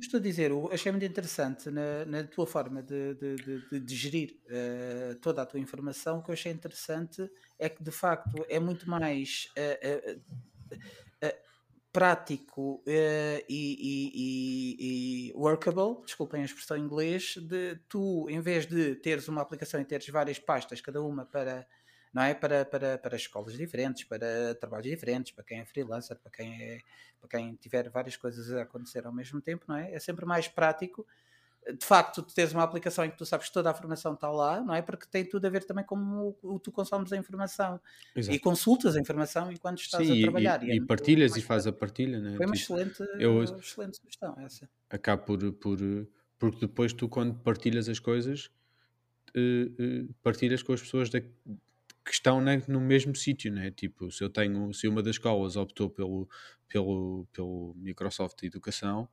Estou 0.00 0.18
a 0.18 0.22
dizer, 0.22 0.52
achei 0.70 0.92
muito 0.92 1.04
interessante 1.04 1.70
na, 1.70 2.04
na 2.04 2.24
tua 2.24 2.46
forma 2.46 2.82
de, 2.82 3.14
de, 3.14 3.36
de, 3.36 3.80
de 3.80 3.96
gerir 3.96 4.38
uh, 4.46 5.16
toda 5.16 5.42
a 5.42 5.46
tua 5.46 5.58
informação. 5.58 6.18
O 6.18 6.22
que 6.22 6.30
eu 6.30 6.34
achei 6.34 6.52
interessante 6.52 7.28
é 7.58 7.68
que 7.68 7.82
de 7.82 7.90
facto 7.90 8.46
é 8.48 8.60
muito 8.60 8.88
mais 8.88 9.48
uh, 9.58 10.16
uh, 10.16 10.48
prático 11.92 12.80
e, 12.86 13.44
e, 13.48 14.10
e, 14.14 15.30
e, 15.30 15.32
workable, 15.34 16.04
desculpem 16.04 16.42
a 16.42 16.44
expressão 16.44 16.76
em 16.76 16.82
inglês, 16.82 17.34
de 17.36 17.76
tu, 17.88 18.28
em 18.30 18.40
vez 18.40 18.66
de 18.66 18.94
teres 18.96 19.26
uma 19.26 19.42
aplicação 19.42 19.80
e 19.80 19.84
teres 19.84 20.08
várias 20.08 20.38
pastas, 20.38 20.80
cada 20.80 21.02
uma 21.02 21.24
para 21.24 21.66
não 22.12 22.22
é? 22.22 22.34
Para, 22.34 22.64
para, 22.64 22.98
para 22.98 23.16
escolas 23.16 23.56
diferentes, 23.56 24.04
para 24.04 24.54
trabalhos 24.54 24.86
diferentes, 24.86 25.32
para 25.32 25.44
quem 25.44 25.60
é 25.60 25.64
freelancer, 25.64 26.18
para 26.18 26.30
quem, 26.30 26.62
é, 26.62 26.80
para 27.20 27.28
quem 27.30 27.54
tiver 27.56 27.88
várias 27.90 28.16
coisas 28.16 28.52
a 28.52 28.62
acontecer 28.62 29.06
ao 29.06 29.12
mesmo 29.12 29.40
tempo, 29.40 29.64
não 29.68 29.76
é? 29.76 29.92
É 29.94 29.98
sempre 29.98 30.24
mais 30.24 30.48
prático. 30.48 31.06
De 31.66 31.84
facto, 31.84 32.22
tu 32.22 32.34
tens 32.34 32.52
uma 32.52 32.62
aplicação 32.62 33.04
em 33.04 33.10
que 33.10 33.18
tu 33.18 33.26
sabes 33.26 33.48
que 33.48 33.52
toda 33.52 33.68
a 33.68 33.72
informação 33.72 34.14
está 34.14 34.30
lá, 34.30 34.60
não 34.60 34.74
é? 34.74 34.80
Porque 34.80 35.06
tem 35.10 35.24
tudo 35.24 35.46
a 35.46 35.50
ver 35.50 35.64
também 35.64 35.84
com 35.84 35.96
o, 35.96 36.54
o 36.54 36.58
tu 36.58 36.72
consomes 36.72 37.12
a 37.12 37.16
informação 37.16 37.78
Exato. 38.16 38.34
e 38.34 38.38
consultas 38.38 38.96
a 38.96 39.00
informação 39.00 39.52
enquanto 39.52 39.80
estás 39.80 40.06
Sim, 40.06 40.18
a 40.18 40.22
trabalhar. 40.22 40.62
E, 40.62 40.66
e, 40.66 40.74
e 40.74 40.78
é 40.78 40.86
partilhas 40.86 41.36
e 41.36 41.42
faz 41.42 41.66
a 41.66 41.72
partilha, 41.72 42.18
né? 42.20 42.36
Foi 42.36 42.46
uma 42.46 42.54
tipo, 42.54 42.74
excelente, 42.74 43.04
eu, 43.18 43.42
excelente 43.42 43.98
sugestão 43.98 44.34
essa. 44.38 44.68
Acabo 44.88 45.24
por, 45.24 45.52
por, 45.52 45.78
porque 46.38 46.60
depois 46.60 46.92
tu, 46.94 47.06
quando 47.08 47.34
partilhas 47.34 47.86
as 47.88 47.98
coisas, 47.98 48.50
uh, 49.36 50.08
uh, 50.10 50.14
partilhas 50.22 50.62
com 50.62 50.72
as 50.72 50.80
pessoas 50.80 51.10
da, 51.10 51.20
que 52.08 52.14
estão 52.14 52.40
né, 52.40 52.62
no 52.66 52.80
mesmo 52.80 53.14
sítio, 53.14 53.52
né? 53.52 53.70
Tipo, 53.70 54.10
se 54.10 54.24
eu 54.24 54.30
tenho, 54.30 54.72
se 54.72 54.88
uma 54.88 55.02
das 55.02 55.16
escolas 55.16 55.56
optou 55.56 55.90
pelo, 55.90 56.26
pelo, 56.66 57.28
pelo 57.34 57.74
Microsoft 57.76 58.42
Educação, 58.42 59.06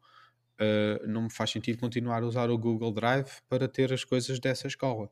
uh, 0.60 1.06
não 1.06 1.24
me 1.24 1.30
faz 1.30 1.52
sentido 1.52 1.78
continuar 1.78 2.24
a 2.24 2.26
usar 2.26 2.50
o 2.50 2.58
Google 2.58 2.94
Drive 2.94 3.42
para 3.50 3.68
ter 3.68 3.92
as 3.92 4.06
coisas 4.06 4.40
dessa 4.40 4.68
escola, 4.68 5.12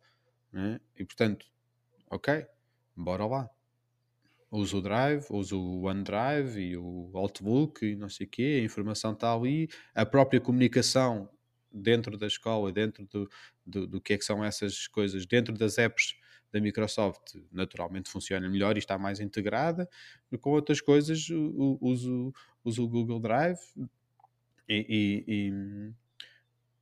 né? 0.49 0.79
E 0.97 1.03
portanto, 1.03 1.45
ok, 2.09 2.45
bora 2.95 3.25
lá. 3.25 3.49
Uso 4.49 4.77
o 4.77 4.81
Drive, 4.81 5.25
uso 5.29 5.59
o 5.59 5.87
OneDrive 5.87 6.61
e 6.61 6.77
o 6.77 7.09
Outlook 7.13 7.85
e 7.85 7.95
não 7.97 8.07
sei 8.07 8.27
o 8.27 8.29
quê, 8.29 8.59
a 8.61 8.63
informação 8.63 9.11
está 9.11 9.33
ali, 9.33 9.67
a 9.93 10.05
própria 10.05 10.39
comunicação 10.39 11.27
dentro 11.69 12.17
da 12.17 12.27
escola, 12.27 12.71
dentro 12.71 13.05
do, 13.07 13.29
do, 13.65 13.87
do 13.87 13.99
que 13.99 14.13
é 14.13 14.17
que 14.17 14.23
são 14.23 14.41
essas 14.41 14.87
coisas, 14.87 15.25
dentro 15.25 15.53
das 15.53 15.77
apps 15.77 16.15
da 16.53 16.61
Microsoft 16.61 17.35
naturalmente 17.51 18.09
funciona 18.09 18.47
melhor 18.47 18.75
e 18.75 18.79
está 18.79 18.97
mais 18.97 19.19
integrada. 19.19 19.89
Com 20.39 20.51
outras 20.51 20.79
coisas, 20.79 21.27
uso, 21.81 22.31
uso 22.63 22.83
o 22.83 22.87
Google 22.87 23.19
Drive 23.19 23.59
e, 24.69 25.23
e, 25.27 25.53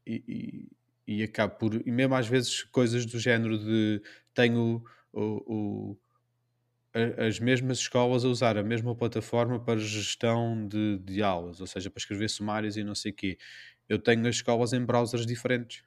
e, 0.05 0.67
e, 1.07 1.23
acabo 1.23 1.55
por. 1.55 1.87
E 1.87 1.91
mesmo 1.91 2.13
às 2.13 2.27
vezes 2.27 2.63
coisas 2.63 3.05
do 3.05 3.17
género 3.17 3.57
de 3.57 4.01
tenho 4.33 4.83
o, 5.13 5.93
o 5.93 5.97
as 6.93 7.39
mesmas 7.39 7.79
escolas 7.79 8.25
a 8.25 8.27
usar 8.27 8.57
a 8.57 8.63
mesma 8.63 8.93
plataforma 8.93 9.57
para 9.57 9.79
gestão 9.79 10.67
de, 10.67 10.99
de 10.99 11.23
aulas, 11.23 11.61
ou 11.61 11.67
seja, 11.67 11.89
para 11.89 11.99
escrever 11.99 12.29
sumários 12.29 12.75
e 12.75 12.83
não 12.83 12.93
sei 12.93 13.13
o 13.13 13.15
quê. 13.15 13.37
Eu 13.87 13.97
tenho 13.97 14.27
as 14.27 14.35
escolas 14.35 14.73
em 14.73 14.83
browsers 14.83 15.25
diferentes. 15.25 15.85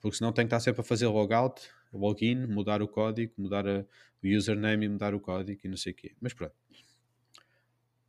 Porque 0.00 0.16
senão 0.16 0.32
tenho 0.32 0.48
que 0.48 0.54
estar 0.54 0.64
sempre 0.64 0.80
a 0.80 0.84
fazer 0.84 1.06
logout, 1.06 1.70
login, 1.92 2.46
mudar 2.46 2.82
o 2.82 2.88
código, 2.88 3.32
mudar 3.36 3.66
a, 3.66 3.84
o 4.22 4.36
username 4.36 4.86
e 4.86 4.88
mudar 4.88 5.14
o 5.14 5.20
código 5.20 5.60
e 5.64 5.68
não 5.68 5.76
sei 5.76 5.92
o 5.92 5.96
quê. 5.96 6.14
Mas 6.20 6.32
pronto. 6.32 6.54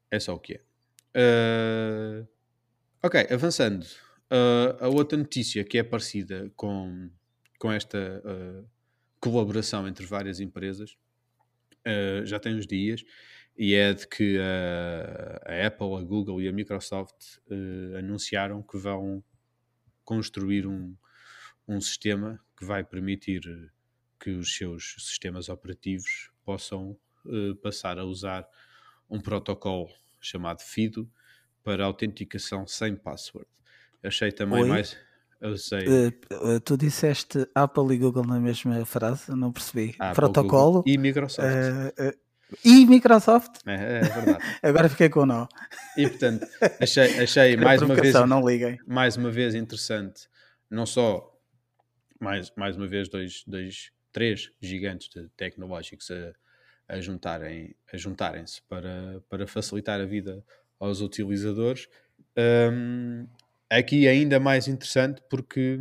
É 0.09 0.19
só 0.19 0.33
o 0.33 0.39
que 0.39 0.55
é. 0.55 0.61
Uh, 1.15 2.27
ok, 3.01 3.27
avançando. 3.31 3.83
Uh, 4.31 4.75
a 4.79 4.87
outra 4.87 5.17
notícia 5.17 5.63
que 5.63 5.77
é 5.77 5.83
parecida 5.83 6.51
com, 6.55 7.09
com 7.59 7.71
esta 7.71 8.21
uh, 8.25 8.69
colaboração 9.19 9.87
entre 9.87 10.05
várias 10.05 10.39
empresas 10.39 10.97
já 12.25 12.39
tem 12.39 12.55
uns 12.55 12.67
dias 12.67 13.03
e 13.57 13.73
é 13.73 13.91
de 13.91 14.07
que 14.07 14.37
a 14.37 15.65
Apple, 15.65 15.95
a 15.95 16.01
Google 16.01 16.39
e 16.39 16.47
a 16.47 16.51
Microsoft 16.51 17.39
anunciaram 17.97 18.61
que 18.61 18.77
vão 18.77 19.23
construir 20.05 20.67
um, 20.67 20.95
um 21.67 21.81
sistema 21.81 22.39
que 22.61 22.65
vai 22.65 22.83
permitir 22.83 23.41
que 24.19 24.29
os 24.29 24.55
seus 24.55 24.93
sistemas 24.99 25.49
operativos 25.49 26.29
possam 26.45 26.95
uh, 27.25 27.55
passar 27.55 27.97
a 27.97 28.05
usar 28.05 28.47
um 29.09 29.19
protocolo 29.19 29.89
chamado 30.19 30.61
FIDO 30.61 31.09
para 31.63 31.83
autenticação 31.83 32.67
sem 32.67 32.95
password. 32.95 33.47
Achei 34.03 34.31
também 34.31 34.61
Oi? 34.61 34.69
mais. 34.69 34.95
Uh, 35.41 36.59
tu 36.63 36.77
disseste 36.77 37.47
Apple 37.55 37.95
e 37.95 37.97
Google 37.97 38.27
na 38.27 38.39
mesma 38.39 38.85
frase, 38.85 39.31
não 39.31 39.51
percebi. 39.51 39.95
Apple, 39.97 40.15
protocolo. 40.15 40.83
Google 40.83 40.93
e 40.93 40.97
Microsoft. 40.99 41.49
e 42.63 42.85
Microsoft? 42.85 43.61
É, 43.65 43.73
é 43.73 44.01
verdade. 44.01 44.45
Agora 44.61 44.87
fiquei 44.87 45.09
com 45.09 45.21
o 45.21 45.25
nó. 45.25 45.47
E 45.97 46.07
portanto, 46.07 46.45
achei, 46.79 47.23
achei 47.23 47.57
mais 47.57 47.81
uma 47.81 47.95
vez. 47.95 48.13
Não 48.13 48.47
liguem. 48.47 48.77
Mais 48.85 49.17
uma 49.17 49.31
vez 49.31 49.55
interessante. 49.55 50.29
Não 50.69 50.85
só 50.85 51.30
mais, 52.21 52.51
mais 52.55 52.77
uma 52.77 52.87
vez 52.87 53.09
dois, 53.09 53.43
dois, 53.45 53.91
três 54.11 54.51
gigantes 54.61 55.09
tecnológicos 55.35 56.09
a, 56.11 56.33
a 56.87 57.01
juntarem 57.01 57.75
a 57.91 57.97
juntarem-se 57.97 58.61
para, 58.63 59.21
para 59.29 59.47
facilitar 59.47 59.99
a 59.99 60.05
vida 60.05 60.43
aos 60.79 61.01
utilizadores. 61.01 61.87
Um, 62.37 63.27
aqui 63.69 64.07
é 64.07 64.11
ainda 64.11 64.39
mais 64.39 64.67
interessante 64.67 65.21
porque 65.29 65.79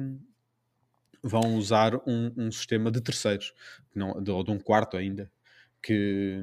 vão 1.23 1.57
usar 1.57 1.95
um, 2.07 2.33
um 2.37 2.51
sistema 2.51 2.91
de 2.91 3.01
terceiros, 3.01 3.53
não, 3.95 4.23
de, 4.23 4.31
ou 4.31 4.43
de 4.43 4.51
um 4.51 4.59
quarto 4.59 4.97
ainda, 4.97 5.31
que, 5.83 6.39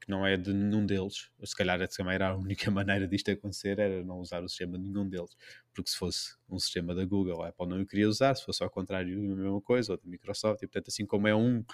que 0.00 0.08
não 0.08 0.26
é 0.26 0.36
de 0.36 0.52
nenhum 0.52 0.86
deles. 0.86 1.30
Se 1.42 1.56
calhar 1.56 1.80
essa 1.80 2.02
era 2.10 2.28
a 2.28 2.36
única 2.36 2.70
maneira 2.70 3.06
disto 3.06 3.30
acontecer, 3.30 3.78
era 3.78 4.02
não 4.04 4.18
usar 4.18 4.42
o 4.42 4.48
sistema 4.48 4.78
de 4.78 4.84
nenhum 4.84 5.08
deles. 5.08 5.36
Porque 5.74 5.90
se 5.90 5.96
fosse 5.96 6.36
um 6.48 6.58
sistema 6.58 6.94
da 6.94 7.04
Google, 7.04 7.42
a 7.42 7.48
Apple 7.48 7.66
não 7.66 7.82
o 7.82 7.86
queria 7.86 8.08
usar, 8.08 8.34
se 8.34 8.44
fosse 8.44 8.62
ao 8.62 8.70
contrário, 8.70 9.18
a 9.18 9.36
mesma 9.36 9.60
coisa, 9.60 9.92
ou 9.92 9.98
da 9.98 10.08
Microsoft, 10.08 10.62
e 10.62 10.66
portanto, 10.66 10.88
assim 10.88 11.04
como 11.04 11.26
é 11.26 11.34
um 11.34 11.64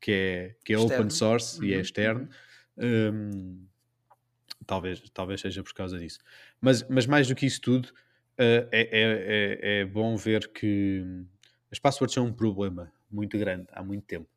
que 0.00 0.10
é, 0.10 0.56
que 0.64 0.72
é 0.72 0.78
open 0.78 1.10
source 1.10 1.58
uhum. 1.58 1.64
e 1.64 1.72
é 1.72 1.76
uhum, 1.76 1.82
externo, 1.82 2.28
uhum. 2.76 3.14
um, 3.14 3.66
talvez, 4.66 5.00
talvez 5.14 5.40
seja 5.40 5.62
por 5.62 5.72
causa 5.72 5.98
disso. 5.98 6.18
Mas, 6.60 6.82
mas 6.88 7.06
mais 7.06 7.28
do 7.28 7.36
que 7.36 7.46
isso 7.46 7.60
tudo, 7.60 7.86
uh, 7.86 8.66
é, 8.72 8.88
é, 8.90 9.00
é, 9.00 9.80
é 9.80 9.84
bom 9.84 10.16
ver 10.16 10.48
que 10.52 11.04
as 11.70 11.78
passwords 11.78 12.14
são 12.14 12.26
um 12.26 12.32
problema 12.32 12.92
muito 13.08 13.38
grande 13.38 13.66
há 13.70 13.82
muito 13.82 14.04
tempo 14.04 14.31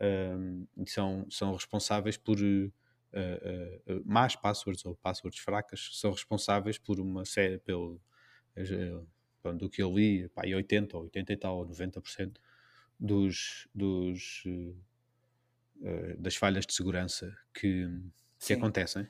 um, 0.00 0.66
são, 0.86 1.26
são 1.30 1.52
responsáveis 1.52 2.16
por 2.16 2.38
uh, 2.38 2.72
uh, 3.86 4.02
más 4.04 4.36
passwords 4.36 4.84
ou 4.84 4.94
passwords 4.96 5.40
fracas, 5.40 5.90
são 5.92 6.12
responsáveis 6.12 6.78
por 6.78 7.00
uma 7.00 7.24
série, 7.24 7.58
pelo, 7.58 8.00
uh, 8.56 9.52
do 9.54 9.70
que 9.70 9.82
eu 9.82 9.92
li, 9.92 10.28
pá, 10.28 10.42
80 10.44 10.96
ou 10.96 11.04
80 11.04 11.32
e 11.32 11.36
tal, 11.36 11.58
ou 11.58 11.66
90% 11.68 12.36
dos, 12.98 13.68
dos, 13.74 14.42
das 16.18 16.34
falhas 16.34 16.66
de 16.66 16.72
segurança 16.72 17.36
que, 17.54 17.86
que 18.40 18.54
acontecem. 18.54 19.06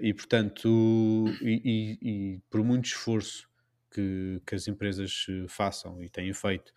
e 0.00 0.12
portanto, 0.14 1.26
e, 1.42 1.60
e, 1.64 1.98
e, 2.02 2.38
por 2.50 2.64
muito 2.64 2.86
esforço 2.86 3.48
que, 3.88 4.42
que 4.44 4.54
as 4.56 4.66
empresas 4.66 5.26
façam 5.46 6.02
e 6.02 6.08
têm 6.08 6.32
feito 6.32 6.72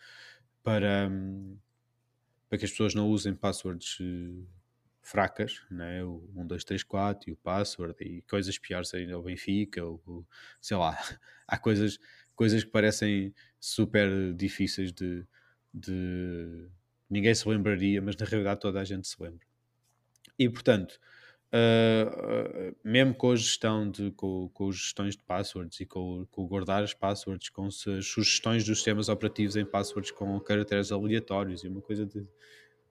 para, 0.61 1.09
um, 1.09 1.57
para 2.53 2.59
que 2.59 2.65
as 2.65 2.71
pessoas 2.71 2.93
não 2.93 3.09
usem 3.09 3.33
passwords 3.33 3.99
uh, 3.99 4.47
fracas, 5.01 5.63
né? 5.71 6.03
o 6.03 6.23
1, 6.35 6.45
2, 6.45 6.63
3, 6.63 6.83
4 6.83 7.27
e 7.31 7.33
o 7.33 7.37
password 7.37 7.95
e 7.99 8.21
coisas 8.21 8.59
piores 8.59 8.93
ainda 8.93 9.17
o 9.17 9.23
Benfica, 9.23 9.83
ou, 9.83 10.23
sei 10.61 10.77
lá, 10.77 10.95
há 11.47 11.57
coisas, 11.57 11.97
coisas 12.35 12.63
que 12.63 12.69
parecem 12.69 13.33
super 13.59 14.35
difíceis 14.35 14.93
de, 14.93 15.25
de 15.73 16.67
ninguém 17.09 17.33
se 17.33 17.49
lembraria, 17.49 17.99
mas 18.03 18.15
na 18.15 18.25
realidade 18.27 18.59
toda 18.59 18.79
a 18.79 18.85
gente 18.85 19.07
se 19.07 19.15
lembra. 19.19 19.47
E 20.37 20.47
portanto, 20.47 20.99
uh, 21.53 22.75
mesmo 22.83 23.13
com 23.13 23.31
a 23.31 23.35
gestão 23.35 23.89
de, 23.89 24.11
com, 24.11 24.49
com 24.49 24.69
as 24.69 24.75
gestões 24.75 25.15
de 25.15 25.23
passwords 25.23 25.79
e 25.79 25.85
com, 25.85 26.25
com 26.31 26.47
guardar 26.47 26.83
as 26.83 26.93
passwords, 26.93 27.49
com 27.49 27.67
as 27.67 27.75
sugestões 27.75 28.63
dos 28.63 28.79
sistemas 28.79 29.09
operativos 29.09 29.55
em 29.55 29.65
passwords 29.65 30.11
com 30.11 30.39
caracteres 30.39 30.91
aleatórios 30.91 31.63
e 31.63 31.67
uma 31.67 31.81
coisa 31.81 32.05
de. 32.05 32.27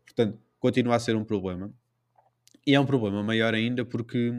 Portanto, 0.04 0.38
continua 0.58 0.96
a 0.96 1.00
ser 1.00 1.16
um 1.16 1.24
problema. 1.24 1.72
E 2.64 2.74
é 2.74 2.80
um 2.80 2.86
problema 2.86 3.22
maior 3.22 3.54
ainda 3.54 3.84
porque 3.84 4.32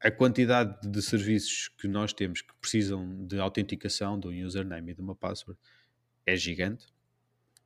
a 0.00 0.10
quantidade 0.10 0.86
de 0.86 1.00
serviços 1.00 1.68
que 1.68 1.88
nós 1.88 2.12
temos 2.12 2.42
que 2.42 2.52
precisam 2.60 3.26
de 3.26 3.40
autenticação 3.40 4.20
de 4.20 4.28
um 4.28 4.44
username 4.44 4.92
e 4.92 4.94
de 4.94 5.00
uma 5.00 5.14
password 5.14 5.58
é 6.26 6.36
gigante. 6.36 6.86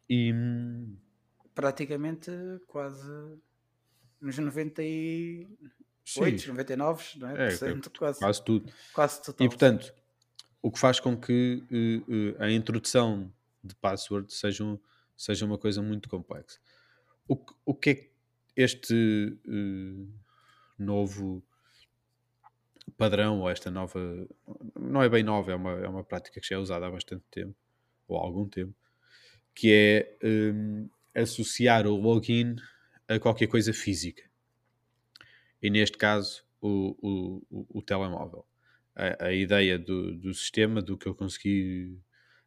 E 0.09 0.33
praticamente 1.53 2.31
quase 2.69 3.11
nos 4.21 4.39
98, 4.39 5.49
Sim. 6.05 6.49
99, 6.49 7.05
não 7.17 7.31
é? 7.31 7.49
é, 7.49 7.59
quase, 7.99 8.19
quase 8.19 8.45
tudo. 8.45 8.73
Quase 8.93 9.23
total. 9.23 9.47
E 9.47 9.49
portanto, 9.49 9.95
o 10.63 10.71
que 10.71 10.79
faz 10.79 11.01
com 11.01 11.17
que 11.17 11.65
uh, 11.71 12.13
uh, 12.13 12.43
a 12.43 12.51
introdução 12.51 13.33
de 13.63 13.75
password 13.75 14.33
seja, 14.33 14.65
um, 14.65 14.79
seja 15.17 15.47
uma 15.47 15.59
coisa 15.59 15.83
muito 15.83 16.09
complexa. 16.09 16.59
O, 17.27 17.39
o 17.65 17.75
que 17.75 17.91
é 17.91 17.95
que 17.95 18.11
este 18.57 19.39
uh, 19.47 20.09
novo 20.79 21.43
padrão, 22.97 23.41
ou 23.41 23.51
esta 23.51 23.71
nova. 23.71 24.01
Não 24.79 25.03
é 25.03 25.09
bem 25.09 25.23
nova, 25.23 25.53
é 25.53 25.55
uma, 25.55 25.73
é 25.73 25.89
uma 25.89 26.05
prática 26.05 26.41
que 26.41 26.47
já 26.47 26.57
é 26.57 26.59
usada 26.59 26.87
há 26.87 26.91
bastante 26.91 27.25
tempo, 27.31 27.55
ou 28.07 28.19
há 28.19 28.23
algum 28.23 28.49
tempo, 28.49 28.75
que 29.55 29.73
é 29.73 30.27
um, 30.27 30.89
associar 31.15 31.87
o 31.87 31.97
login 31.97 32.57
a 33.09 33.19
qualquer 33.19 33.47
coisa 33.47 33.73
física. 33.73 34.23
E 35.61 35.71
neste 35.71 35.97
caso, 35.97 36.45
o, 36.61 37.43
o, 37.51 37.79
o, 37.79 37.83
telemóvel. 37.83 38.47
A, 38.95 39.27
a 39.27 39.33
ideia 39.33 39.79
do, 39.79 40.15
do, 40.15 40.35
sistema, 40.35 40.83
do 40.83 40.97
que 40.97 41.07
eu 41.07 41.15
consegui 41.15 41.99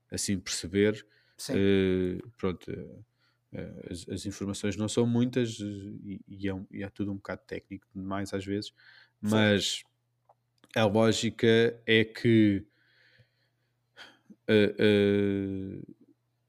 assim 0.10 0.40
perceber, 0.40 1.06
uh, 1.50 2.30
pronto, 2.38 2.70
uh, 2.72 3.06
as, 3.90 4.08
as, 4.10 4.26
informações 4.26 4.76
não 4.76 4.88
são 4.88 5.06
muitas 5.06 5.60
e, 5.60 6.22
e, 6.28 6.50
é, 6.50 6.54
e, 6.72 6.84
é, 6.84 6.90
tudo 6.90 7.12
um 7.12 7.16
bocado 7.16 7.42
técnico 7.48 7.88
demais 7.96 8.34
às 8.34 8.46
vezes, 8.46 8.74
mas 9.22 9.76
Sim. 9.78 9.84
a 10.76 10.86
lógica 10.86 11.82
é 11.86 12.04
que 12.04 12.66
uh, 14.50 15.96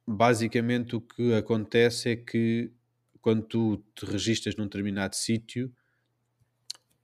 basicamente 0.04 0.96
o 0.96 1.00
que 1.00 1.32
acontece 1.34 2.10
é 2.10 2.16
que 2.16 2.72
quando 3.22 3.42
tu 3.44 3.76
te 3.94 4.04
registras 4.04 4.56
num 4.56 4.64
determinado 4.64 5.14
sítio, 5.14 5.72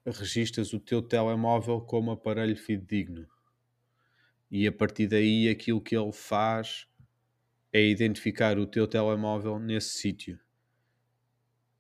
registras 0.05 0.73
o 0.73 0.81
teu 0.81 1.01
telemóvel 1.01 1.81
como 1.81 2.11
aparelho 2.11 2.57
fidedigno. 2.57 3.27
E 4.51 4.67
a 4.67 4.73
partir 4.73 5.07
daí 5.07 5.49
aquilo 5.49 5.81
que 5.81 5.97
ele 5.97 6.13
faz 6.13 6.89
é 7.73 7.83
identificar 7.85 8.59
o 8.59 8.67
teu 8.67 8.89
telemóvel 8.89 9.61
nesse 9.61 9.91
sítio. 9.91 10.41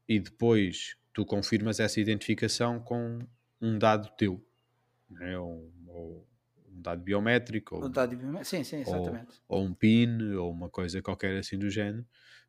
E 0.06 0.20
depois 0.20 0.96
tu 1.12 1.26
confirmas 1.26 1.80
essa 1.80 2.00
identificação 2.00 2.78
com 2.78 3.18
um 3.60 3.78
dado 3.78 4.14
teu. 4.16 4.44
Né? 5.10 5.36
Ou, 5.36 5.72
ou 5.86 6.28
um 6.70 6.80
dado 6.80 7.02
biométrico. 7.02 7.76
Ou, 7.76 7.86
Um 7.86 7.90
dado 7.90 8.16
biométrico. 8.16 8.44
Sim, 8.44 8.62
sim, 8.62 8.80
exatamente. 8.82 9.40
ou 9.48 9.64
um 9.64 9.74
PIN, 9.74 10.34
ou 10.34 10.52
uma 10.52 10.68
coisa 10.68 11.02
qualquer 11.02 11.38
assim 11.38 11.58
do 11.58 11.68
género. 11.68 12.06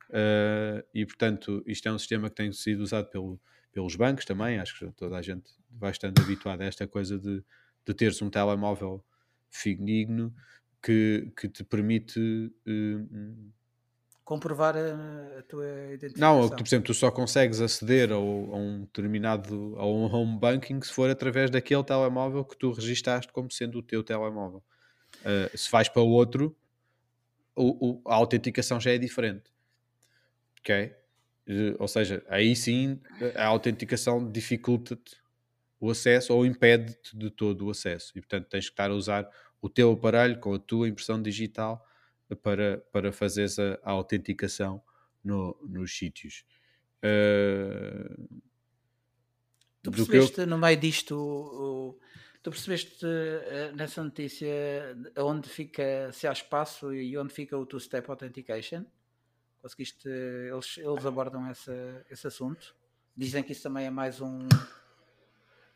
Uh, 0.10 0.84
e 0.94 1.06
portanto, 1.06 1.64
isto 1.68 1.88
é 1.88 1.92
um 1.92 2.00
sistema 2.00 2.30
que 2.30 2.36
tem 2.36 2.52
sido 2.52 2.82
usado 2.82 3.10
pelo, 3.10 3.40
pelos 3.72 3.96
bancos 3.96 4.26
também. 4.26 4.60
Acho 4.60 4.80
que 4.88 4.92
toda 4.94 5.18
a 5.18 5.22
gente 5.22 5.52
vai 5.70 5.92
estando 5.92 6.20
habituada 6.22 6.64
a 6.64 6.68
esta 6.68 6.88
coisa 6.88 7.18
de, 7.18 7.44
de 7.86 7.94
teres 7.94 8.22
um 8.22 8.30
telemóvel 8.30 9.04
fidedigno 9.50 10.34
que, 10.82 11.32
que 11.38 11.48
te 11.48 11.64
permite. 11.64 12.20
uh, 12.20 13.50
Comprovar 14.24 14.76
a, 14.78 15.40
a 15.40 15.44
tua 15.44 15.66
identificação. 15.94 16.18
não, 16.18 16.50
por 16.50 16.62
exemplo, 16.68 16.86
tu 16.88 16.94
só 16.94 17.10
consegues 17.10 17.62
aceder 17.62 18.12
ao, 18.12 18.22
a 18.22 18.58
um 18.58 18.82
determinado 18.82 19.76
a 19.78 19.86
um 19.88 20.04
home 20.06 20.38
banking 20.40 20.80
se 20.84 20.94
for 20.94 21.10
através 21.10 21.50
daquele 21.50 21.84
telemóvel 21.84 22.46
que 22.46 22.56
tu 22.56 22.72
registaste 22.72 23.32
como 23.34 23.50
sendo 23.52 23.80
o 23.80 23.82
teu 23.84 24.04
telemóvel. 24.04 24.64
Uh, 25.22 25.58
se 25.58 25.70
vais 25.72 25.90
para 25.90 26.02
outro, 26.04 26.56
o, 27.56 27.90
o- 27.90 28.10
a 28.10 28.16
autenticação 28.16 28.80
já 28.80 28.92
é 28.92 28.98
diferente. 28.98 29.52
Ok? 30.62 30.96
Ou 31.80 31.88
seja, 31.88 32.24
aí 32.30 32.56
sim 32.56 33.02
a 33.36 33.46
autenticação 33.46 34.32
dificulta-te 34.32 35.18
o 35.80 35.90
acesso 35.90 36.34
ou 36.34 36.46
impede-te 36.46 37.18
de 37.18 37.30
todo 37.32 37.66
o 37.66 37.72
acesso. 37.72 38.12
E 38.16 38.22
portanto 38.22 38.48
tens 38.50 38.66
que 38.66 38.74
estar 38.74 38.92
a 38.92 38.94
usar 38.96 39.30
o 39.62 39.70
teu 39.70 39.92
aparelho 39.92 40.40
com 40.40 40.54
a 40.54 40.60
tua 40.60 40.88
impressão 40.88 41.22
digital 41.22 41.86
para, 42.44 42.80
para 42.92 43.12
fazeres 43.12 43.58
a, 43.60 43.80
a 43.84 43.92
autenticação 43.92 44.84
no- 45.24 45.58
nos 45.68 45.98
sítios. 45.98 46.46
Uh, 47.04 48.42
Tu 49.82 49.92
que 49.92 50.02
eu- 50.02 50.06
percebeste 50.06 50.46
no 50.46 50.58
meio 50.58 50.78
disto, 50.78 51.16
o- 51.16 51.90
o- 51.92 52.00
tu 52.44 52.52
percebeste 52.52 53.06
eh, 53.06 53.72
nessa 53.74 54.04
notícia 54.04 54.48
onde 55.18 55.48
fica, 55.50 56.12
se 56.12 56.28
há 56.28 56.32
espaço 56.34 56.94
e 56.94 57.18
onde 57.18 57.34
fica 57.34 57.58
o 57.58 57.66
two-step 57.66 58.10
authentication? 58.10 58.86
Conseguiste, 59.62 60.08
eles, 60.08 60.78
eles 60.78 61.06
abordam 61.06 61.46
essa, 61.48 62.06
esse 62.10 62.26
assunto. 62.28 62.76
Dizem 63.16 63.44
que 63.44 63.52
isso 63.52 63.64
também 63.64 63.86
é 63.86 63.90
mais 63.90 64.22
um. 64.22 64.48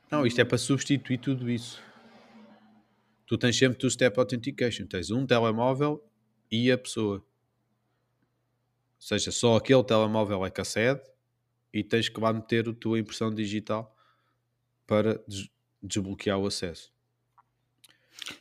Não, 0.09 0.25
isto 0.25 0.39
é 0.39 0.45
para 0.45 0.57
substituir 0.57 1.17
tudo 1.17 1.49
isso. 1.49 1.81
Tu 3.25 3.37
tens 3.37 3.57
sempre 3.57 3.77
two-step 3.77 4.17
authentication. 4.17 4.85
Tens 4.85 5.11
um 5.11 5.25
telemóvel 5.25 6.01
e 6.49 6.71
a 6.71 6.77
pessoa. 6.77 7.17
Ou 7.17 7.25
seja, 8.99 9.31
só 9.31 9.57
aquele 9.57 9.83
telemóvel 9.83 10.45
é 10.45 10.49
que 10.49 10.61
acede 10.61 11.01
e 11.73 11.83
tens 11.83 12.07
que 12.07 12.19
lá 12.19 12.31
meter 12.31 12.69
a 12.69 12.73
tua 12.73 12.99
impressão 12.99 13.33
digital 13.33 13.93
para 14.87 15.17
des- 15.27 15.49
desbloquear 15.81 16.37
o 16.39 16.47
acesso. 16.47 16.92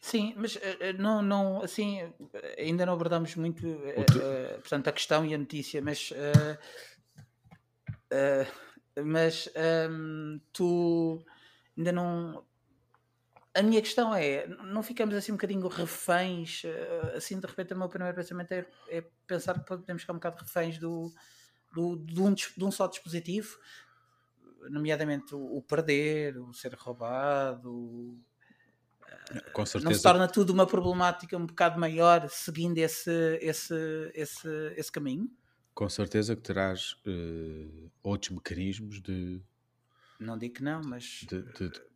Sim, 0.01 0.35
mas 0.37 0.57
eh, 0.57 0.77
eh, 0.81 0.93
não, 0.93 1.23
não, 1.23 1.63
assim, 1.63 2.01
eh, 2.35 2.63
ainda 2.63 2.87
não 2.87 2.93
abordamos 2.95 3.35
muito, 3.37 3.67
eh, 3.67 4.07
eh, 4.15 4.59
portanto, 4.59 4.89
a 4.89 4.93
questão 4.93 5.25
e 5.25 5.35
a 5.35 5.39
notícia, 5.39 5.81
mas, 5.83 6.13
eh, 6.15 6.59
eh, 8.11 8.47
mas 9.03 9.49
ehm, 9.55 10.41
tu 10.53 11.25
ainda 11.77 11.93
não. 11.93 12.47
A 13.55 13.63
minha 13.63 13.83
questão 13.83 14.15
é, 14.15 14.47
não 14.47 14.83
ficamos 14.83 15.15
assim 15.15 15.33
um 15.33 15.35
bocadinho 15.35 15.69
reféns, 15.69 16.63
eh, 16.65 17.13
assim 17.17 17.39
de 17.39 17.47
repente 17.47 17.75
o 17.75 17.79
meu 17.79 17.89
primeiro 17.89 18.17
pensamento 18.17 18.51
é, 18.53 18.67
é 18.89 19.03
pensar 19.27 19.59
que 19.61 19.67
podemos 19.67 20.03
ficar 20.03 20.15
um 20.15 20.17
bocado 20.17 20.43
reféns 20.43 20.79
do, 20.79 21.13
do, 21.75 21.97
de, 21.97 22.19
um, 22.21 22.33
dis- 22.33 22.55
de 22.57 22.65
um 22.65 22.71
só 22.71 22.87
dispositivo, 22.87 23.59
nomeadamente 24.71 25.35
o, 25.35 25.57
o 25.57 25.63
perder, 25.63 26.39
o 26.39 26.53
ser 26.53 26.75
roubado, 26.75 28.19
não 29.83 29.93
se 29.93 30.03
torna 30.03 30.29
tudo 30.29 30.53
uma 30.53 30.67
problemática 30.67 31.37
um 31.37 31.47
bocado 31.47 31.79
maior 31.79 32.29
seguindo 32.29 32.79
esse, 32.79 33.11
esse, 33.41 33.75
esse, 34.15 34.49
esse 34.77 34.93
caminho? 34.93 35.31
Com 35.75 35.89
certeza 35.89 36.37
que 36.37 36.43
terás 36.43 36.97
eh, 37.07 37.89
outros 38.03 38.31
mecanismos 38.31 39.01
de, 39.01 39.41
Não 40.21 40.37
digo 40.37 40.55
que 40.55 40.63
não, 40.63 40.83
mas 40.85 41.27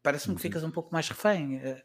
parece-me 0.02 0.34
que 0.34 0.42
ficas 0.42 0.64
um 0.64 0.70
pouco 0.70 0.92
mais 0.92 1.08
refém. 1.08 1.58
eh, 1.58 1.84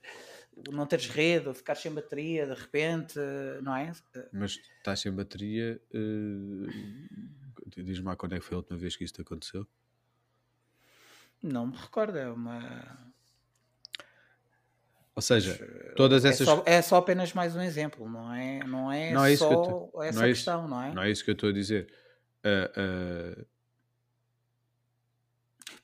Não 0.69 0.85
teres 0.85 1.07
rede, 1.07 1.47
ou 1.47 1.53
ficares 1.53 1.81
sem 1.81 1.93
bateria 1.93 2.45
de 2.45 2.53
repente, 2.53 3.19
eh, 3.19 3.59
não 3.61 3.75
é? 3.75 3.91
Mas 4.31 4.51
estás 4.77 5.01
sem 5.01 5.11
bateria. 5.13 5.81
Diz-me 7.75 8.05
lá 8.05 8.15
quando 8.15 8.33
é 8.35 8.39
que 8.39 8.45
foi 8.45 8.55
a 8.55 8.59
última 8.59 8.77
vez 8.77 8.95
que 8.95 9.03
isto 9.03 9.21
aconteceu. 9.21 9.67
Não 11.41 11.67
me 11.67 11.75
recordo, 11.75 12.17
é 12.17 12.29
uma. 12.31 13.10
Ou 15.15 15.21
seja, 15.21 15.57
todas 15.95 16.23
É 16.23 16.29
essas. 16.29 16.45
só, 16.47 16.63
é 16.65 16.81
só 16.81 16.95
apenas 16.97 17.33
mais 17.33 17.55
um 17.55 17.61
exemplo, 17.61 18.09
não 18.09 18.33
é, 18.33 18.59
não 18.65 18.91
é, 18.91 19.11
Não 19.11 19.25
é 19.25 19.33
isso 19.33 19.47
que 19.47 19.53
eu 19.53 19.63
só 19.65 20.01
te- 20.01 20.07
essa 20.07 20.19
não 20.19 20.25
é 20.25 20.29
isso- 20.31 20.37
questão, 20.39 20.67
não 20.67 20.81
é? 20.83 20.93
Não 20.93 21.03
é 21.03 21.11
isso 21.11 21.23
que 21.23 21.29
eu 21.31 21.33
estou 21.33 21.49
a 21.49 21.53
dizer. 21.53 21.93
Ah, 22.43 22.71
ah, 22.75 23.45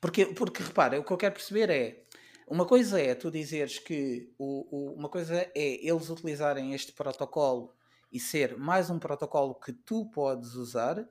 Porque, 0.00 0.26
porque 0.26 0.62
repara, 0.62 0.98
o 1.00 1.04
que 1.04 1.12
eu 1.12 1.16
quero 1.16 1.34
perceber 1.34 1.70
é 1.70 2.04
uma 2.46 2.64
coisa 2.64 3.00
é 3.00 3.14
tu 3.14 3.30
dizeres 3.30 3.78
que 3.78 4.32
o, 4.38 4.66
o- 4.70 4.94
uma 4.94 5.08
coisa 5.08 5.34
é 5.54 5.86
eles 5.86 6.08
utilizarem 6.08 6.72
este 6.72 6.92
protocolo 6.92 7.74
e 8.12 8.18
ser 8.20 8.56
mais 8.56 8.88
um 8.90 8.98
protocolo 8.98 9.54
que 9.54 9.72
tu 9.72 10.06
podes 10.06 10.54
usar 10.54 11.04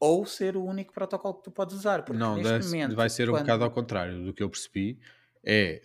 ou 0.00 0.26
ser 0.26 0.56
o 0.56 0.64
único 0.64 0.92
protocolo 0.92 1.34
que 1.34 1.44
tu 1.44 1.50
podes 1.50 1.74
usar. 1.76 2.02
Porque 2.04 2.18
não, 2.18 2.36
neste 2.36 2.50
deve- 2.52 2.64
momento, 2.64 2.96
vai 2.96 3.08
ser 3.10 3.28
um 3.28 3.32
quando- 3.34 3.42
bocado 3.42 3.64
ao 3.64 3.70
contrário 3.70 4.24
do 4.24 4.32
que 4.34 4.42
eu 4.42 4.50
percebi. 4.50 4.98
É 5.44 5.82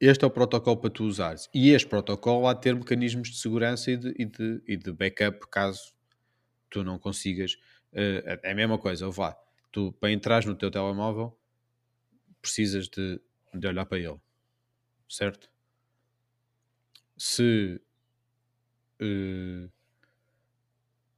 este 0.00 0.24
é 0.24 0.28
o 0.28 0.30
protocolo 0.30 0.78
para 0.78 0.90
tu 0.90 1.04
usares. 1.04 1.48
E 1.54 1.70
este 1.70 1.88
protocolo 1.88 2.46
há 2.48 2.54
de 2.54 2.62
ter 2.62 2.74
mecanismos 2.74 3.30
de 3.30 3.36
segurança 3.38 3.90
e 3.90 3.96
de, 3.96 4.14
e 4.18 4.24
de, 4.24 4.62
e 4.66 4.76
de 4.76 4.92
backup 4.92 5.46
caso 5.50 5.92
tu 6.70 6.84
não 6.84 6.98
consigas. 6.98 7.58
eh, 7.92 8.40
é 8.42 8.52
a 8.52 8.54
mesma 8.54 8.78
coisa, 8.78 9.08
lá. 9.16 9.36
Tu, 9.72 9.92
para 9.94 10.12
entrar 10.12 10.44
no 10.46 10.54
teu 10.56 10.70
telemóvel, 10.70 11.36
precisas 12.40 12.88
de, 12.88 13.20
de 13.54 13.66
olhar 13.66 13.86
para 13.86 13.98
ele. 13.98 14.20
Certo? 15.08 15.50
Se, 17.16 17.80
eh, 19.00 19.68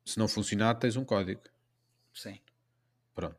se 0.04 0.18
não 0.18 0.28
funcionar, 0.28 0.74
tens 0.76 0.96
um 0.96 1.04
código. 1.04 1.42
Sim. 2.12 2.40
Pronto. 3.14 3.38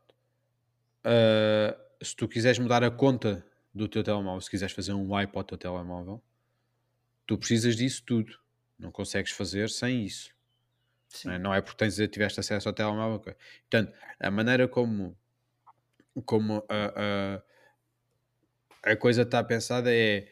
Ah, 1.04 1.76
se 2.02 2.16
tu 2.16 2.26
quiseres 2.26 2.58
mudar 2.58 2.82
a 2.82 2.90
conta 2.90 3.44
do 3.74 3.88
teu 3.88 4.04
telemóvel, 4.04 4.40
se 4.40 4.50
quiseres 4.50 4.74
fazer 4.74 4.92
um 4.92 5.12
wipe 5.12 5.36
ao 5.36 5.44
teu 5.44 5.58
telemóvel, 5.58 6.22
tu 7.26 7.36
precisas 7.36 7.76
disso 7.76 8.02
tudo. 8.04 8.38
Não 8.78 8.92
consegues 8.92 9.32
fazer 9.32 9.70
sem 9.70 10.04
isso. 10.04 10.34
Não 11.24 11.32
é, 11.32 11.38
Não 11.38 11.54
é 11.54 11.60
porque 11.60 11.78
tens, 11.78 11.96
tiveste 12.10 12.40
acesso 12.40 12.68
ao 12.68 12.74
telemóvel. 12.74 13.20
Portanto, 13.20 13.92
a 14.20 14.30
maneira 14.30 14.68
como, 14.68 15.16
como 16.24 16.64
a, 16.68 17.42
a, 18.84 18.92
a 18.92 18.96
coisa 18.96 19.22
está 19.22 19.42
pensada 19.42 19.94
é 19.94 20.28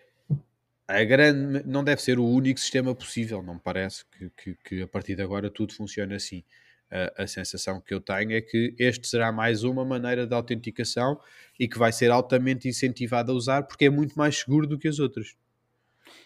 a 0.87 1.05
grande, 1.05 1.67
não 1.67 1.83
deve 1.83 2.03
ser 2.03 2.19
o 2.19 2.27
único 2.27 2.61
sistema 2.61 2.95
possível, 2.95 3.43
não 3.43 3.55
me 3.55 3.61
parece 3.61 4.05
que, 4.07 4.31
que, 4.31 4.55
que 4.57 4.83
a 4.83 4.89
partir 4.89 5.15
de 5.17 5.23
agora 5.23 5.51
tudo 5.51 5.75
funcione 5.75 6.15
assim. 6.15 6.45
A, 6.93 7.23
a 7.23 7.27
sensação 7.27 7.81
que 7.81 7.95
eu 7.95 8.01
tenho 8.01 8.33
é 8.33 8.41
que 8.43 8.75
este 8.79 9.09
será 9.09 9.33
mais 9.33 9.65
uma 9.65 9.85
maneira 9.85 10.27
de 10.27 10.35
autenticação 10.35 11.19
e 11.59 11.67
que 11.67 11.79
vai 11.79 11.91
ser 11.91 12.11
altamente 12.11 12.69
incentivado 12.69 13.33
a 13.33 13.35
usar 13.35 13.63
porque 13.63 13.87
é 13.87 13.91
muito 13.91 14.15
mais 14.15 14.39
seguro 14.39 14.67
do 14.67 14.79
que 14.79 14.89
as 14.89 14.99
outras. 14.99 15.35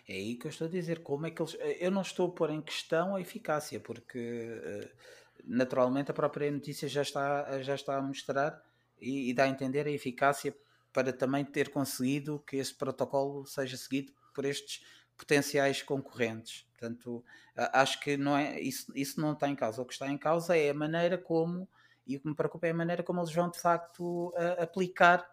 É 0.08 0.14
aí 0.14 0.36
que 0.36 0.46
eu 0.46 0.50
estou 0.50 0.66
a 0.66 0.70
dizer. 0.70 1.02
Como 1.02 1.26
é 1.26 1.30
que 1.30 1.42
eles. 1.42 1.56
Eu 1.80 1.90
não 1.90 2.02
estou 2.02 2.28
a 2.28 2.32
pôr 2.32 2.50
em 2.50 2.60
questão 2.60 3.16
a 3.16 3.20
eficácia, 3.20 3.80
porque 3.80 4.18
eh, 4.18 4.90
naturalmente 5.44 6.10
a 6.10 6.14
própria 6.14 6.50
notícia 6.50 6.88
já 6.88 7.02
está, 7.02 7.62
já 7.62 7.74
está 7.74 7.96
a 7.96 8.02
mostrar 8.02 8.62
e, 9.00 9.30
e 9.30 9.34
dá 9.34 9.44
a 9.44 9.48
entender 9.48 9.86
a 9.86 9.90
eficácia 9.90 10.54
para 10.92 11.12
também 11.12 11.44
ter 11.44 11.70
conseguido 11.70 12.42
que 12.46 12.56
esse 12.56 12.74
protocolo 12.74 13.44
seja 13.46 13.76
seguido 13.76 14.12
por 14.34 14.44
estes 14.44 14.84
potenciais 15.16 15.82
concorrentes. 15.82 16.65
Portanto, 16.78 17.24
acho 17.56 18.00
que 18.00 18.16
não 18.16 18.36
é, 18.36 18.60
isso, 18.60 18.92
isso 18.94 19.20
não 19.20 19.32
está 19.32 19.48
em 19.48 19.56
causa. 19.56 19.80
O 19.82 19.86
que 19.86 19.92
está 19.94 20.08
em 20.08 20.18
causa 20.18 20.56
é 20.56 20.70
a 20.70 20.74
maneira 20.74 21.16
como, 21.16 21.68
e 22.06 22.16
o 22.16 22.20
que 22.20 22.28
me 22.28 22.34
preocupa 22.34 22.66
é 22.66 22.70
a 22.70 22.74
maneira 22.74 23.02
como 23.02 23.20
eles 23.20 23.32
vão 23.32 23.50
de 23.50 23.58
facto 23.58 24.32
a- 24.36 24.62
aplicar 24.64 25.26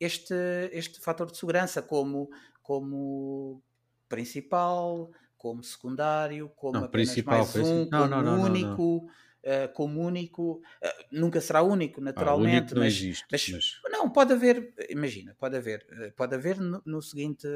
este, 0.00 0.34
este 0.72 1.00
fator 1.00 1.30
de 1.30 1.36
segurança 1.38 1.82
como, 1.82 2.30
como 2.62 3.62
principal, 4.08 5.10
como 5.36 5.62
secundário, 5.62 6.48
como 6.56 6.78
Não, 6.80 6.84
apenas 6.84 7.20
principal, 7.22 7.46
mais 7.46 7.56
um, 7.56 7.86
não, 7.90 8.06
como 8.06 8.08
não, 8.08 8.22
não, 8.22 8.38
não, 8.38 8.56
não. 8.56 8.72
único. 8.74 9.06
uh, 9.06 9.72
como 9.74 10.00
único, 10.00 10.54
uh, 10.82 11.04
nunca 11.12 11.40
será 11.40 11.62
único, 11.62 12.00
naturalmente. 12.00 12.72
Ah, 12.72 12.74
único 12.74 12.74
não 12.74 12.84
mas, 12.84 12.94
existe. 12.94 13.26
mas, 13.30 13.48
mas- 13.52 13.80
não, 13.90 14.10
pode 14.10 14.32
haver, 14.32 14.74
imagina, 14.90 15.34
pode 15.38 15.56
haver, 15.56 15.86
uh, 15.92 16.12
pode 16.16 16.34
haver 16.34 16.58
no, 16.60 16.82
no 16.84 17.00
seguinte, 17.02 17.46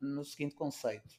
no 0.00 0.24
seguinte 0.24 0.54
conceito. 0.54 1.16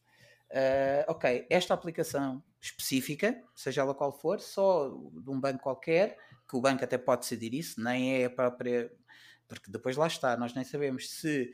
Uh, 0.54 1.04
ok, 1.12 1.48
esta 1.50 1.74
aplicação 1.74 2.44
específica, 2.62 3.42
seja 3.56 3.82
ela 3.82 3.96
qual 3.96 4.12
for, 4.12 4.40
só 4.40 4.90
de 5.12 5.30
um 5.32 5.40
banco 5.40 5.64
qualquer, 5.64 6.16
que 6.48 6.56
o 6.56 6.62
banco 6.62 6.84
até 6.84 6.96
pode 6.96 7.22
decidir 7.22 7.56
isso, 7.56 7.82
nem 7.84 8.22
é 8.22 8.26
a 8.26 8.30
própria. 8.30 8.92
Porque 9.48 9.72
depois 9.72 9.98
lá 9.98 10.06
está, 10.06 10.38
nós 10.38 10.54
nem 10.54 10.64
sabemos 10.64 11.10
se. 11.10 11.52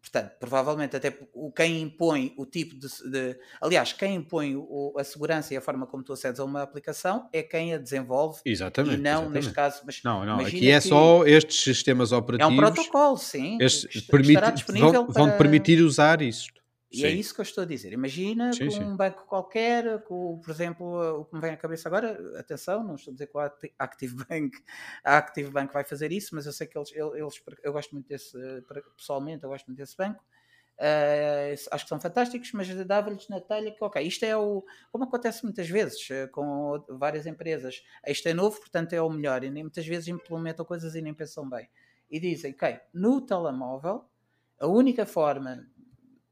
Portanto, 0.00 0.32
provavelmente 0.40 0.96
até 0.96 1.14
quem 1.54 1.82
impõe 1.82 2.32
o 2.38 2.46
tipo 2.46 2.74
de. 2.74 2.86
de- 3.10 3.38
aliás, 3.60 3.92
quem 3.92 4.14
impõe 4.14 4.56
o- 4.56 4.94
a 4.96 5.04
segurança 5.04 5.52
e 5.52 5.56
a 5.58 5.60
forma 5.60 5.86
como 5.86 6.02
tu 6.02 6.12
acedes 6.14 6.40
a 6.40 6.44
uma 6.44 6.62
aplicação 6.62 7.28
é 7.32 7.42
quem 7.42 7.74
a 7.74 7.78
desenvolve 7.78 8.40
Exatamente. 8.44 8.94
e 8.94 8.98
não, 8.98 9.10
exatamente. 9.10 9.34
neste 9.34 9.52
caso. 9.52 9.82
Mas 9.84 10.00
Não, 10.02 10.24
não, 10.24 10.38
aqui 10.40 10.70
é 10.70 10.80
só 10.80 11.26
estes 11.26 11.60
sistemas 11.62 12.12
É 12.12 12.16
operativos. 12.16 12.54
um 12.54 12.56
protocolo, 12.56 13.18
sim. 13.18 13.58
estes 13.60 13.84
que 13.90 13.98
est- 13.98 14.06
que 14.06 14.10
permite- 14.12 14.80
vão, 14.80 15.06
vão 15.06 15.12
para- 15.28 15.36
permitir 15.36 15.82
usar 15.82 16.22
isto. 16.22 16.59
E 16.92 17.04
é 17.04 17.08
Sim. 17.08 17.20
isso 17.20 17.32
que 17.34 17.40
eu 17.40 17.44
estou 17.44 17.62
a 17.62 17.66
dizer. 17.66 17.92
Imagina 17.92 18.56
Sim, 18.56 18.70
que 18.70 18.70
sim. 18.70 18.90
um 18.90 18.96
banco 18.96 19.24
qualquer, 19.26 20.02
com, 20.04 20.40
por 20.40 20.50
exemplo, 20.50 21.20
o 21.20 21.24
que 21.24 21.34
me 21.36 21.40
vem 21.40 21.52
à 21.52 21.56
cabeça 21.56 21.88
agora, 21.88 22.38
atenção, 22.38 22.82
não 22.82 22.96
estou 22.96 23.12
a 23.12 23.14
dizer 23.14 23.28
que 23.28 23.38
Acti- 23.38 23.74
Active 23.78 24.16
Bank, 24.28 24.58
a 25.04 25.16
Active 25.18 25.50
Bank 25.52 25.72
vai 25.72 25.84
fazer 25.84 26.10
isso, 26.10 26.34
mas 26.34 26.46
eu 26.46 26.52
sei 26.52 26.66
que 26.66 26.76
eles, 26.76 26.90
eles 26.92 27.40
eu 27.62 27.72
gosto 27.72 27.92
muito 27.92 28.08
desse, 28.08 28.36
pessoalmente, 28.96 29.44
eu 29.44 29.50
gosto 29.50 29.66
muito 29.66 29.78
desse 29.78 29.96
banco. 29.96 30.24
Eh, 30.82 31.54
acho 31.70 31.84
que 31.84 31.88
são 31.90 32.00
fantásticos, 32.00 32.52
mas 32.52 32.68
dava-lhes 32.86 33.28
na 33.28 33.38
telha 33.40 33.70
que, 33.70 33.84
ok, 33.84 34.02
isto 34.02 34.24
é 34.24 34.34
o. 34.36 34.64
Como 34.90 35.04
acontece 35.04 35.44
muitas 35.44 35.68
vezes 35.68 36.10
eh, 36.10 36.26
com 36.28 36.82
várias 36.88 37.26
empresas, 37.26 37.82
isto 38.06 38.26
é 38.28 38.32
novo, 38.34 38.58
portanto 38.58 38.94
é 38.94 39.02
o 39.02 39.10
melhor, 39.10 39.44
e 39.44 39.50
nem 39.50 39.62
muitas 39.62 39.86
vezes 39.86 40.08
implementam 40.08 40.64
coisas 40.64 40.94
e 40.94 41.02
nem 41.02 41.12
pensam 41.14 41.48
bem. 41.48 41.68
E 42.10 42.18
dizem, 42.18 42.52
ok, 42.54 42.80
no 42.94 43.20
telemóvel, 43.20 44.06
a 44.58 44.66
única 44.66 45.04
forma 45.06 45.66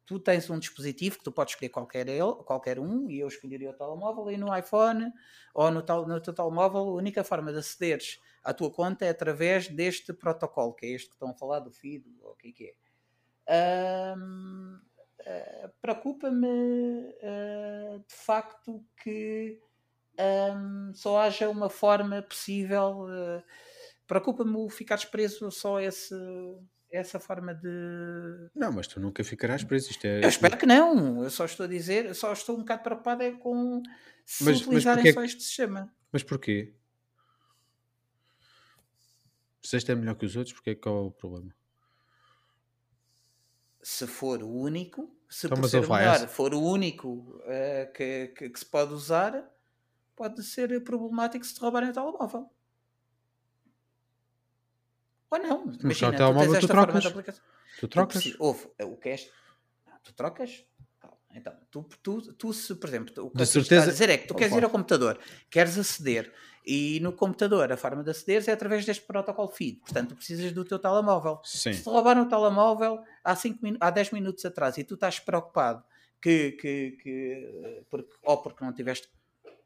tu 0.08 0.18
tens 0.18 0.48
um 0.50 0.58
dispositivo 0.58 1.18
que 1.18 1.24
tu 1.24 1.30
podes 1.30 1.52
escolher 1.54 1.68
qualquer, 1.68 2.08
ele, 2.08 2.34
qualquer 2.44 2.80
um, 2.80 3.08
e 3.10 3.20
eu 3.20 3.28
escolheria 3.28 3.70
o 3.70 3.74
telemóvel, 3.74 4.30
e 4.30 4.36
no 4.38 4.56
iPhone 4.56 5.12
ou 5.54 5.70
no, 5.70 5.82
tel- 5.82 6.06
no 6.06 6.20
teu 6.20 6.32
telemóvel, 6.34 6.80
a 6.80 6.94
única 6.94 7.22
forma 7.22 7.52
de 7.52 7.58
acederes 7.58 8.18
à 8.42 8.54
tua 8.54 8.70
conta 8.72 9.04
é 9.04 9.10
através 9.10 9.68
deste 9.68 10.12
protocolo, 10.14 10.74
que 10.74 10.86
é 10.86 10.90
este 10.90 11.08
que 11.08 11.14
estão 11.14 11.30
a 11.30 11.34
falar 11.34 11.60
do 11.60 11.70
feed, 11.70 12.04
ou 12.22 12.32
o 12.32 12.36
que 12.36 12.48
é 12.48 12.52
que 12.52 12.64
é. 12.64 12.74
Ah, 13.46 14.16
Preocupa-me 15.80 17.14
ah, 17.22 17.98
de 18.06 18.14
facto 18.14 18.84
que 19.02 19.60
só 20.94 21.18
haja 21.20 21.48
uma 21.48 21.68
forma 21.68 22.22
possível. 22.22 23.06
ah, 23.08 23.42
Preocupa-me 24.06 24.70
ficares 24.70 25.04
preso 25.04 25.50
só 25.50 25.76
a 25.76 25.82
esse, 25.84 26.14
essa 26.90 27.20
forma 27.20 27.54
de, 27.54 27.68
Não, 28.54 28.72
mas 28.72 28.86
tu 28.86 28.98
nunca 29.00 29.22
ficarás 29.22 29.62
preso. 29.64 29.90
Isto 29.90 30.06
é, 30.06 30.24
eu 30.24 30.28
espero 30.28 30.56
que 30.56 30.66
não. 30.66 31.22
Eu 31.22 31.30
só 31.30 31.44
estou 31.44 31.64
a 31.64 31.68
dizer, 31.68 32.14
só 32.14 32.32
estou 32.32 32.56
um 32.56 32.60
bocado 32.60 32.82
preocupado 32.82 33.22
é 33.22 33.32
com 33.32 33.82
se 34.24 34.44
Mas- 34.44 34.56
mas 34.58 34.66
utilizarem 34.66 35.02
porquê 35.04 35.12
só 35.12 35.20
que- 35.20 35.26
este 35.26 35.42
sistema. 35.42 35.94
Mas 36.12 36.22
porquê? 36.22 36.74
Se 39.62 39.76
este 39.76 39.92
é 39.92 39.94
melhor 39.94 40.14
que 40.14 40.24
os 40.26 40.36
outros, 40.36 40.54
porque 40.54 40.70
é 40.70 40.74
que 40.74 40.80
qual 40.80 40.96
é 40.96 41.00
o 41.08 41.10
problema? 41.10 41.54
Se 43.82 44.06
for 44.06 44.42
o 44.42 44.48
único, 44.48 45.14
se 45.28 45.46
Então, 45.46 45.56
por 45.56 45.62
mas 45.62 45.70
ser 45.70 45.80
melhor 45.88 46.28
for 46.28 46.54
o 46.54 46.60
único 46.62 47.40
eh, 47.44 47.86
que, 47.94 48.28
que, 48.28 48.50
que 48.50 48.58
se 48.58 48.66
pode 48.66 48.92
usar, 48.92 49.48
pode 50.16 50.42
ser 50.42 50.82
problemático 50.82 51.44
se 51.44 51.54
te 51.54 51.60
roubarem 51.60 51.90
o 51.90 51.92
telemóvel. 51.92 52.50
Ou 55.30 55.38
não. 55.38 55.72
Imagina, 55.82 56.10
o 56.10 56.16
telemóvel 56.16 56.52
tens 56.52 56.60
tu 56.60 56.68
trocas. 56.68 57.02
de 57.02 57.08
aplicação. 57.08 57.44
Tu 57.78 57.80
Tu 57.80 57.88
trocas? 57.88 58.34
Houve, 58.38 58.68
o 58.82 58.96
que 58.96 59.08
é 59.10 59.14
este? 59.14 59.32
Ah, 59.86 59.98
Tu 60.02 60.12
trocas? 60.14 60.64
Então, 61.34 61.52
tu, 61.70 61.86
tu, 62.02 62.32
tu 62.32 62.52
se, 62.54 62.74
por 62.74 62.88
exemplo, 62.88 63.14
tu- 63.14 63.26
o 63.26 63.30
que 63.30 63.42
estou 63.42 63.62
certeza- 63.62 63.88
a 63.90 63.92
dizer 63.92 64.08
é 64.08 64.16
que 64.18 64.26
tu 64.26 64.34
queres 64.34 64.50
Opa. 64.52 64.60
ir 64.60 64.64
ao 64.64 64.70
computador, 64.70 65.18
queres 65.50 65.78
aceder, 65.78 66.32
e 66.66 66.98
no 67.00 67.12
computador 67.12 67.70
a 67.70 67.76
forma 67.76 68.02
de 68.02 68.10
aceder 68.10 68.42
é 68.48 68.52
através 68.52 68.84
deste 68.86 69.04
protocolo 69.04 69.48
feed. 69.50 69.78
Portanto, 69.80 70.08
tu 70.10 70.16
precisas 70.16 70.50
do 70.52 70.64
teu 70.64 70.78
telemóvel. 70.78 71.38
Sim. 71.44 71.74
Se 71.74 71.82
te 71.82 71.88
roubaram 71.88 72.22
o 72.22 72.28
telemóvel 72.28 73.04
há, 73.22 73.36
cinco 73.36 73.60
há 73.78 73.90
10 73.90 74.10
minutos 74.10 74.44
atrás 74.46 74.78
e 74.78 74.84
tu 74.84 74.94
estás 74.94 75.20
preocupado 75.20 75.84
que, 76.20 76.52
que, 76.52 76.92
que 77.02 77.84
porque, 77.90 78.10
ou 78.24 78.38
porque 78.42 78.64
não 78.64 78.72
tiveste, 78.72 79.08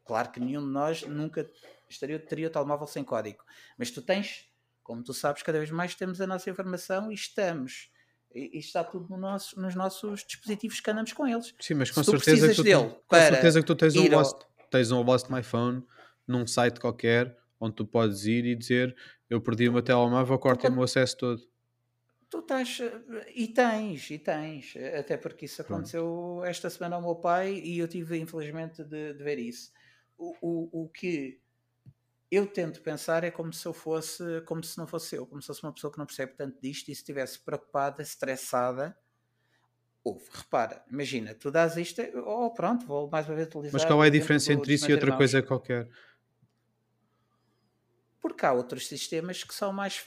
claro 0.04 0.30
que 0.32 0.40
nenhum 0.40 0.62
de 0.66 0.72
nós 0.72 1.02
nunca 1.02 1.48
estaria, 1.88 2.18
teria 2.18 2.48
o 2.48 2.50
telemóvel 2.50 2.88
sem 2.88 3.04
código, 3.04 3.42
mas 3.78 3.90
tu 3.92 4.02
tens, 4.02 4.46
como 4.82 5.02
tu 5.02 5.12
sabes, 5.14 5.42
cada 5.42 5.58
vez 5.58 5.70
mais 5.70 5.94
temos 5.94 6.20
a 6.20 6.26
nossa 6.26 6.50
informação 6.50 7.10
e 7.10 7.14
estamos, 7.14 7.90
e, 8.34 8.56
e 8.56 8.58
está 8.58 8.82
tudo 8.84 9.08
no 9.08 9.16
nosso- 9.16 9.60
nos 9.60 9.74
nossos 9.74 10.24
dispositivos 10.24 10.80
que 10.80 10.90
andamos 10.90 11.12
com 11.12 11.26
eles. 11.26 11.54
Sim, 11.60 11.74
mas 11.74 11.90
com 11.90 12.02
certeza, 12.02 12.48
que 12.48 12.62
tu, 12.62 13.00
com 13.06 13.16
certeza 13.20 13.60
que 13.60 13.66
tu 13.66 13.74
tens 13.76 13.96
um, 13.96 14.02
ao- 14.02 14.08
lost, 14.10 14.40
tens 14.70 14.90
um 14.90 15.02
Lost 15.02 15.28
My 15.30 15.42
Phone 15.42 15.84
num 16.26 16.46
site 16.46 16.80
qualquer 16.80 17.36
onde 17.60 17.74
tu 17.76 17.86
podes 17.86 18.24
ir 18.26 18.44
e 18.44 18.54
dizer 18.56 18.96
eu 19.30 19.40
perdi 19.40 19.68
o 19.68 19.72
meu 19.72 19.82
telemóvel, 19.82 20.38
cortem-me 20.38 20.78
o 20.78 20.82
acesso 20.82 21.16
todo. 21.16 21.42
Tu 22.30 22.38
estás. 22.38 22.80
eh, 22.80 23.32
E 23.34 23.48
tens, 23.48 24.10
e 24.10 24.18
tens. 24.18 24.74
Até 24.98 25.16
porque 25.18 25.44
isso 25.44 25.60
aconteceu 25.62 26.42
esta 26.44 26.70
semana 26.70 26.96
ao 26.96 27.02
meu 27.02 27.14
pai 27.16 27.52
e 27.54 27.78
eu 27.78 27.86
tive, 27.86 28.18
infelizmente, 28.18 28.82
de, 28.82 29.12
de 29.12 29.22
ver 29.22 29.38
isso. 29.38 29.70
O, 30.16 30.34
o, 30.40 30.84
o 30.84 30.88
que 30.88 31.40
eu 32.32 32.46
tento 32.48 32.82
pensar 32.82 33.24
é 33.24 33.30
como 33.30 33.52
se 33.52 33.66
eu 33.68 33.74
fosse, 33.74 34.40
como 34.42 34.64
se 34.64 34.78
não 34.78 34.86
fosse 34.88 35.16
eu, 35.16 35.26
como 35.26 35.40
se 35.42 35.46
fosse 35.48 35.62
uma 35.62 35.72
pessoa 35.74 35.92
que 35.92 35.98
não 35.98 36.06
percebe 36.06 36.34
tanto 36.34 36.60
disto 36.60 36.88
e 36.90 36.94
se 36.94 37.02
estivesse 37.02 37.38
preocupada, 37.40 38.02
estressada. 38.02 38.96
Ouve, 40.04 40.28
repara, 40.32 40.84
imagina, 40.90 41.32
tu 41.34 41.48
dás 41.50 41.76
isto, 41.76 42.02
oh 42.26 42.50
pronto, 42.52 42.84
vou 42.86 43.08
mais 43.08 43.28
uma 43.28 43.36
vez 43.36 43.46
utilizar. 43.48 43.72
Mas 43.74 43.84
qual 43.84 44.02
é 44.04 44.08
a 44.08 44.10
diferença 44.10 44.52
do- 44.52 44.58
entre 44.58 44.74
isso 44.74 44.90
e 44.90 44.94
outra 44.94 45.10
irmãos. 45.10 45.18
coisa 45.18 45.42
qualquer? 45.42 45.88
Porque 48.20 48.46
há 48.46 48.52
outros 48.52 48.86
sistemas 48.86 49.44
que 49.44 49.54
são 49.54 49.72
mais. 49.72 50.02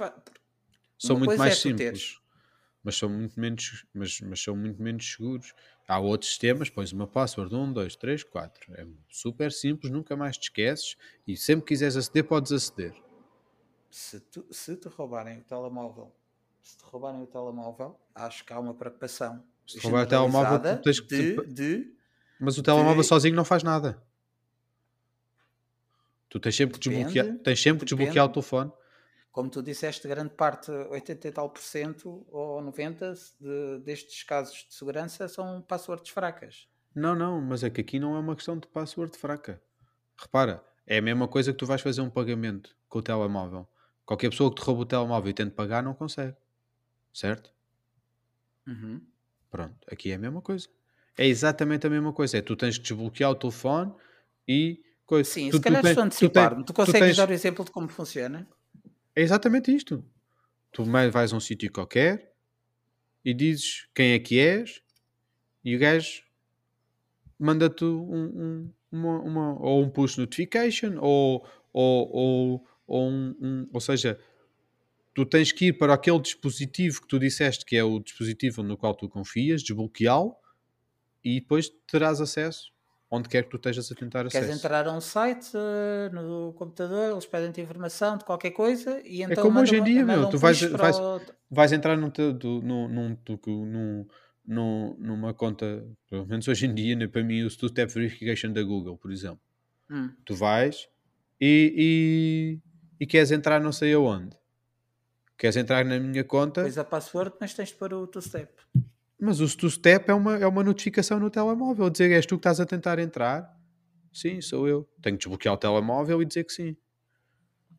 São 0.97 1.17
muito 1.17 1.37
mais 1.37 1.53
é 1.53 1.55
simples. 1.55 2.19
Mas 2.83 2.95
são 2.97 3.09
muito 3.09 3.39
menos, 3.39 3.85
mas, 3.93 4.21
mas 4.21 4.41
são 4.41 4.55
muito 4.55 4.81
menos 4.81 5.11
seguros. 5.11 5.53
Há 5.87 5.99
outros 5.99 6.29
sistemas, 6.31 6.69
pões 6.69 6.91
uma 6.91 7.05
password 7.07 7.53
1, 7.53 7.71
2, 7.71 7.95
3, 7.95 8.23
4. 8.23 8.73
É 8.75 8.85
super 9.09 9.51
simples, 9.51 9.91
nunca 9.91 10.15
mais 10.15 10.37
te 10.37 10.43
esqueces 10.43 10.95
e 11.27 11.37
sempre 11.37 11.63
que 11.65 11.69
quiseres 11.69 11.95
aceder, 11.95 12.23
podes 12.23 12.51
aceder. 12.51 12.93
se, 13.91 14.19
tu, 14.19 14.45
se 14.51 14.75
te 14.75 14.87
roubarem 14.87 15.39
o 15.39 15.43
telemóvel, 15.43 16.11
se 16.61 16.77
te 16.77 16.83
roubarem 16.83 17.21
o 17.21 17.27
telemóvel, 17.27 17.99
acho 18.15 18.43
que 18.43 18.51
há 18.51 18.59
uma 18.59 18.73
preocupação 18.73 19.43
Se 19.67 19.77
te 19.79 19.83
roubar 19.83 20.05
o 20.05 20.07
telemóvel, 20.07 20.81
tens 20.81 20.99
que 20.99 21.07
de, 21.07 21.53
de 21.53 21.93
Mas 22.39 22.57
o 22.57 22.63
telemóvel 22.63 23.01
De- 23.03 23.07
sozinho 23.07 23.35
não 23.35 23.45
faz 23.45 23.61
nada. 23.61 24.01
Tu 26.29 26.39
tens 26.39 26.55
sempre 26.55 26.79
que 26.79 26.89
desbloquear, 26.89 27.37
tens 27.43 27.61
sempre 27.61 27.85
que 27.85 27.95
desbloquear 27.95 28.25
o 28.25 28.29
telefone. 28.29 28.71
Como 29.35 29.49
tu 29.49 29.61
disseste, 29.61 30.07
grande 30.07 30.33
parte, 30.33 30.71
80 30.71 31.27
e 31.27 31.31
tal 31.33 31.49
por 31.49 31.61
cento 31.61 32.25
ou 32.31 32.61
90 32.61 33.13
de, 33.37 33.79
destes 33.83 34.23
casos 34.23 34.65
de 34.69 34.73
segurança 34.73 35.27
são 35.27 35.61
passwords 35.61 36.09
fracas. 36.09 36.69
Não, 36.95 37.13
não, 37.13 37.41
mas 37.41 37.61
é 37.61 37.69
que 37.69 37.81
aqui 37.81 37.99
não 37.99 38.15
é 38.15 38.19
uma 38.19 38.33
questão 38.33 38.57
de 38.57 38.65
password 38.65 39.17
fraca. 39.17 39.61
Repara, 40.17 40.63
é 40.87 40.99
a 40.99 41.01
mesma 41.01 41.27
coisa 41.27 41.51
que 41.51 41.57
tu 41.57 41.65
vais 41.65 41.81
fazer 41.81 41.99
um 41.99 42.09
pagamento 42.09 42.77
com 42.87 42.99
o 42.99 43.01
telemóvel. 43.01 43.67
Qualquer 44.05 44.29
pessoa 44.29 44.49
que 44.49 44.61
te 44.61 44.65
rouba 44.65 44.83
o 44.83 44.85
telemóvel 44.85 45.29
e 45.29 45.33
tente 45.33 45.51
pagar 45.51 45.83
não 45.83 45.93
consegue. 45.93 46.37
Certo? 47.13 47.51
Uhum. 48.65 49.01
Pronto, 49.51 49.75
aqui 49.91 50.11
é 50.11 50.15
a 50.15 50.19
mesma 50.19 50.41
coisa. 50.41 50.69
É 51.17 51.27
exatamente 51.27 51.85
a 51.85 51.89
mesma 51.89 52.13
coisa. 52.13 52.37
É 52.37 52.41
tu 52.41 52.55
tens 52.55 52.77
que 52.77 52.83
desbloquear 52.85 53.31
o 53.31 53.35
telefone 53.35 53.93
e 54.47 54.81
coisa. 55.05 55.29
Sim, 55.29 55.49
tu, 55.49 55.57
se 55.57 55.61
calhar 55.61 55.85
estou 55.85 55.91
a 55.91 56.05
tu 56.05 56.07
antecipar-me. 56.07 56.63
Tu, 56.63 56.73
consegues 56.73 56.99
tens- 57.01 57.17
dar 57.17 57.29
o 57.29 57.33
exemplo 57.33 57.65
de 57.65 57.71
como 57.71 57.89
funciona? 57.89 58.47
É 59.15 59.21
exatamente 59.21 59.73
isto. 59.73 60.03
Tu 60.71 60.83
vai- 60.83 61.09
vais 61.09 61.33
a 61.33 61.37
um 61.37 61.39
sítio 61.39 61.71
qualquer 61.71 62.33
e 63.25 63.33
dizes 63.33 63.87
quem 63.95 64.13
é 64.13 64.19
que 64.19 64.39
és 64.39 64.81
e 65.65 65.75
o 65.75 65.79
gajo 65.79 66.23
manda-te 67.39 67.83
um, 67.83 68.63
um- 68.63 68.73
uma, 68.91 69.19
uma- 69.21 69.59
ou 69.61 69.83
um 69.83 69.89
push 69.89 70.17
notification 70.17 70.97
ou, 71.01 71.45
ou, 71.73 72.09
ou, 72.13 72.67
ou 72.87 73.09
um, 73.09 73.35
um- 73.41 73.69
ou 73.73 73.81
seja, 73.81 74.19
tu 75.13 75.25
tens 75.25 75.51
que 75.51 75.67
ir 75.67 75.73
para 75.73 75.93
aquele 75.95 76.19
dispositivo 76.21 77.01
que 77.01 77.07
tu 77.07 77.19
disseste 77.19 77.65
que 77.65 77.75
é 77.77 77.83
o 77.83 77.99
dispositivo 77.99 78.63
no 78.63 78.77
qual 78.77 78.95
tu 78.95 79.09
confias, 79.09 79.63
desbloqueá-lo 79.63 80.35
e 81.23 81.41
depois 81.41 81.69
terás 81.87 82.21
acesso 82.21 82.73
onde 83.09 83.29
quer 83.29 83.43
que 83.43 83.49
tu 83.49 83.57
estejas 83.57 83.91
a 83.91 83.95
tentar 83.95 84.23
Queres 84.27 84.35
acesso. 84.35 84.57
entrar 84.59 84.87
a 84.87 84.91
um 84.91 84.99
site 85.01 85.51
eh, 85.55 86.09
no 86.11 86.53
computador, 86.53 87.11
eles 87.11 87.25
pedem-te 87.25 87.61
informação 87.61 88.17
de 88.17 88.25
qualquer 88.25 88.51
coisa 88.51 89.01
e 89.05 89.21
então 89.21 89.43
como 89.43 89.59
hoje 89.59 89.75
em 89.77 89.83
dia, 89.83 90.03
meu, 90.05 90.15
mandam 90.17 90.29
tu 90.31 90.37
um 90.37 90.39
vais- 90.39 90.61
vais- 90.61 90.99
o- 90.99 91.21
vais 91.49 91.71
entrar 91.71 91.95
num, 91.95 92.11
num, 92.43 92.87
num, 92.89 93.17
num, 93.47 94.07
num- 94.47 94.95
numa 94.99 95.33
conta, 95.33 95.85
pelo 96.09 96.25
menos 96.25 96.47
hoje 96.47 96.65
em 96.65 96.73
dia, 96.73 96.95
né, 96.95 97.07
para 97.07 97.23
mim, 97.23 97.43
o 97.43 97.49
two-step 97.55 97.91
verification 97.93 98.51
da 98.51 98.63
Google, 98.63 98.97
por 98.97 99.11
exemplo. 99.11 99.39
Hum. 99.89 100.11
Tu 100.25 100.35
vais, 100.35 100.87
e, 101.39 102.59
e, 102.99 103.03
e 103.03 103.05
queres 103.07 103.31
entrar 103.31 103.59
não 103.61 103.71
sei 103.71 103.93
aonde. 103.93 104.35
Queres 105.37 105.57
entrar 105.57 105.83
na 105.85 105.99
minha 105.99 106.23
conta. 106.23 106.61
Pois 106.61 106.77
a 106.77 106.83
password, 106.83 107.35
mas 107.39 107.53
tens 107.53 107.69
de 107.69 107.75
pôr 107.75 107.93
o 107.93 108.07
two-step. 108.07 108.51
Mas 109.19 109.39
o 109.39 109.57
two-step 109.57 110.09
é 110.09 110.13
uma, 110.13 110.37
é 110.37 110.47
uma 110.47 110.63
notificação 110.63 111.19
no 111.19 111.29
telemóvel. 111.29 111.89
Dizer 111.89 112.11
és 112.11 112.25
tu 112.25 112.35
que 112.35 112.39
estás 112.39 112.59
a 112.59 112.65
tentar 112.65 112.99
entrar. 112.99 113.55
Sim, 114.11 114.41
sou 114.41 114.67
eu. 114.67 114.89
Tenho 115.01 115.17
que 115.17 115.23
desbloquear 115.23 115.55
o 115.55 115.57
telemóvel 115.57 116.21
e 116.21 116.25
dizer 116.25 116.43
que 116.43 116.53
sim. 116.53 116.75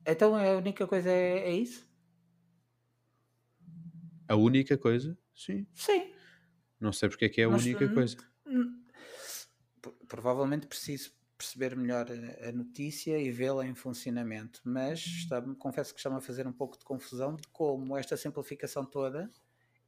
Então 0.07 0.37
a 0.37 0.57
única 0.57 0.87
coisa 0.87 1.11
é, 1.11 1.49
é 1.49 1.55
isso? 1.55 1.87
A 4.29 4.37
única 4.37 4.77
coisa? 4.77 5.17
Sim. 5.35 5.67
Sim. 5.75 6.13
Não 6.81 6.93
sei 6.93 7.09
porque 7.09 7.25
é 7.27 7.29
que 7.29 7.41
é 7.41 7.45
a 7.45 7.49
Mas, 7.49 7.65
única 7.65 7.89
coisa. 7.89 8.17
Provavelmente 10.09 10.67
preciso 10.67 11.13
perceber 11.37 11.77
melhor 11.77 12.07
a, 12.11 12.53
notícia 12.53 13.19
e 13.19 13.31
vê-la 13.31 13.67
em 13.67 13.75
funcionamento, 13.75 14.61
mas 14.65 15.01
está, 15.01 15.43
confesso 15.59 15.93
que 15.93 16.01
está-me 16.01 16.17
a 16.17 16.21
fazer 16.21 16.47
um 16.47 16.53
pouco 16.53 16.79
de 16.79 16.85
confusão 16.85 17.37
de 17.37 17.43
como 17.49 17.97
esta 17.97 18.17
simplificação 18.17 18.85
toda 18.85 19.31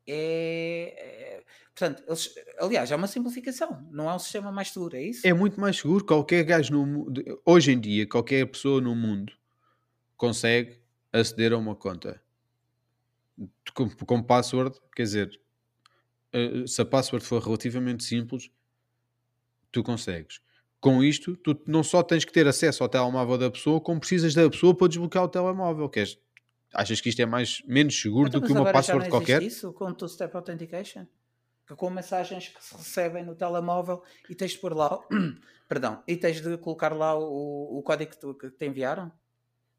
é, 0.09 0.95
é, 0.97 1.45
portanto, 1.75 2.03
eles, 2.07 2.35
aliás, 2.59 2.91
é 2.91 2.97
uma 2.97 3.07
simplificação, 3.07 3.87
não 3.91 4.09
é 4.11 4.15
um 4.15 4.19
sistema 4.19 4.51
mais 4.51 4.71
seguro, 4.71 4.97
é 4.97 5.03
isso? 5.03 5.27
É 5.27 5.33
muito 5.33 5.61
mais 5.61 5.77
seguro. 5.77 6.05
Qualquer 6.05 6.45
gajo 6.45 6.73
no 6.73 7.07
hoje 7.45 7.73
em 7.73 7.81
dia, 7.81 8.07
qualquer 8.07 8.47
pessoa 8.47 8.81
no 8.81 8.95
mundo 8.95 9.33
consegue 10.17 10.81
aceder 11.13 11.53
a 11.53 11.57
uma 11.57 11.75
conta 11.75 12.21
com, 13.75 13.89
com 13.89 14.23
password, 14.23 14.77
quer 14.95 15.03
dizer, 15.05 15.41
eh, 16.33 16.67
se 16.67 16.81
a 16.81 16.85
password 16.85 17.25
for 17.25 17.43
relativamente 17.43 18.05
simples, 18.05 18.51
tu 19.71 19.83
consegues. 19.83 20.41
Com 20.81 21.03
isto, 21.03 21.37
tu 21.37 21.61
não 21.67 21.83
só 21.83 22.03
tens 22.03 22.25
que 22.25 22.33
ter 22.33 22.47
acesso 22.47 22.83
ao 22.83 22.89
telemóvel 22.89 23.37
da 23.37 23.51
pessoa, 23.51 23.81
como 23.81 24.01
precisas 24.01 24.35
da 24.35 24.49
pessoa 24.49 24.77
para 24.77 24.89
desbloquear 24.89 25.25
o 25.25 25.29
telemóvel. 25.29 25.89
Queres, 25.89 26.19
achas 26.73 27.01
que 27.01 27.09
isto 27.09 27.21
é 27.21 27.27
mais, 27.27 27.63
menos 27.67 28.01
seguro 28.01 28.29
então, 28.29 28.41
do 28.41 28.47
que 28.47 28.53
uma 28.53 28.73
password 28.73 29.09
qualquer? 29.09 29.43
isso 29.43 29.73
com 29.73 29.93
two-step 29.93 30.35
authentication? 30.37 31.07
Com 31.77 31.91
mensagens 31.91 32.49
que 32.49 32.65
se 32.65 32.75
recebem 32.75 33.25
no 33.25 33.35
telemóvel 33.35 34.03
e 34.29 34.35
tens 34.35 34.53
de 34.53 34.59
pôr 34.59 34.75
lá, 34.75 34.99
perdão, 35.69 36.03
e 36.07 36.17
tens 36.17 36.41
de 36.41 36.57
colocar 36.57 36.95
lá 36.95 37.15
o, 37.19 37.79
o 37.79 37.83
código 37.83 38.11
que, 38.11 38.19
tu, 38.19 38.35
que 38.35 38.51
te 38.51 38.67
enviaram? 38.67 39.13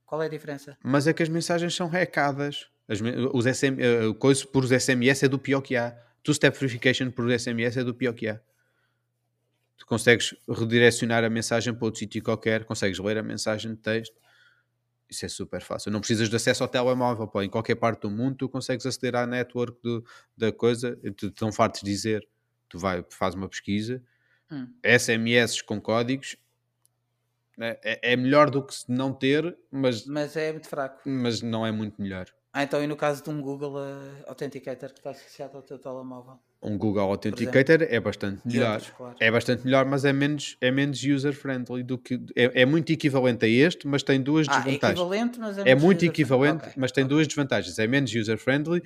Qual 0.05 0.21
é 0.21 0.25
a 0.25 0.29
diferença? 0.29 0.77
Mas 0.83 1.07
é 1.07 1.13
que 1.13 1.21
as 1.21 1.29
mensagens 1.29 1.75
são 1.75 1.87
hackadas. 1.87 2.67
As, 2.87 2.99
os 3.31 3.45
SM, 3.45 3.77
uh, 3.77 4.13
coisa 4.15 4.45
por 4.47 4.63
os 4.63 4.71
SMS 4.71 5.23
é 5.23 5.27
do 5.27 5.37
pior 5.37 5.61
que 5.61 5.75
há. 5.75 5.95
Two-step 6.23 6.57
verification 6.59 7.11
por 7.11 7.29
SMS 7.31 7.77
é 7.77 7.83
do 7.83 7.93
pior 7.93 8.13
que 8.13 8.27
há. 8.27 8.39
Tu 9.77 9.85
consegues 9.85 10.35
redirecionar 10.47 11.23
a 11.23 11.29
mensagem 11.29 11.73
para 11.73 11.85
outro 11.85 11.99
sítio 11.99 12.21
qualquer, 12.21 12.65
consegues 12.65 12.99
ler 12.99 13.17
a 13.17 13.23
mensagem 13.23 13.71
de 13.71 13.77
texto. 13.77 14.15
Isso 15.09 15.25
é 15.25 15.29
super 15.29 15.61
fácil. 15.61 15.91
Não 15.91 15.99
precisas 15.99 16.29
de 16.29 16.35
acesso 16.35 16.63
ao 16.63 16.69
telemóvel. 16.69 17.27
Pô. 17.27 17.41
Em 17.41 17.49
qualquer 17.49 17.75
parte 17.75 18.01
do 18.01 18.11
mundo 18.11 18.37
tu 18.37 18.49
consegues 18.49 18.85
aceder 18.85 19.15
à 19.15 19.25
network 19.25 19.81
do, 19.81 20.05
da 20.37 20.51
coisa. 20.51 20.97
Tu 21.17 21.31
tão 21.31 21.51
fartos 21.51 21.81
de 21.81 21.89
dizer. 21.89 22.27
Tu 22.67 22.77
vai, 22.77 23.03
faz 23.09 23.33
uma 23.33 23.49
pesquisa. 23.49 24.01
Hum. 24.51 24.67
SMS 24.83 25.61
com 25.61 25.81
códigos 25.81 26.37
é, 27.59 27.79
é, 27.83 28.13
é 28.13 28.15
melhor 28.15 28.49
do 28.49 28.63
que 28.63 28.73
não 28.87 29.13
ter, 29.13 29.57
mas, 29.69 30.05
mas 30.05 30.35
é 30.37 30.51
muito 30.51 30.69
fraco. 30.69 31.01
Mas 31.05 31.41
não 31.41 31.65
é 31.65 31.71
muito 31.71 32.01
melhor. 32.01 32.27
Ah, 32.53 32.63
então 32.63 32.81
e 32.81 32.87
no 32.87 32.95
caso 32.95 33.23
de 33.23 33.29
um 33.29 33.41
Google 33.41 33.75
uh, 33.75 34.23
Authenticator 34.27 34.89
que 34.91 34.99
está 34.99 35.11
associado 35.11 35.57
ao 35.57 35.61
teu 35.61 35.77
telemóvel? 35.77 36.39
Um 36.61 36.77
Google 36.77 37.09
Authenticator 37.09 37.83
é 37.83 37.99
bastante 38.01 38.45
melhor. 38.45 38.73
Outros, 38.73 38.91
claro. 38.91 39.15
É 39.19 39.31
bastante 39.31 39.63
melhor, 39.63 39.85
mas 39.85 40.03
é 40.03 40.11
menos, 40.11 40.57
é 40.59 40.69
menos 40.69 41.01
user-friendly 41.01 41.83
do 41.83 41.97
que. 41.97 42.15
É, 42.35 42.61
é, 42.61 42.65
muito 42.65 42.91
equivalente 42.91 43.45
a 43.45 43.47
este, 43.47 43.87
mas 43.87 44.03
tem 44.03 44.21
duas 44.21 44.45
ah, 44.49 44.55
é 44.55 44.63
desvantagens. 44.63 44.83
É 44.83 45.01
equivalente, 45.01 45.39
mas 45.39 45.57
é, 45.57 45.69
é 45.69 45.75
muito 45.75 46.03
equivalente, 46.03 46.63
okay. 46.63 46.73
mas 46.75 46.91
tem 46.91 47.05
okay. 47.05 47.15
duas 47.15 47.27
desvantagens. 47.27 47.79
É 47.79 47.87
menos 47.87 48.13
user-friendly 48.13 48.83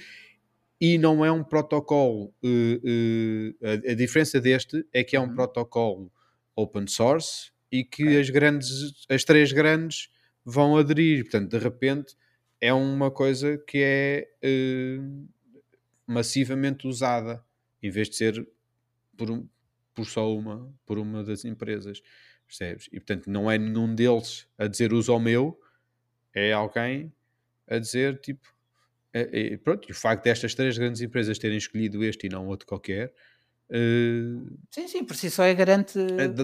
e 0.79 0.97
não 0.97 1.25
é 1.25 1.31
um 1.31 1.43
protocolo. 1.43 2.33
Uh, 2.43 2.77
uh, 2.83 3.87
a, 3.87 3.91
a, 3.91 3.95
diferença 3.95 4.39
deste 4.39 4.85
é 4.93 5.03
que 5.03 5.15
é 5.15 5.19
um 5.19 5.23
uhum. 5.23 5.33
protocolo 5.33 6.11
open 6.55 6.85
source 6.87 7.51
e 7.71 7.83
que 7.83 8.03
okay. 8.03 8.19
as 8.19 8.29
grandes, 8.29 9.05
as 9.09 9.23
três 9.23 9.51
grandes 9.51 10.09
vão 10.45 10.77
aderir. 10.77 11.23
Portanto, 11.23 11.49
de 11.49 11.57
repente, 11.57 12.15
é 12.61 12.73
uma 12.73 13.09
coisa 13.09 13.57
que 13.57 13.79
é 13.81 14.27
uh, 14.43 15.27
massivamente 16.05 16.87
usada, 16.87 17.43
em 17.83 17.89
vez 17.91 18.09
de 18.09 18.15
ser 18.15 18.47
por, 19.15 19.45
por 19.93 20.05
só 20.05 20.33
uma, 20.35 20.73
por 20.85 20.97
uma 20.97 21.23
das 21.23 21.45
empresas. 21.45 22.01
Percebes? 22.47 22.87
E 22.87 22.99
portanto, 22.99 23.29
não 23.29 23.49
é 23.51 23.57
nenhum 23.57 23.93
deles 23.93 24.47
a 24.57 24.67
dizer 24.67 24.93
usa 24.93 25.13
o 25.13 25.19
meu, 25.19 25.59
é 26.33 26.51
alguém 26.51 27.13
a 27.67 27.77
dizer 27.77 28.19
tipo. 28.19 28.51
É, 29.13 29.53
é, 29.53 29.57
pronto, 29.57 29.87
e 29.87 29.91
o 29.91 29.95
facto 29.95 30.23
destas 30.23 30.55
três 30.55 30.75
grandes 30.75 30.99
empresas 31.01 31.37
terem 31.37 31.57
escolhido 31.57 32.03
este 32.03 32.25
e 32.25 32.29
não 32.29 32.47
outro 32.47 32.65
qualquer 32.65 33.13
Uh, 33.69 34.55
sim, 34.69 34.87
sim, 34.87 35.03
por 35.03 35.15
si 35.15 35.31
só 35.31 35.43
é 35.43 35.53
garante. 35.53 35.97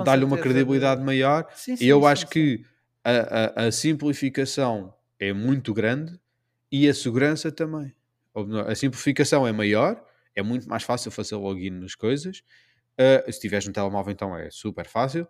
Dá-lhe 0.03 0.25
uma 0.25 0.37
credibilidade 0.37 0.99
de... 0.99 1.05
maior. 1.05 1.47
Sim, 1.55 1.75
sim, 1.75 1.85
eu 1.85 1.99
sim, 1.99 2.07
acho 2.07 2.27
que 2.27 2.65
a, 3.03 3.11
a, 3.11 3.67
a, 3.67 3.71
simplificação 3.71 4.93
é 5.19 5.31
muito 5.31 5.71
grande 5.71 6.19
e 6.71 6.87
a 6.87 6.93
segurança 6.93 7.51
também. 7.51 7.93
A 8.67 8.73
simplificação 8.73 9.45
é 9.45 9.51
maior, 9.51 10.03
é 10.35 10.41
muito 10.41 10.67
mais 10.67 10.83
fácil 10.83 11.11
fazer 11.11 11.35
login 11.35 11.71
nas 11.71 11.95
coisas. 11.95 12.43
Uh, 12.99 13.31
se 13.31 13.39
tiveres 13.39 13.67
um 13.67 13.71
telemóvel, 13.71 14.11
então 14.11 14.35
é 14.35 14.49
super 14.49 14.87
fácil. 14.87 15.27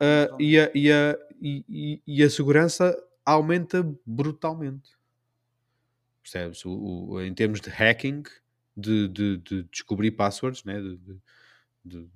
Uh, 0.00 0.40
e, 0.40 0.58
a, 0.58 0.70
e, 0.74 0.90
a, 0.90 1.18
e, 1.40 2.02
e, 2.06 2.22
a 2.22 2.30
segurança 2.30 2.96
aumenta 3.24 3.86
brutalmente. 4.06 4.90
Percebes? 6.22 6.64
O, 6.64 6.70
o, 7.10 7.22
em 7.22 7.34
termos 7.34 7.60
de 7.60 7.68
hacking, 7.68 8.22
de, 8.76 9.08
de, 9.08 9.36
de 9.38 9.62
descobrir 9.64 10.12
passwords, 10.12 10.64
né? 10.64 10.80
de, 11.84 12.08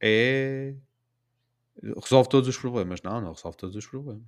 é 0.00 0.74
resolve 2.02 2.28
todos 2.28 2.48
os 2.48 2.56
problemas. 2.56 3.00
Não, 3.02 3.20
não 3.20 3.32
resolve 3.32 3.56
todos 3.56 3.76
os 3.76 3.86
problemas. 3.86 4.26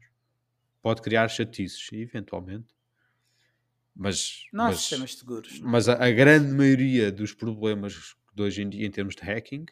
Pode 0.81 1.03
criar 1.03 1.29
chatices, 1.29 1.89
eventualmente. 1.93 2.75
Mas, 3.95 4.47
Nós 4.53 4.71
mas, 4.71 4.81
sistemas 4.81 5.15
seguros. 5.15 5.61
Mas 5.61 5.89
a, 5.89 6.05
a, 6.05 6.11
grande 6.11 6.53
maioria 6.53 7.13
dos 7.13 7.33
problemas 7.33 8.17
de 8.35 8.43
hoje 8.43 8.63
em 8.63 8.69
dia, 8.69 8.87
em 8.87 8.91
termos 8.91 9.15
de 9.15 9.23
hacking, 9.23 9.67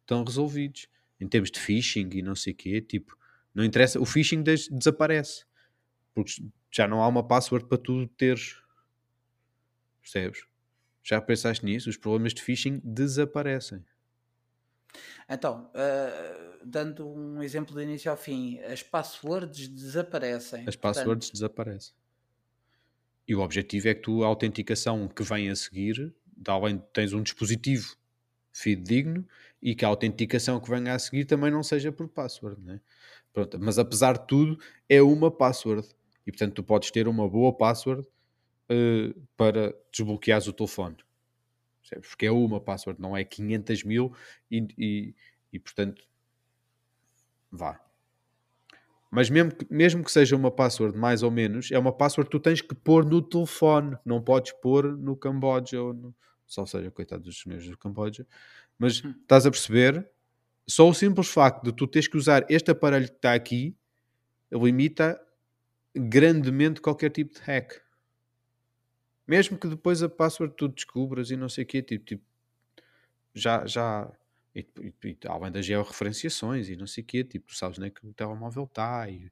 estão 0.00 0.24
resolvidos. 0.24 0.88
Em 1.20 1.28
termos 1.28 1.50
de 1.50 1.58
phishing 1.58 2.08
e 2.12 2.22
não 2.22 2.34
sei 2.34 2.52
o 2.52 2.56
quê, 2.56 2.80
tipo, 2.80 3.16
não 3.54 3.64
interessa. 3.64 4.00
O 4.00 4.04
phishing 4.04 4.42
des, 4.42 4.68
desaparece. 4.68 5.44
Porque 6.14 6.32
já 6.70 6.86
não 6.86 7.02
há 7.02 7.08
uma 7.08 7.26
password 7.26 7.66
para 7.66 7.78
tu 7.78 8.06
teres. 8.08 8.56
Percebes? 10.00 10.44
Já 11.02 11.20
pensaste 11.20 11.64
nisso? 11.64 11.88
Os 11.88 11.96
problemas 11.96 12.34
de 12.34 12.42
phishing 12.42 12.80
desaparecem. 12.84 13.84
Então, 15.28 15.70
uh, 15.74 16.58
dando 16.64 17.08
um 17.08 17.42
exemplo 17.42 17.74
de 17.74 17.82
início 17.82 18.10
ao 18.10 18.16
fim, 18.16 18.58
as 18.60 18.82
passwords 18.82 19.68
desaparecem. 19.68 20.64
As 20.66 20.76
passwords 20.76 21.28
portanto... 21.28 21.32
desaparecem. 21.32 21.94
E 23.28 23.34
o 23.34 23.40
objetivo 23.40 23.88
é 23.88 23.94
que 23.94 24.00
tu, 24.00 24.24
a 24.24 24.26
autenticação 24.26 25.06
que 25.06 25.22
vem 25.22 25.50
a 25.50 25.54
seguir, 25.54 26.14
além 26.46 26.82
tens 26.92 27.12
um 27.12 27.22
dispositivo 27.22 27.94
fidedigno 28.50 29.24
e 29.62 29.74
que 29.74 29.84
a 29.84 29.88
autenticação 29.88 30.58
que 30.58 30.70
venha 30.70 30.94
a 30.94 30.98
seguir 30.98 31.26
também 31.26 31.50
não 31.50 31.62
seja 31.62 31.92
por 31.92 32.08
password, 32.08 32.60
né? 32.62 32.80
Pronto, 33.32 33.58
mas 33.60 33.78
apesar 33.78 34.18
de 34.18 34.26
tudo, 34.26 34.58
é 34.88 35.02
uma 35.02 35.30
password. 35.30 35.86
E 36.26 36.32
portanto, 36.32 36.54
tu 36.54 36.62
podes 36.62 36.90
ter 36.90 37.06
uma 37.06 37.28
boa 37.28 37.52
password 37.52 38.02
uh, 38.02 39.20
para 39.36 39.74
desbloquear 39.92 40.40
o 40.48 40.52
telefone 40.52 40.96
porque 41.96 42.26
é 42.26 42.30
uma 42.30 42.60
password, 42.60 43.00
não 43.00 43.16
é 43.16 43.24
500 43.24 43.84
mil 43.84 44.12
e, 44.50 44.66
e, 44.76 45.14
e 45.52 45.58
portanto 45.58 46.06
vá. 47.50 47.80
Mas 49.10 49.30
mesmo 49.30 49.54
que, 49.54 49.66
mesmo 49.70 50.04
que 50.04 50.12
seja 50.12 50.36
uma 50.36 50.50
password 50.50 50.96
mais 50.96 51.22
ou 51.22 51.30
menos, 51.30 51.70
é 51.72 51.78
uma 51.78 51.92
password 51.92 52.28
que 52.28 52.36
tu 52.36 52.40
tens 52.40 52.60
que 52.60 52.74
pôr 52.74 53.04
no 53.04 53.22
telefone, 53.22 53.96
não 54.04 54.20
podes 54.20 54.52
pôr 54.52 54.96
no 54.96 55.16
Camboja 55.16 55.80
ou 55.80 55.94
no, 55.94 56.14
só 56.46 56.66
seja, 56.66 56.90
coitado 56.90 57.22
dos 57.22 57.40
senhores 57.40 57.68
do 57.68 57.76
Camboja, 57.76 58.26
mas 58.78 59.02
hum. 59.02 59.14
estás 59.22 59.46
a 59.46 59.50
perceber? 59.50 60.08
Só 60.66 60.88
o 60.88 60.94
simples 60.94 61.28
facto 61.28 61.64
de 61.64 61.72
tu 61.72 61.86
teres 61.86 62.06
que 62.06 62.16
usar 62.16 62.44
este 62.50 62.70
aparelho 62.70 63.08
que 63.08 63.16
está 63.16 63.32
aqui 63.32 63.74
limita 64.52 65.18
grandemente 65.94 66.80
qualquer 66.80 67.10
tipo 67.10 67.34
de 67.34 67.40
hack. 67.40 67.80
Mesmo 69.26 69.58
que 69.58 69.68
depois 69.68 70.02
a 70.02 70.08
password 70.08 70.54
tu 70.56 70.68
descubras 70.68 71.30
e 71.30 71.36
não 71.36 71.48
sei 71.48 71.64
o 71.64 71.66
quê, 71.66 71.82
tipo, 71.82 72.04
tipo 72.04 72.24
já, 73.34 73.66
já, 73.66 74.10
e, 74.54 74.66
e, 74.80 74.94
e, 75.04 75.18
além 75.26 75.52
das 75.52 75.64
georreferenciações 75.64 76.68
e 76.68 76.76
não 76.76 76.86
sei 76.86 77.02
o 77.02 77.06
quê, 77.06 77.24
tipo, 77.24 77.46
tu 77.46 77.54
sabes 77.54 77.78
nem 77.78 77.90
que 77.90 78.06
o 78.06 78.12
telemóvel 78.12 78.64
está 78.64 79.08
e, 79.08 79.30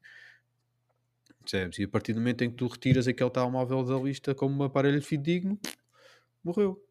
percebes? 1.41 1.79
E 1.79 1.83
a 1.83 1.87
partir 1.87 2.13
do 2.13 2.19
momento 2.19 2.43
em 2.43 2.49
que 2.49 2.55
tu 2.57 2.67
retiras 2.67 3.07
aquele 3.07 3.29
telemóvel 3.29 3.83
da 3.83 3.95
lista 3.95 4.35
como 4.35 4.61
um 4.61 4.65
aparelho 4.65 5.01
fidedigno, 5.01 5.59
morreu. 6.43 6.83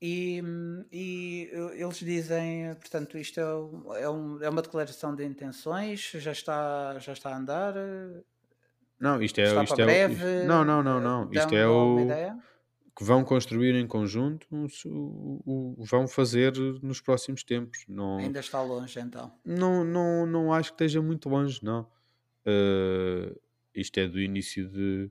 E, 0.00 0.42
e 0.92 1.50
eles 1.74 1.98
dizem, 1.98 2.74
portanto, 2.74 3.16
isto 3.16 3.40
é, 3.40 4.02
é, 4.02 4.10
um, 4.10 4.42
é 4.42 4.48
uma 4.48 4.60
declaração 4.60 5.14
de 5.14 5.24
intenções, 5.24 6.10
já 6.14 6.32
está, 6.32 6.98
já 6.98 7.12
está 7.14 7.30
a 7.30 7.38
andar, 7.38 7.74
Não, 9.00 9.22
isto 9.22 9.40
é, 9.40 9.44
Está 9.44 9.64
isto 9.64 9.80
é 9.80 9.84
breve? 9.84 10.14
isto- 10.14 10.46
não, 10.46 10.64
não, 10.64 10.82
não, 10.82 11.00
não. 11.00 11.32
Isto 11.32 11.54
é 11.54 11.66
o 11.66 12.00
ideia? 12.00 12.38
Que 12.96 13.04
vão 13.04 13.22
construir 13.24 13.74
em 13.74 13.86
conjunto, 13.86 14.46
o, 14.50 15.42
o- 15.78 15.84
vão 15.84 16.08
fazer 16.08 16.52
nos 16.82 17.00
próximos 17.00 17.42
tempos. 17.44 17.84
Não, 17.88 18.18
Ainda 18.18 18.40
está 18.40 18.62
longe 18.62 18.98
então. 18.98 19.32
não, 19.44 19.84
não, 19.84 20.26
não 20.26 20.52
acho 20.52 20.70
que 20.70 20.74
esteja 20.76 21.02
muito 21.02 21.28
longe, 21.28 21.62
não. 21.62 21.86
Eh, 22.46 23.36
isto 23.74 23.98
é 23.98 24.08
do 24.08 24.20
início 24.20 24.68
de. 24.68 25.10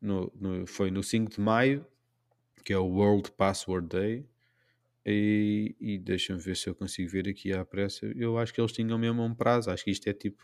no- 0.00 0.32
no- 0.34 0.66
foi 0.66 0.90
no 0.90 1.02
5 1.02 1.30
de 1.32 1.40
maio, 1.40 1.86
que 2.64 2.72
é 2.72 2.78
o 2.78 2.86
World 2.86 3.30
Password 3.32 3.88
Day. 3.88 4.26
E, 5.06 5.76
e 5.78 5.98
deixa-me 5.98 6.40
ver 6.40 6.56
se 6.56 6.66
eu 6.68 6.74
consigo 6.74 7.10
ver 7.10 7.28
aqui 7.28 7.52
à 7.52 7.62
pressa. 7.64 8.06
Eu 8.16 8.38
acho 8.38 8.54
que 8.54 8.60
eles 8.60 8.72
tinham 8.72 8.98
mesmo 8.98 9.22
um 9.22 9.34
prazo. 9.34 9.70
Acho 9.70 9.84
que 9.84 9.90
isto 9.90 10.06
é 10.08 10.14
tipo 10.14 10.42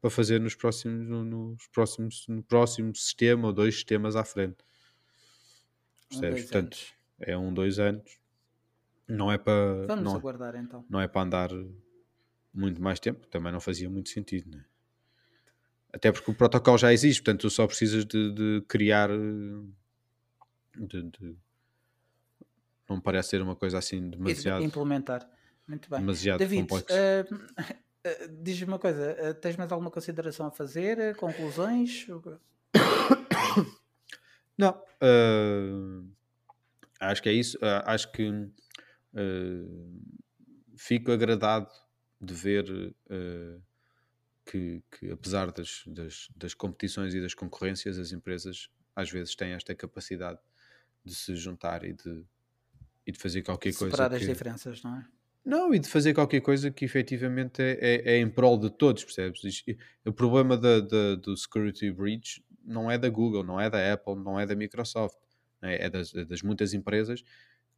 para 0.00 0.10
fazer 0.10 0.38
nos 0.40 0.54
próximos, 0.54 1.08
no, 1.08 1.24
nos 1.24 1.66
próximos, 1.68 2.26
no 2.28 2.42
próximo 2.42 2.94
sistema 2.94 3.46
ou 3.46 3.52
dois 3.52 3.74
sistemas 3.76 4.16
à 4.16 4.24
frente. 4.24 4.58
Um, 6.16 6.20
Percebes? 6.20 6.30
dois 6.30 6.42
Portanto, 6.50 6.74
anos. 6.74 6.94
é 7.20 7.36
um, 7.38 7.54
dois 7.54 7.78
anos. 7.78 8.18
Não 9.08 9.30
é 9.32 9.38
para. 9.38 9.86
Vamos 9.86 10.04
Não, 10.04 10.16
aguardar 10.16 10.54
então. 10.56 10.84
não 10.88 11.00
é 11.00 11.08
para 11.08 11.22
andar 11.22 11.50
muito 12.54 12.80
mais 12.80 12.98
tempo, 13.00 13.26
também 13.26 13.52
não 13.52 13.60
fazia 13.60 13.88
muito 13.90 14.08
sentido, 14.10 14.50
né? 14.50 14.64
Até 15.92 16.10
porque 16.10 16.30
o 16.30 16.34
protocolo 16.34 16.78
já 16.78 16.92
existe, 16.92 17.20
portanto 17.22 17.40
tu 17.42 17.50
só 17.50 17.66
precisas 17.66 18.04
de, 18.06 18.32
de 18.32 18.64
criar. 18.68 19.10
de- 19.10 21.02
de- 21.02 21.36
não 22.88 22.96
me 22.96 23.02
parece 23.02 23.30
ser 23.30 23.42
uma 23.42 23.56
coisa 23.56 23.78
assim 23.78 24.02
de 24.08 24.16
demasiado, 24.16 24.62
implementar. 24.64 25.28
Muito 25.66 25.88
bem. 25.90 26.00
demasiado 26.00 26.38
David, 26.40 26.62
complexo. 26.68 26.86
eh, 26.96 27.24
eh, 28.04 28.28
diz-me 28.28 28.66
uma 28.68 28.78
coisa, 28.78 29.02
eh, 29.18 29.32
tens 29.34 29.56
mais 29.56 29.70
alguma 29.72 29.90
consideração 29.90 30.46
a 30.46 30.50
fazer? 30.50 31.14
Conclusões? 31.16 32.06
Não, 34.58 34.82
eh, 35.00 36.02
acho 37.00 37.22
que 37.22 37.28
é 37.28 37.32
isso. 37.32 37.58
eh, 37.62 37.82
acho 37.86 38.10
que 38.12 38.22
eh, 39.14 39.66
fico 40.76 41.12
agradado 41.12 41.68
de 42.20 42.34
ver 42.34 42.94
que, 44.44 44.82
que 44.90 45.10
apesar 45.10 45.52
das, 45.52 45.82
das, 45.86 46.28
das 46.36 46.54
competições 46.54 47.14
e 47.14 47.20
das 47.20 47.34
concorrências, 47.34 47.98
as 47.98 48.12
empresas 48.12 48.68
às 48.94 49.10
vezes 49.10 49.34
têm 49.34 49.52
esta 49.52 49.74
capacidade 49.74 50.38
de 51.04 51.14
se 51.14 51.34
juntar 51.36 51.84
e 51.84 51.92
de, 51.92 52.24
e 53.06 53.12
de 53.12 53.18
fazer 53.18 53.42
qualquer 53.42 53.72
coisa. 53.74 53.96
Separar 53.96 54.12
as 54.14 54.20
que- 54.20 54.26
diferenças, 54.26 54.82
não 54.82 54.98
é? 54.98 55.06
Não, 55.44 55.74
e 55.74 55.78
de 55.80 55.88
fazer 55.88 56.14
qualquer 56.14 56.40
coisa 56.40 56.70
que 56.70 56.84
efetivamente 56.84 57.60
é, 57.60 57.72
é, 57.80 58.12
é 58.14 58.18
em 58.18 58.30
prol 58.30 58.56
de 58.58 58.70
todos, 58.70 59.02
percebes? 59.04 59.40
O 60.06 60.12
problema 60.12 60.56
da, 60.56 60.78
da- 60.80 61.16
do 61.16 61.36
security 61.36 61.90
breach 61.90 62.44
não 62.64 62.90
é 62.90 62.98
da 62.98 63.08
Google, 63.08 63.44
não 63.44 63.60
é 63.60 63.70
da 63.70 63.92
Apple, 63.92 64.16
não 64.16 64.38
é 64.38 64.46
da 64.46 64.54
Microsoft, 64.56 65.16
né? 65.60 65.76
é 65.76 65.90
das, 65.90 66.14
é 66.14 66.24
das 66.24 66.42
muitas 66.42 66.74
empresas 66.74 67.22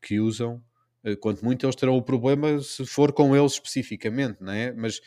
que 0.02 0.20
usam. 0.20 0.62
eh, 1.04 1.16
Quanto 1.16 1.44
muito 1.44 1.64
eles 1.66 1.76
terão 1.76 1.96
o 1.96 2.02
problema 2.02 2.60
se 2.60 2.84
for 2.86 3.12
com 3.12 3.34
eles 3.36 3.52
especificamente, 3.54 4.42
não 4.42 4.52
é? 4.52 4.72
Mas, 4.72 5.00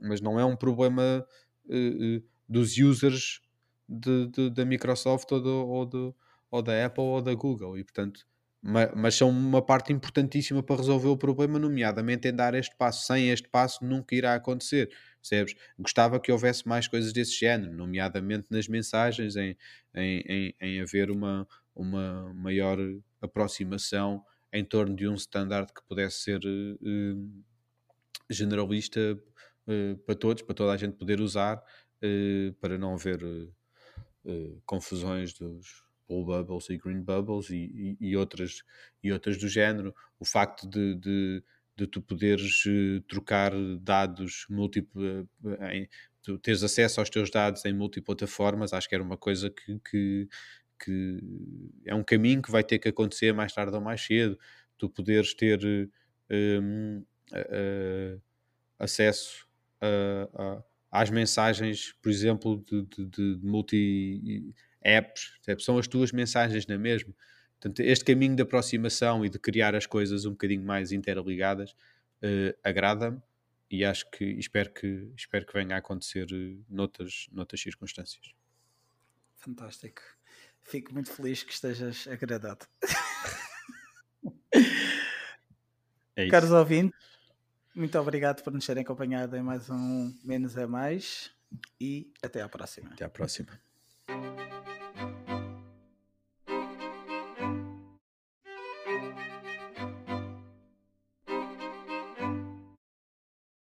mas 0.00 0.20
não 0.20 0.38
é 0.40 0.44
um 0.44 0.56
problema 0.56 1.26
eh, 1.70 2.22
dos 2.48 2.76
users 2.78 3.40
de, 3.88 4.26
de- 4.28 4.50
da 4.50 4.64
Microsoft 4.64 5.30
ou, 5.32 5.40
do, 5.40 5.66
ou, 5.68 5.86
do, 5.86 6.16
ou 6.50 6.62
da 6.62 6.84
Apple 6.86 7.02
ou 7.04 7.22
da 7.22 7.34
Google, 7.34 7.78
e 7.78 7.84
portanto 7.84 8.26
ma- 8.62 8.92
mas 8.94 9.14
são 9.16 9.28
uma 9.30 9.60
parte 9.64 9.92
importantíssima 9.92 10.62
para 10.62 10.76
resolver 10.76 11.08
o 11.08 11.16
problema, 11.16 11.58
nomeadamente 11.58 12.28
em 12.28 12.34
dar 12.34 12.54
este 12.54 12.76
passo. 12.76 13.06
Sem 13.06 13.30
este 13.30 13.48
passo 13.48 13.84
nunca 13.84 14.14
irá 14.14 14.34
acontecer, 14.34 14.90
percebes? 15.20 15.54
Gostava 15.78 16.20
que 16.20 16.30
houvesse 16.32 16.66
mais 16.68 16.86
coisas 16.88 17.12
desse 17.12 17.38
género, 17.38 17.72
nomeadamente 17.74 18.46
nas 18.50 18.68
mensagens, 18.68 19.36
em, 19.36 19.56
em, 19.94 20.22
em, 20.28 20.54
em 20.60 20.80
haver 20.80 21.10
uma, 21.10 21.46
uma 21.74 22.32
maior 22.34 22.78
aproximação 23.20 24.24
em 24.52 24.64
torno 24.64 24.94
de 24.94 25.08
um 25.08 25.14
standard 25.14 25.72
que 25.72 25.82
pudesse 25.88 26.20
ser 26.20 26.40
eh, 26.44 27.14
generalista 28.30 29.00
eh, 29.68 29.94
para 30.06 30.14
todos, 30.14 30.42
para 30.42 30.54
toda 30.54 30.72
a 30.72 30.76
gente 30.76 30.96
poder 30.96 31.20
usar, 31.20 31.62
eh, 32.02 32.52
para 32.60 32.78
não 32.78 32.94
haver 32.94 33.20
confusões 34.66 35.32
dos 35.32 35.84
blue 36.12 36.24
bubbles 36.24 36.68
e 36.70 36.76
green 36.76 37.02
bubbles 37.02 37.50
e, 37.50 37.96
e, 38.00 38.08
e 38.10 38.16
outras, 38.16 38.62
e 39.02 39.12
outras 39.12 39.38
do 39.38 39.48
género. 39.48 39.94
O 40.18 40.24
facto 40.24 40.68
de, 40.68 40.94
de, 40.96 41.42
de 41.76 41.86
tu 41.86 42.00
poderes 42.02 42.64
eh, 42.66 43.00
trocar 43.08 43.52
dados 43.80 44.46
múltiplo, 44.50 45.02
eh, 45.60 45.88
teres 46.42 46.62
acesso 46.62 47.00
aos 47.00 47.10
teus 47.10 47.30
dados 47.30 47.64
em 47.64 47.72
multiplataformas, 47.72 48.72
acho 48.72 48.88
que 48.88 48.94
era 48.94 49.02
uma 49.04 49.16
coisa 49.16 49.50
que, 49.50 49.78
que, 49.90 50.28
que 50.84 51.18
é 51.86 51.94
um 51.94 52.04
caminho 52.04 52.42
que 52.42 52.50
vai 52.50 52.64
ter 52.64 52.78
que 52.78 52.88
acontecer 52.88 53.32
mais 53.32 53.52
tarde 53.52 53.74
ou 53.74 53.80
mais 53.80 54.00
cedo. 54.00 54.38
Tu 54.78 54.88
poderes 54.88 55.34
ter 55.34 55.60
eh, 56.30 56.58
hum, 56.60 57.04
eh, 57.32 58.18
acesso 58.78 59.46
a- 59.80 60.28
a- 60.42 60.64
às 61.02 61.10
mensagens, 61.10 61.92
por 62.02 62.10
exemplo, 62.10 62.64
de, 62.68 62.82
de- 63.06 63.36
de 63.38 63.46
multi 63.46 64.54
apps, 64.84 65.32
são 65.58 65.78
as 65.78 65.86
tuas 65.86 66.12
mensagens 66.12 66.66
na 66.66 66.78
mesma. 66.78 67.14
Portanto, 67.60 67.80
este 67.80 68.04
caminho 68.04 68.34
de 68.34 68.42
aproximação 68.42 69.24
e 69.24 69.28
de 69.28 69.38
criar 69.38 69.74
as 69.74 69.86
coisas 69.86 70.24
um 70.24 70.30
bocadinho 70.32 70.64
mais 70.64 70.90
interligadas 70.90 71.74
eh, 72.20 72.56
agrada-me 72.62 73.20
e 73.70 73.84
acho 73.84 74.10
que 74.10 74.24
espero 74.24 74.72
que 74.72 75.12
espero 75.16 75.46
que 75.46 75.52
venha 75.52 75.76
a 75.76 75.78
acontecer 75.78 76.26
eh, 76.32 76.56
noutras, 76.68 77.28
noutras 77.32 77.60
circunstâncias. 77.60 78.34
Fantástico. 79.36 80.02
Fico 80.62 80.92
muito 80.92 81.12
feliz 81.12 81.42
que 81.42 81.52
estejas 81.52 82.06
agradado. 82.08 82.66
É. 86.14 86.28
Caros 86.28 86.50
ouvintes, 86.50 86.98
muito 87.74 87.98
obrigado 87.98 88.42
por 88.42 88.52
nos 88.52 88.66
terem 88.66 88.82
acompanhado 88.82 89.34
em 89.34 89.42
mais 89.42 89.70
um 89.70 90.14
Menos 90.22 90.58
é 90.58 90.66
Mais 90.66 91.32
e 91.80 92.12
até 92.22 92.42
à 92.42 92.48
próxima. 92.48 92.90
Até 92.92 93.06
à 93.06 93.08
próxima. 93.08 93.58